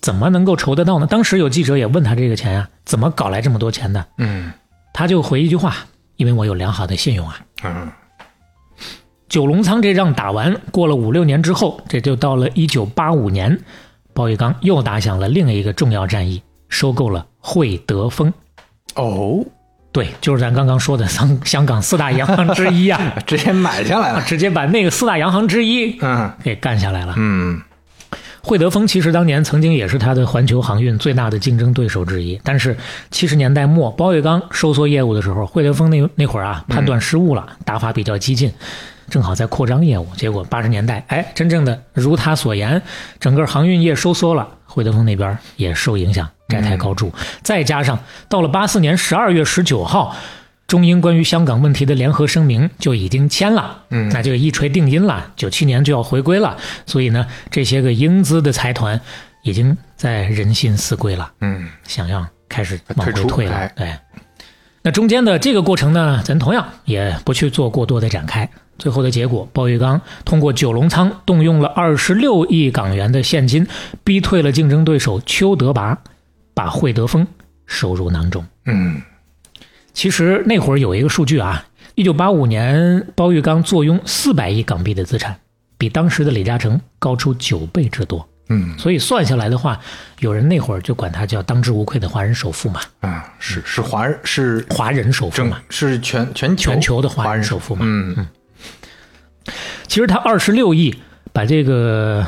[0.00, 1.06] 怎么能够筹得到呢？
[1.08, 4.06] 当时有记者也问他这个钱呀、怎么搞来这么多钱的？
[4.18, 4.52] 嗯
[4.94, 5.76] 他就回一句话
[6.18, 7.40] ：“因为我有良好的信用啊。
[7.64, 7.90] 嗯”
[9.28, 13.58] 九龙仓这仗打完，过了五六年之后，这就到了一九八五年，
[14.14, 18.32] 包玉刚又打响了另一个重要战役，收购了汇德丰。
[18.94, 19.44] 哦，
[19.92, 24.22] 对，就是咱刚刚说的香香港四大洋行之一啊， 直接买下来了。
[24.22, 27.14] 直接把那个四大洋行之一嗯给干下来了。
[27.18, 27.60] 嗯
[28.48, 32.74] 汇德丰其实当年曾经也是他的环球航运最大的竞争对手之一，但是
[33.10, 38.50] 七十年代末包玉刚收缩业务的时候，惠德丰那那会儿啊判断失误了，打法比较激进，
[39.10, 42.80] 正好在扩张业务，结果八十年代哎真正的如他所言，
[43.20, 47.12] 整个航运业收缩了，惠德丰那边也受影响，债台高筑，
[47.42, 47.98] 再加上
[48.30, 50.16] 到了八四年十二月十九号。
[50.68, 56.58] 中英关于香港问题的联合声明就已经签了，嗯那就一锤定音了，九七年就要回归了。
[56.84, 59.00] 所以呢，这些个英资的财团
[59.42, 63.72] 已经在人心思归了，嗯想要开始往回退了哎。
[63.74, 63.94] 对，
[64.82, 68.46] 那中间的这个过程呢，咱同样也不去做过多的展开。
[68.76, 73.66] 最后的结果，鲍玉刚通过九龙仓动用了二十六亿港元的现金，
[74.04, 75.98] 逼退了竞争对手邱德拔，
[76.52, 77.26] 把惠德丰
[77.64, 78.44] 收入囊中。
[78.66, 79.00] 嗯
[79.98, 81.66] 其实那会儿有一个数据啊，
[81.96, 85.36] 一九八五年包玉刚坐拥四百亿港币的资产，
[85.76, 88.24] 比当时的李嘉诚高出九倍之多。
[88.48, 89.80] 嗯所以算下来的话，
[90.20, 97.80] 有人那会儿就管他叫当之无愧的华人首富嘛，啊，是是华人是华人首富嘛，是全全球全球的华华人人首富嘛。
[97.84, 98.28] 嗯
[99.88, 100.96] 其实他二十六亿
[101.32, 102.24] 把这个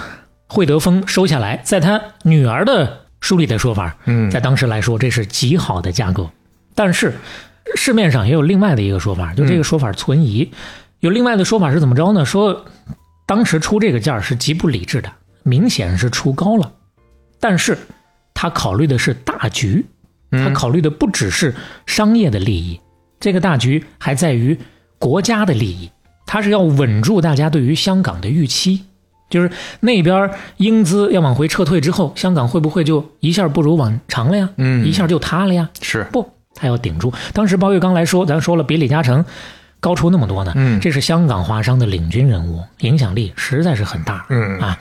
[0.48, 6.28] 惠德丰收下来，在他女儿的书里的说法，嗯在当时来说这是极好的价格。
[6.74, 7.14] 但是
[7.74, 10.50] 市面上也有另外的一个说法，就这个说法存疑。
[11.00, 12.24] 有另外的说法是怎么着呢？
[12.24, 12.66] 说
[13.26, 15.10] 当时出这个价是极不理智的，
[15.42, 16.72] 明显是出高了。
[17.38, 17.78] 但是
[18.34, 19.86] 他考虑的是大局，
[20.30, 21.54] 他嗯考虑的不只是
[21.86, 22.80] 商业的利益，
[23.18, 24.58] 这个大局还在于
[24.98, 25.90] 国家的利益。
[26.26, 28.84] 他是要稳住大家对于香港的预期，
[29.30, 29.50] 就是
[29.80, 34.50] 那边英资要往回撤退之后，香港会不会就一下不如往常了呀？
[34.58, 35.70] 嗯一下就塌了呀？
[35.80, 36.30] 是不，
[36.60, 37.12] 他要顶住。
[37.32, 39.24] 当时包玉刚来说，咱说了，比李嘉诚
[39.80, 40.52] 高出那么多呢。
[40.56, 44.26] 嗯这是香港华商的领军人物，影响力实在是很大。
[44.28, 44.78] 嗯啊，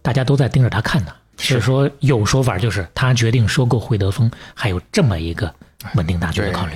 [0.00, 1.12] 大家都在盯着他看呢。
[1.36, 5.54] 所以说，有说法就是他决定收购惠德丰，还有这么一个
[5.94, 6.72] 稳定大局的考虑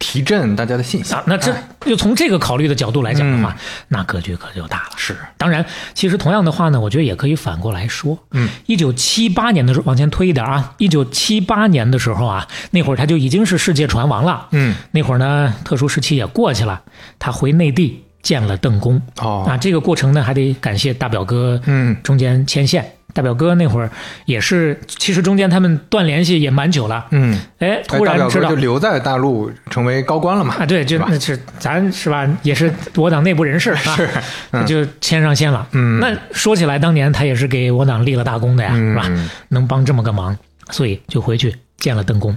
[0.00, 1.22] 提振大家的信心啊。
[1.26, 4.90] 那这就从这个考虑的角度来讲的话，嗯那格局可就大了。
[4.96, 5.64] 是当然，
[5.94, 8.18] 其实同样的话呢，我觉得也可以反过来说。
[8.32, 14.48] 嗯，一九七八年的时候，往前推一点啊，一九七八年的时候啊，那会儿他就已经是世界船王了。
[14.50, 16.82] 嗯那会儿呢，特殊时期也过去了，
[17.18, 19.00] 他回内地见了邓公。
[19.20, 22.92] 哦啊，这个过程呢，还得感谢大表哥，嗯中间牵线。
[23.12, 23.90] 大表哥那会儿
[24.24, 27.06] 也是，其实中间他们断联系也蛮久了。
[27.10, 28.50] 嗯，哎，哎突然知道。
[28.50, 30.54] 就留在大陆成为高官了嘛。
[30.60, 34.08] 啊，对，就那是咱是吧，也是我党内部人士啊， 是
[34.52, 34.66] 嗯。
[34.66, 35.66] 就牵上线了。
[35.72, 35.98] 嗯。
[36.00, 39.04] 那说起来，当年他也是给我党立了大功的呀，是吧？
[39.08, 40.36] 嗯能帮这么个忙，
[40.70, 42.36] 所以就回去见了邓公。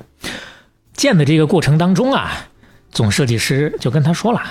[0.94, 2.32] 见的这个过程当中啊，
[2.92, 4.42] 总设计师就跟他说了，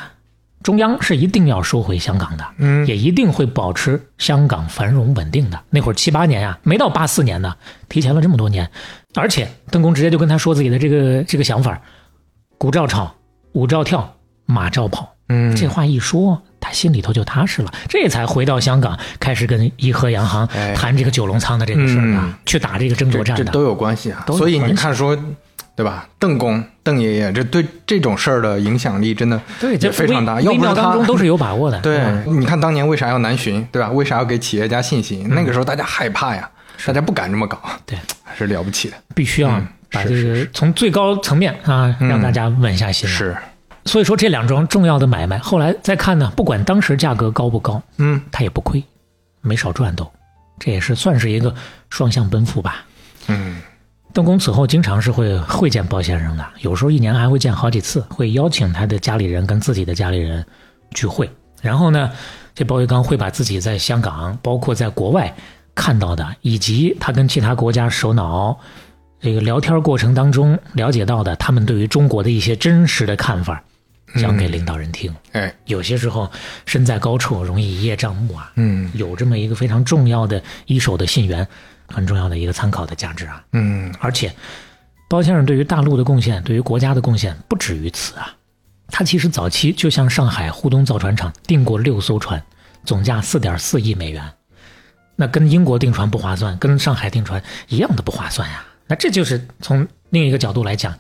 [0.63, 5.61] 中央是一定要收回香港的，嗯也一定会保持香港繁荣稳定的。
[5.71, 7.55] 那会儿七八年呀、没到八四年呢，
[7.89, 8.71] 提前了这么多年。
[9.15, 11.81] 而且邓公直接就跟他说自己的这个这个想法：
[12.57, 13.15] 鼓照吵，
[13.53, 14.15] 舞照跳，
[14.47, 15.09] 马照跑。
[15.29, 23.45] 嗯这话一说，他心里头就踏实了，这才回到香港，开始跟怡和洋行哎谈这个九龙仓的这个事儿啊，嗯去打这个争夺战的。
[23.45, 24.25] 这这都有关系啊。
[24.29, 25.17] 所以你看说，
[25.75, 26.09] 对吧？
[26.19, 30.35] 邓公、邓爷爷，这对这种事儿的影响力真的对，非常大。
[30.35, 31.81] 微微要不是他妙当中都是有把握的。
[31.83, 33.91] 对嗯，你看当年为啥要南巡，对吧？
[33.91, 35.27] 为啥要给企业家信心？
[35.31, 36.49] 那个时候大家害怕呀，
[36.87, 38.97] 大家不敢这么搞，对，还是了不起的。
[39.15, 43.15] 必须要嗯把这个从最高层面啊，嗯让大家稳下心来。
[43.15, 43.37] 是，
[43.85, 48.83] 所以说这两桩重要的买卖，后来再看呢，不管当时价格高不高，嗯他也不亏，
[49.41, 50.11] 没少赚都。
[50.59, 51.53] 这也是算是一个
[51.91, 52.85] 双向奔赴吧。
[53.29, 53.57] 嗯
[54.15, 60.45] 邓公此后经常是会会见包先生的，有时候一年还会见好几次，会邀请他的家里人跟自己的家里人
[60.93, 61.31] 聚会。
[61.63, 62.11] 然后呢，
[62.55, 65.35] 这包玉刚会把自己在香港，包括在国外
[65.75, 68.59] 看到的，以及他跟其他国家首脑
[69.21, 73.63] 这个聊天过程当中了解到的，他们对于中国的一些真实的看法，
[74.17, 75.15] 讲给领导人听。
[75.31, 76.31] 哎有些时候
[76.67, 81.47] 身在高处容易一叶障目啊，嗯有这么一个非常重要的一手的信源，
[81.93, 83.45] 很重要的一个参考的价值啊。
[83.53, 84.35] 嗯而且，
[85.09, 88.35] 包先生对于大陆的贡献，对于国家的贡献不止于此啊。
[88.89, 92.43] 他其实早期就向上海沪东造船厂订过六艘船，
[92.85, 94.23] 总价四点四亿美元。
[95.17, 98.65] 那跟英国订船不划算，跟上海订船一样的不划算呀。
[98.87, 100.95] 那这就是从另一个角度来讲，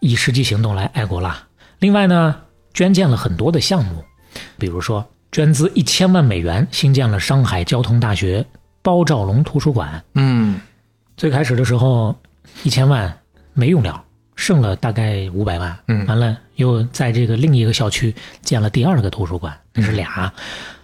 [0.00, 1.46] 以实际行动来爱国啦。
[1.78, 2.36] 另外呢，
[2.72, 4.04] 捐建了很多的项目，
[4.58, 8.46] 比如说捐资一千万美元新建了上海交通大学
[8.86, 10.00] 包兆龙图书馆。
[10.14, 10.60] 嗯
[11.16, 12.14] 最开始的时候，
[12.62, 13.12] 一千万
[13.52, 14.00] 没用了，
[14.36, 15.76] 剩了大概五百万。
[15.88, 20.32] 嗯完了又在这个另一个校区建了第二个图书馆，那是俩。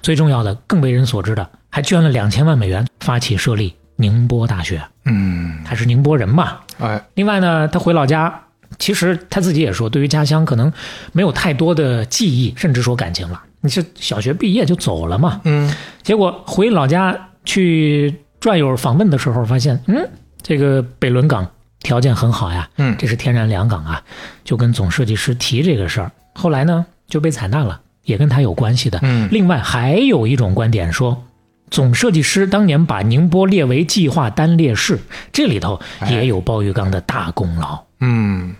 [0.02, 4.82] 最重要的，更为人所知的，还捐了两千万美元发起设立宁波大学。
[5.04, 8.42] 嗯，他是宁波人嘛，哎，另外呢，他回老家，
[8.80, 10.72] 其实他自己也说，对于家乡可能
[11.12, 13.40] 没有太多的记忆，甚至说感情了。
[13.60, 15.40] 你是小学毕业就走了嘛？
[15.44, 15.72] 嗯
[16.02, 20.08] 结果回老家去转悠访问的时候，发现，嗯，
[20.42, 21.48] 这个北仑港
[21.80, 24.02] 条件很好呀，嗯这是天然良港啊，
[24.44, 26.10] 就跟总设计师提这个事儿。
[26.34, 28.98] 后来呢，就被采纳了，也跟他有关系的。
[29.02, 31.24] 嗯另外还有一种观点说，
[31.70, 34.98] 总设计师当年把宁波列为计划单列市，
[35.32, 37.82] 这里头也有鲍玉刚的大功劳。
[38.00, 38.54] 嗯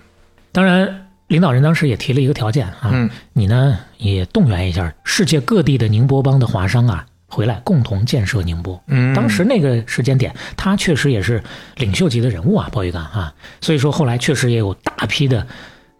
[0.52, 8.78] 当然，领导人当时也提了一个条件啊，嗯你呢也动员一下世界各地的宁波帮的华商啊，回来共同建设宁波。
[8.88, 11.42] 嗯，当时那个时间点，他确实也是
[11.78, 15.46] 领袖级的人物啊，包玉刚啊，所以说后来确实也有大批的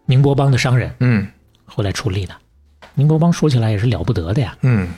[0.05, 1.27] 宁波帮的商人嗯
[1.65, 2.35] 回来出力的。
[2.95, 4.89] 宁波帮说起来也是了不得的呀，嗯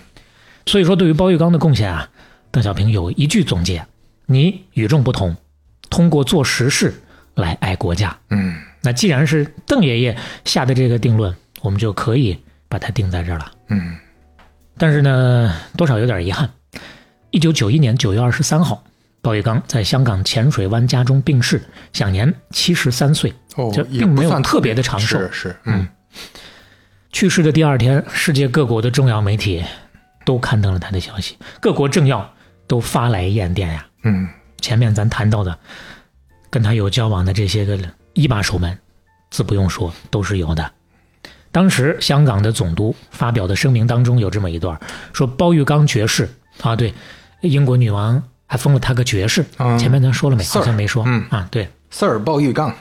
[0.67, 2.09] 所以说对于包玉刚的贡献啊，
[2.51, 3.87] 邓小平有一句总结：
[4.27, 5.37] 你与众不同，
[5.89, 6.93] 通过做实事
[7.37, 8.19] 来爱国家。
[8.31, 11.33] 嗯那既然是邓爷爷下的这个定论，
[11.63, 12.37] 我们就可以
[12.69, 13.53] 把它定在这儿了。
[13.69, 13.97] 嗯
[14.77, 16.51] 但是呢，多少有点遗憾。
[17.31, 18.83] 一九九一年九月二十三号，
[19.23, 23.33] 鲍玉刚在香港浅水湾家中病逝，享年七十三岁。
[23.57, 25.87] 哦这，并没有特别的长寿是是，嗯
[27.13, 29.65] 去世的第二天，世界各国的重要媒体
[30.25, 32.29] 都刊登了他的消息，各国政要
[32.67, 33.87] 都发来唁电呀。
[34.03, 34.29] 嗯
[34.61, 35.57] 前面咱谈到的，
[36.51, 37.79] 跟他有交往的这些个
[38.15, 38.77] 一把手们，
[39.31, 40.73] 自不用说，都是有的。
[41.55, 44.77] 当时香港的总督发表的声明当中有这么一段，
[45.13, 46.29] 说包玉刚爵士
[46.61, 46.93] 啊，对，
[47.43, 49.45] 英国女王还封了他个爵士。
[49.59, 51.05] 嗯前面咱说了没好像没说。
[51.07, 51.69] 嗯啊，对。
[51.93, 52.75] ，Sir 包玉刚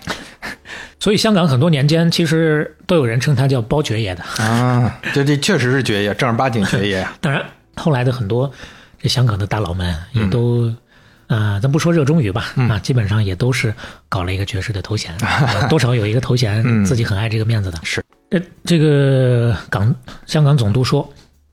[1.00, 4.24] 所以香港很多年间，其实都有人称他叫包爵爷的。
[4.44, 7.14] 啊，这这确实是爵爷，正儿八经爵爷呀。
[7.22, 7.46] 当然，
[7.76, 8.52] 后来的很多
[9.00, 10.74] 这香港的大佬们也都，
[11.28, 13.72] 呃，咱不说热衷于吧，啊，基本上也都是
[14.10, 17.78] 搞了一个爵士的头衔，呃 多少有一个头衔，嗯自己很爱这个面子的。
[17.84, 18.04] 是，
[18.34, 19.94] 呃，这个港
[20.26, 21.08] 香港总督说，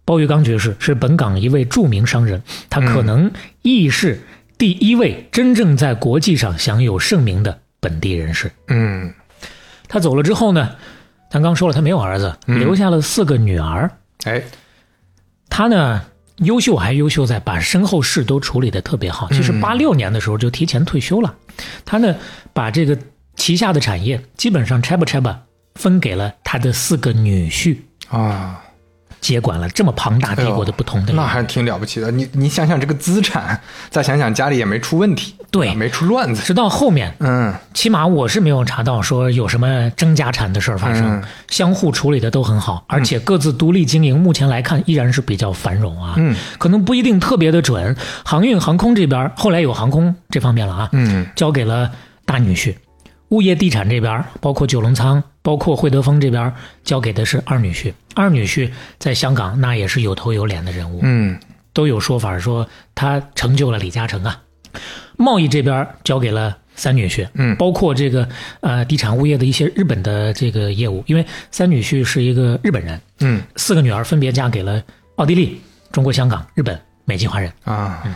[0.07, 3.31] 包玉刚爵士是本港一位著名商人，他可能
[3.61, 4.19] 亦是
[4.57, 8.51] 第一位真正在国际上享有盛名的本地人士。
[8.69, 9.13] 嗯
[9.89, 10.71] 他走了之后呢，
[11.31, 13.91] 咱刚说了，他没有儿子，嗯留下了四个女儿。
[14.25, 14.43] 哎，
[15.51, 16.03] 他呢，
[16.37, 19.29] 优秀还优秀在把身后事都处理的特别好。
[19.33, 21.35] 其实嗯八六年的时候就提前退休了，
[21.85, 22.17] 他呢
[22.55, 22.97] 把这个
[23.37, 25.43] 旗下的产业基本上拆吧拆吧
[25.81, 27.79] 分给了他的四个女婿，
[28.11, 28.61] 啊，
[29.19, 31.13] 接管了这么庞大帝国的不同的。
[31.15, 32.11] 那还挺了不起的。
[32.11, 33.59] 你你想想这个资产，
[33.89, 36.43] 再想想家里也没出问题，对啊没出乱子。
[36.43, 46.15] 直到后面，嗯起码我是没有查到说有什么争家产的事儿发生，嗯相互处理的都很好，而且各自独立经营，目前来看依然是比较繁荣啊。
[46.19, 47.97] 嗯可能不一定特别的准。
[48.23, 51.91] 航运航空这边后来有航空这方面了啊，嗯交给了
[52.27, 52.75] 大女婿。
[53.31, 56.53] 物业地产这边，包括九龙仓，包括惠德丰这边，
[56.85, 57.93] 交给的是二女婿。
[58.15, 61.39] 二女婿在香港那也是有头有脸的人物，嗯。
[61.73, 64.43] 都有说法说他成就了李嘉诚啊。
[65.17, 67.55] 贸易这边交给了三女婿，嗯。
[67.57, 68.29] 包括这个
[68.61, 73.41] 呃地产物业的一些日本的这个业务，因为三女婿是一个日本人，嗯。
[73.55, 74.83] 四个女儿分别嫁给了
[75.15, 75.61] 奥地利、
[75.93, 77.53] 中国香港、日本美籍华人。
[77.63, 78.11] 啊，这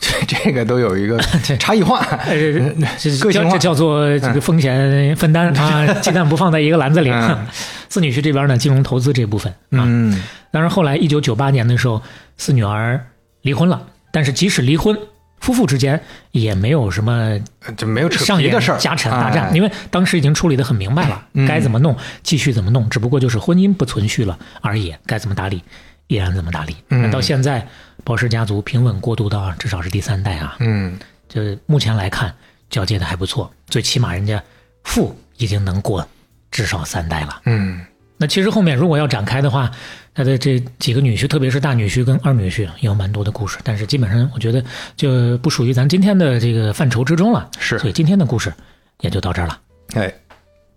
[0.26, 1.18] 这个都有一个
[1.58, 2.00] 差异化。
[2.26, 3.50] 个性化。
[3.50, 7.10] 这叫做这个风险分担啊，鸡蛋不放在一个篮子里。
[7.10, 7.46] 嗯。
[7.88, 10.22] 四女婿这边呢，金融投资这部分啊，嗯。
[10.50, 12.00] 当然后来一九九八年的时候，
[12.36, 13.04] 四女儿
[13.42, 14.96] 离婚了，但是即使离婚，
[15.40, 16.00] 夫妇之间
[16.30, 17.38] 也没有什么
[17.76, 19.56] 就没有扯上一个事儿，家产大战，哎。
[19.56, 21.46] 因为当时已经处理的很明白了，嗯。
[21.46, 25.62] 该怎么弄继续怎么弄，只不过就是婚姻不存续了而已，该怎么打理
[26.06, 26.76] 依然怎么打理。
[27.10, 27.66] 到现在，
[28.04, 30.98] 包氏家族平稳过渡到至少是第三代啊，嗯
[31.28, 32.34] 就目前来看
[32.68, 34.42] 交接的还不错，最起码人家
[34.84, 36.06] 父已经能过
[36.50, 37.42] 至少三代了。
[37.44, 37.80] 嗯
[38.16, 39.70] 那其实后面如果要展开的话，
[40.12, 43.56] 他的这几个女婿，特别是大女婿跟二女婿，有蛮多的故事。
[43.64, 44.62] 但是基本上我觉得
[44.94, 47.48] 就不属于咱今天的这个范畴之中了。
[47.58, 48.52] 是所以今天的故事
[49.00, 49.58] 也就到这儿了。
[49.94, 50.12] 哎，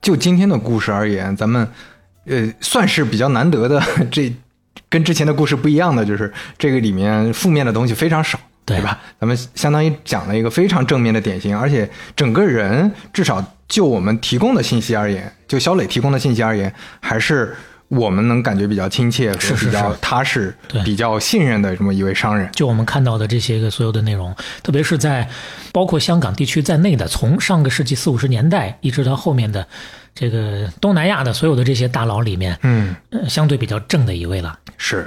[0.02, 1.68] 就今天的故事而言，咱们
[2.26, 4.34] 呃算是比较难得的， 这
[4.94, 8.40] 跟之前的故事不一样的，就是这个里面负面的东西非常少。
[8.66, 8.98] 对吧？
[9.20, 17.54] 咱们相当于讲了一个非常正面的典型，而且整个人至少就我们提供的信息而言，就小磊提供的信息而言，还是
[17.90, 22.50] 我们能感觉比较亲切和是是比较踏实对、比较信任的这么一位商人。
[22.54, 25.30] 就我们看到的这些个所有的内容，特别是在
[25.72, 29.68] 包括香港地区在内的，从上个世纪四五十年代一直到后面的
[30.16, 34.58] 这个东南亚的所有的这些大佬里面，嗯，呃相对比较正的一位了。
[34.78, 35.06] 是。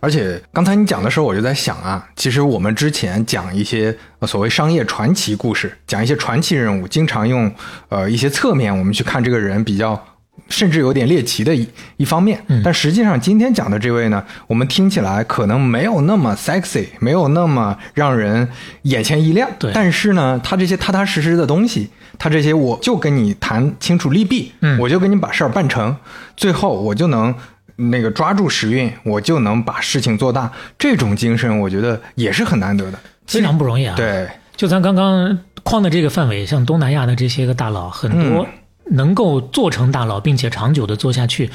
[0.00, 7.52] 而且刚才你讲的时候，我就在想啊，其实我们之前讲一些呃所谓商业传奇故事，讲一些传奇人物，经常用
[7.88, 10.04] 呃一些侧面我们去看这个人比较。
[10.48, 18.48] 甚至有点猎奇的一一方面，但实际上今天讲的这位呢，我们听起来可能没有那么 sexy，没有那么让人
[18.82, 19.48] 眼前一亮。
[19.58, 25.96] 对但是呢，他这些踏踏实实的东西，他这些我就跟你谈清楚利弊，嗯我就跟你把事儿办成，
[26.36, 27.34] 最后我就能
[27.76, 30.50] 那个抓住时运，我就能把事情做大。
[30.78, 32.98] 这种精神，我觉得也是很难得的。
[33.26, 38.46] 非常不容易啊！，对，就咱刚刚框的这个范围，像东南亚的这些个大佬，很多嗯
[38.90, 41.50] 能够做成大佬，并且长久的做下去，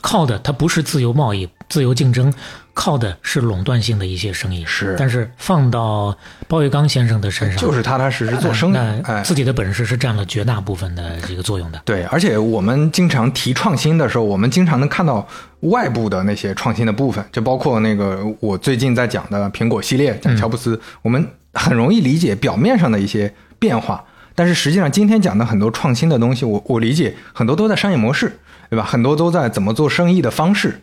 [0.00, 2.32] 靠的它不是自由贸易、自由竞争，
[2.74, 4.64] 靠的是垄断性的一些生意。
[4.64, 9.22] 是但是放到包玉刚先生的身上，就是踏踏实实做生意。
[9.24, 11.80] 自己的本事是占了绝大部分的这个作用的。
[11.84, 15.26] 对，而且我们经常提创新的时候，我们经常能看到
[15.60, 24.04] 外部的那些创新的部分，就包括那个我最近在讲的苹果系列，讲乔布斯，我们很容易理解表面上的一些变化，
[24.36, 28.38] 但是实际上今天讲的很多创新的东西，我我理解很多都在商业模式，
[28.70, 28.84] 对吧？
[28.84, 30.80] 很多都在怎么做生意的方式。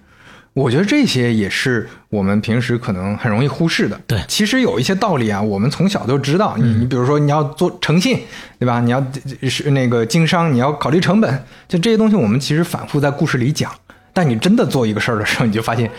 [0.53, 3.99] 我觉得这些也是我们平时可能很容易忽视的。
[4.05, 6.55] 对其实有一些道理啊，我们从小都知道。
[6.57, 8.19] 你你比如说，你要做诚信，
[8.59, 8.79] 对吧？
[8.79, 9.03] 你要
[9.49, 13.71] 是那个经商，你要考虑成本，就这些东西，我们其实反复在故事里讲。
[14.13, 15.89] 但你真的做一个事儿的时候，你就发现，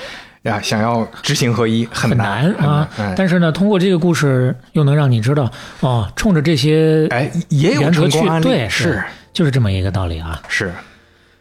[0.45, 5.51] 呀，想要知行合一很很难难啊但是呢，通过这个故事，又能让你知道，
[5.81, 9.03] 哦，冲着这些哎，也有原则去成功案，例，对，是
[9.33, 10.41] 就是这么一个道理啊。
[10.49, 10.73] 是，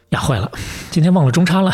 [0.09, 0.51] 呀，坏了，
[0.89, 1.71] 今天忘了中插了。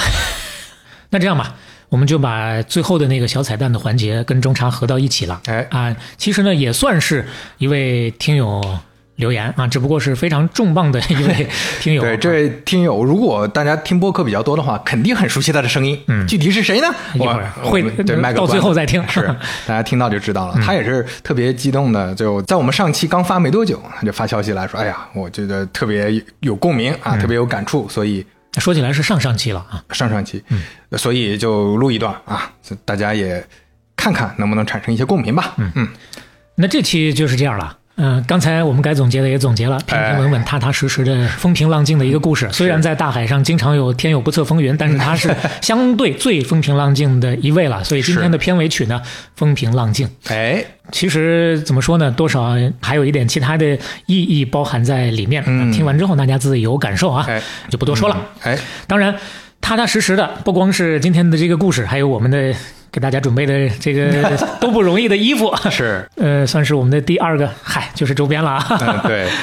[1.11, 1.56] 那这样吧，
[1.89, 5.41] 我们就把最后的那个小彩蛋的环节跟中插合到一起了。
[5.45, 7.26] 哎啊，其实呢也算是
[7.57, 8.80] 一位听友
[9.19, 11.47] 留言啊，只不过是非常重磅的 一位
[11.81, 12.01] 听友。
[12.01, 16.01] 对这位听友，如果大家听播客比较多的话，肯定很熟悉他的声音。
[16.07, 16.87] 嗯具体是谁呢？
[17.19, 19.21] 我会对 麦克到最后再听是
[19.67, 20.57] 大家听到就知道了。
[20.63, 28.25] 他也是特别激动的，就在我们上期刚发没多久，他就发消息来说：“哎呀，我觉得特别有共鸣啊，特别有感触，所以
[28.57, 29.83] 说起来是上上期了啊。
[29.91, 30.41] 上上期，
[30.97, 32.49] 所以就录一段啊，
[32.85, 33.45] 大家也
[33.97, 35.55] 看看能不能产生一些共鸣吧。
[35.57, 35.87] 嗯嗯，
[36.55, 37.75] 那这期就是这样了。
[38.01, 42.49] 嗯、刚才我们该总结的也总结了，平平稳稳、踏踏实实的风平浪静的一个故事。
[42.51, 47.84] 虽然在大海上经常有天有不测风云，但是它是 相对最风平浪静的一位了。
[47.84, 49.01] 所以今天的片尾曲呢，
[49.35, 50.09] 风平浪静。
[50.27, 55.43] 哎，其实怎么说呢，多少还有一点其他的意义包含在里面。
[55.45, 58.17] 嗯听完之后大家自己有感受啊，哎就不多说了。
[58.43, 58.57] 哎，
[58.88, 59.13] 当然，
[59.59, 62.53] 踏踏实实的，不光是今天的这个故事，还有我们的
[62.91, 68.65] 给大家准备的这个 都不容易的衣服，是，呃，算是我们的第二个，嗨，就是周边了啊。
[68.81, 69.27] 嗯，对。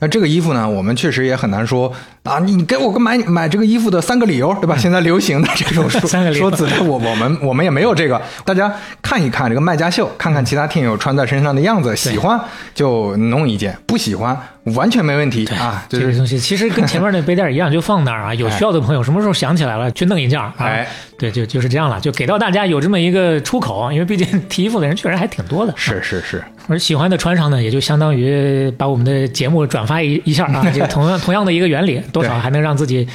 [0.00, 1.90] 那这个衣服呢，我们确实也很难说
[2.24, 4.76] 啊，你你给我个买买这个衣服的三个理由，对吧？
[4.76, 8.20] 现在流行的这种说 三个理由说辞，我我们我们也没有这个。
[8.44, 12.38] 大家看一看这个卖家秀，看看其他听友穿在身上的样子，喜欢
[12.74, 14.36] 就弄一件，不喜欢
[14.74, 15.86] 完全没问题啊。
[15.88, 18.34] 这个东西其实跟前面那背带一样，就放那儿啊。
[18.34, 20.54] 有需要的朋友什么时候想起来了，去弄一件儿啊。
[20.58, 20.88] 哎，
[21.18, 25.74] 对，就就是这样了，就给到大家有这么一个出口，因为毕竟提衣服的人确实还挺多的。
[25.76, 33.06] 是是是， 而喜欢的穿上呢，也就相当于把我们的节目转发一一下啊，这个同样同样的一个原理，多少 还能让自己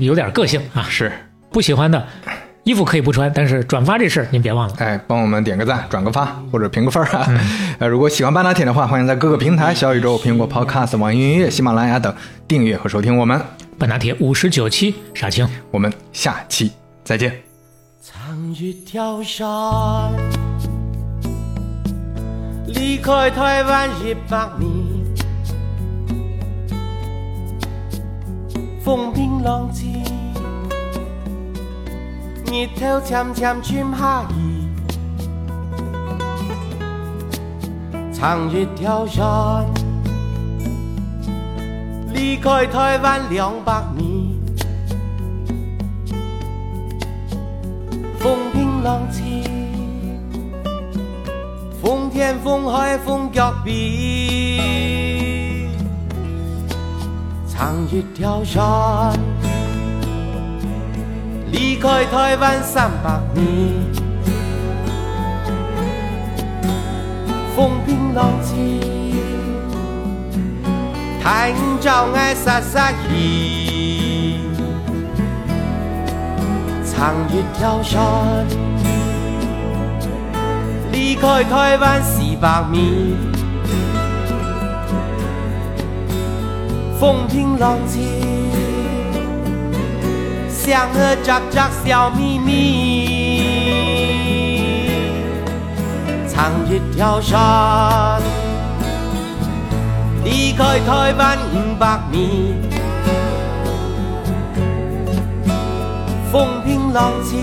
[0.00, 0.86] 有点个性啊。
[0.90, 1.12] 是，
[1.50, 2.06] 不喜欢的
[2.68, 4.74] 衣服可以不穿，但是转发这事儿您别忘了。
[4.76, 7.24] 哎，帮我们点个赞、转个发或者评个分儿啊。
[7.26, 7.40] 嗯
[7.80, 12.14] 呃，如果喜欢半打铁的话，欢迎在各个平台小宇宙、苹果 Podcast、网易云音乐、喜马拉雅等
[12.46, 13.40] 订阅和收听我们。
[13.78, 15.48] 半打铁五十九期，傻青。
[15.70, 16.72] 我们下期
[17.02, 17.32] 再见。
[18.02, 19.48] 长月跳山，
[22.66, 24.70] 离开台湾一百年，
[28.84, 30.02] 风平浪静，
[32.50, 34.66] 日頭漸漸轉下移，
[38.10, 39.66] 長月跳山，
[42.14, 44.08] 離開台灣兩百年。
[48.18, 49.44] 风平浪静，
[51.82, 55.68] 风天风海风脚壁，
[57.46, 59.12] 长月跳山，
[61.50, 63.44] 离开台湾三百年，
[67.56, 68.80] 风平浪静，
[71.22, 74.40] 太照爱撒撒气。
[76.84, 78.00] 长越跳山，
[80.90, 83.14] 离开台湾四百米，
[86.98, 88.02] 风平浪静，
[90.68, 93.42] 江河窄窄，笑眯眯。
[96.28, 98.20] 长一条山，
[100.22, 102.54] 离开台湾五百米，
[106.30, 107.40] 风平浪静，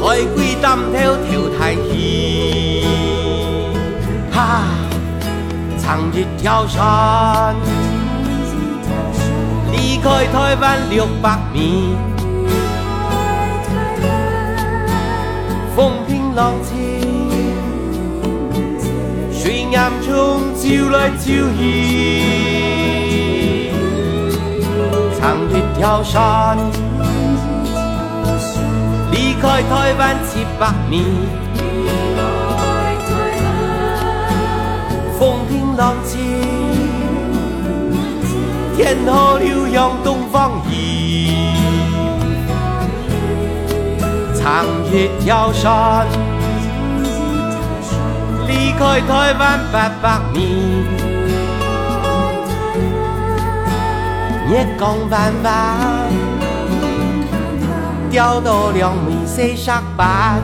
[0.00, 1.82] 海龟胆小跳太远。
[4.32, 4.62] 哈，
[5.78, 7.54] 长一条山。
[10.02, 11.62] 离开台湾六百年。
[15.76, 16.74] 风平浪静，
[19.32, 22.20] 水岸中走来走去，
[25.20, 26.58] 长日挑山，
[29.12, 31.04] 离开台湾七百米。
[35.16, 36.31] 风平浪静。
[38.74, 41.34] 天河流向东方移，
[44.34, 46.06] 长夜挑山，
[48.46, 50.42] 离开台湾八百年，
[54.48, 56.10] 日光慢慢，
[58.10, 60.40] 钓到两尾死石板，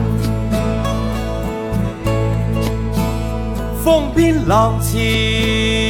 [3.83, 5.88] 风平浪静。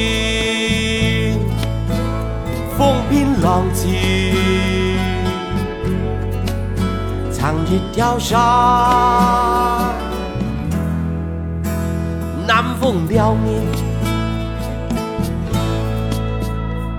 [3.41, 3.79] 浪靜。
[7.31, 8.37] 長越跳山，
[12.45, 13.63] 南風撩面，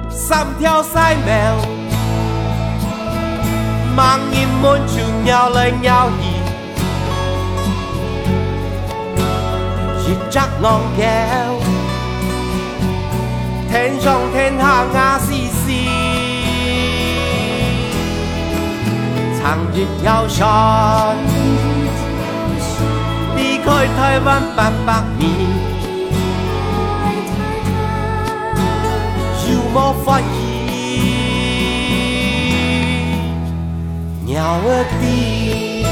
[0.08, 1.56] 三條細苗，
[3.94, 4.94] 盲人們就
[5.26, 5.84] 鳥來鳥
[10.06, 10.64] 去，一隻昂
[10.96, 11.02] 叫，
[13.70, 14.62] 天上天下
[14.94, 15.28] 亞絲
[19.40, 19.42] 絲。
[19.42, 21.16] 長越跳山，
[23.36, 25.24] 離開台湾八百米，
[29.48, 30.26] 有冇發現
[34.26, 35.84] 鳥兒的？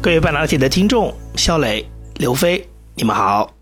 [0.00, 3.54] 各位半导体的听众，肖磊、刘飞，你们好。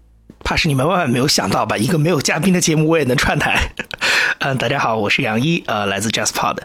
[0.43, 1.77] 怕是你们万万没有想到吧？
[1.77, 3.73] 一个没有嘉宾的节目我也能串台。
[4.41, 6.57] 嗯，大家好，我是杨一，呃，来自 JustPod。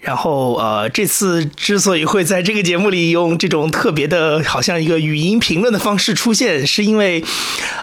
[0.00, 7.22] 然后呃，这次之所以会在这个节目里用这种特别的，好像一个语音评论的方式出现，是因为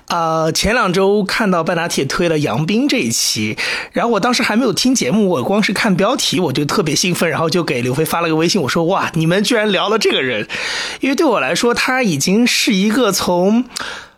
[0.07, 3.55] 呃前两周看到半打铁推了杨斌这一期，
[3.91, 10.47] 然后我当时还没有听节目，我光是看标题我就特别兴奋，然后就给刘飞发了个微信，我说哇，你们居然聊了这个人，
[11.01, 13.65] 因为对我来说他已经是一个从。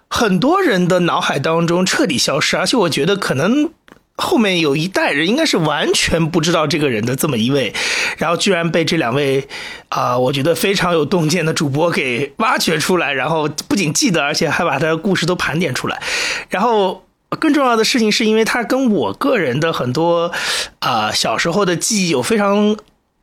[0.10, 3.70] 很多人的脑海当中彻底消失，而且我觉得可能
[4.16, 7.74] 后面有一代人应该是完全不知道这个人的这么一位，
[8.18, 9.48] 然后居然被这两位
[9.90, 16.02] 啊，我觉得非常有洞见的主播给挖掘出来，然后不仅记得，而且还把他的故事都盘点出来。
[16.50, 17.04] 然后
[17.40, 20.32] 更重要的事情是因为他跟我个人的很多
[20.80, 22.78] 啊小时候的记忆有非常。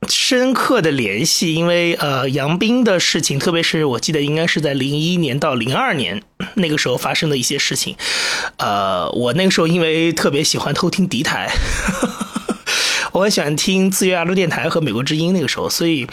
[0.09, 6.23] 深刻的联系，因为呃，杨斌的事情，特别是我记得应该是在零一年到零二年
[6.55, 7.97] 那个时候发生的一些事情，
[8.59, 11.51] 呃，我那个时候因为特别喜欢偷听敌台，
[13.13, 16.07] 我很喜欢听自由亚洲电台和美国之音那个时候，所以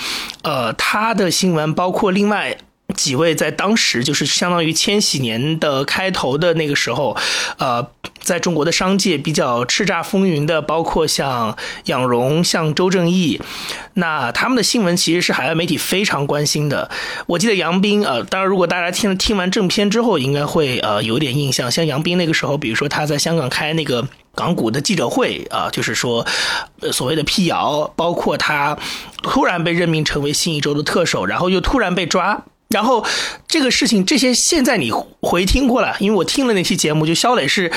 [0.43, 2.57] 呃，他的新闻包括另外。
[2.93, 7.15] 几位在当时就是相当于千禧年的开头的那个时候，
[7.57, 7.87] 呃，
[8.19, 13.41] 在中国的商界比较叱咤风云的，包括像杨荣、像周正义，
[13.95, 16.89] 那他们的新闻其实是海外媒体非常关心的。
[17.27, 21.71] 我记得杨斌，呃，当然如果大家听听完正片之后，应该会呃有点印象。
[21.71, 26.25] 像杨斌那个时候，比如说他在香港开那个港股的记者会啊，就是说
[26.91, 28.77] 所谓的辟谣，包括他
[29.23, 32.43] 突然被任命成为新一周的特首，然后又突然被抓。
[32.71, 33.05] 然后
[33.47, 34.91] 这个事情，这些现在你
[35.21, 37.71] 回听过了，因为我听了那期节目，就肖磊是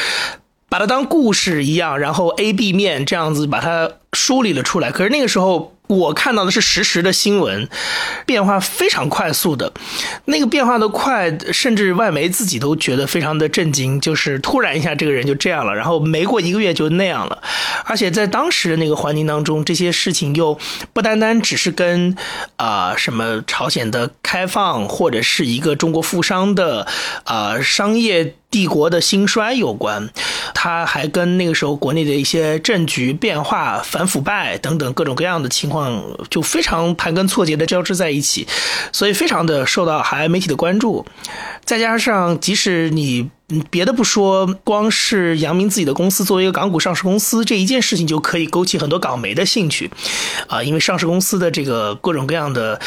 [0.68, 4.90] 把它当故事一样，然后 A、B 面这样子把它梳理了出来。
[4.90, 7.68] 可是那个时候我看到的是实时的新闻，
[8.24, 9.72] 变化非常快速的，
[10.24, 17.42] 那个变化的快，甚至外媒自己都觉得非常的震惊，就是突然一下这个人就这样了，然后没过一个月就那样了，
[17.84, 20.58] 而且在当时的那个环境当中，这些事情又
[20.92, 22.16] 不单单只是跟
[22.56, 26.86] 啊、什么朝鲜的开放或者是一个中国富商的
[27.24, 28.36] 啊、商业。
[28.54, 30.08] 帝国的兴衰有关，
[30.54, 36.00] 它还跟那个时候国内的一些政局变化、反腐败等等各种各样的情况，
[36.30, 38.46] 就非常盘根错节的交织在一起，
[38.92, 41.04] 所以非常的受到海外媒体的关注。
[41.64, 49.90] 再加上，即使你嗯别的不说，光是杨明自己的公司作为一个港股上市公司这一件事情，就可以勾起很多港媒的兴趣，
[50.48, 52.80] 啊，因为上市公司的这个各种各样的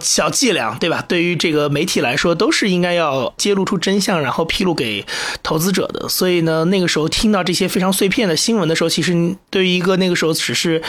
[0.00, 1.02] 小伎俩，对吧？
[1.08, 5.06] 对于这个媒体来说，都是应该要揭露出真相，然后披露给
[5.42, 6.06] 投资者的。
[6.10, 10.82] 所以呢，那个时候听到这些非常碎片的新闻的时候，其实对于一个那个时候只是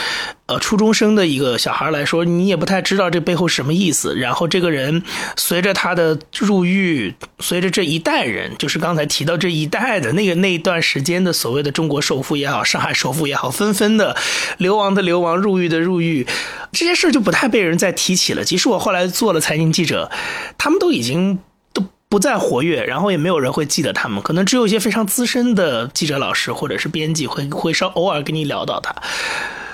[0.46, 4.14] 呃初中生的一个小孩来说，你也不太知道这背后什么意思。
[4.16, 5.02] 然后这个人
[5.36, 14.16] 随着他的入狱，随着这一代人，就是刚才提到这一代的那个那一段时间的所谓的中国首富也好，上海首富也好，纷纷的
[14.58, 16.26] 流亡的流亡，入狱的入狱，
[16.72, 18.44] 这些事就不太被人再提起了。
[18.44, 20.10] 即使我后来做了财经记者，
[20.58, 21.38] 他们都已经。
[21.72, 28.94] 都不再活跃，然后也没有人会记得他们，可能只有一些非常资深的记者老师或者是编辑会会稍偶尔跟你聊到他。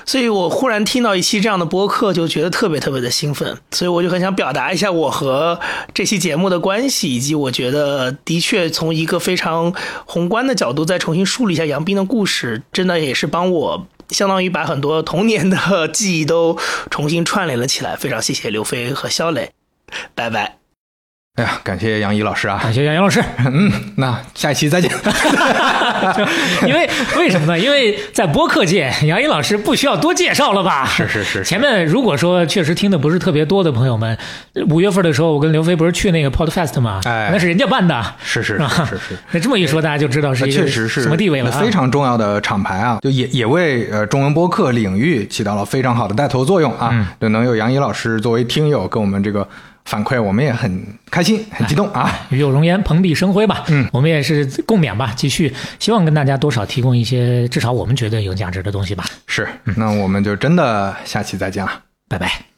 [0.05, 5.59] 所以我忽然听到一期这样的播客，就觉得特别特别的兴奋，所以我就很想表达一下我和
[5.95, 9.75] 这期节目的关系，以及我觉得的确从一个非常
[10.07, 16.57] 宏观的角度再重新梳理一下杨斌的故事，真的也是帮我相当于把很多童年的记忆都
[16.91, 17.97] 重新串联了起来。
[17.97, 19.51] 非常谢谢刘飞和肖磊，
[20.15, 20.60] 拜拜。
[21.41, 22.61] 哎呀，感谢杨怡老师啊！
[22.63, 23.19] 感谢杨洋老师。
[23.47, 24.91] 嗯，那下一期再见。
[26.69, 26.87] 因为
[27.17, 27.59] 为什么呢？
[27.59, 30.85] 因为在播客界，杨怡老师不需要多介绍了吧？
[30.85, 34.19] 是是是是前面如果说确实听的不是特别多的朋友们，
[34.69, 37.01] 五月份的时候，我跟刘飞不是去那个 Podfest 嘛？
[37.07, 38.05] 哎那是人家办的。
[38.23, 39.19] 是是啊是是是。
[39.31, 41.59] 那这么一说，大家就知道是一个确实是什么地位了、啊。
[41.59, 46.91] 非常重要的厂牌啊，就也也为呃中文播客领域起到了非常好的带头作用啊。
[46.93, 49.47] 嗯就能有杨怡老师作为听友跟我们这个
[49.85, 52.27] 反馈，我们也很开心、 很激动啊。
[52.31, 53.65] 与有荣焉，蓬荜生辉吧。
[53.69, 59.05] 嗯，我们也是共勉吧，继续希望跟大家多少提供一些至少我们觉得有价值的东西吧。
[59.27, 61.73] 是，那我们就真的下期再见了。
[62.09, 62.50] 拜拜。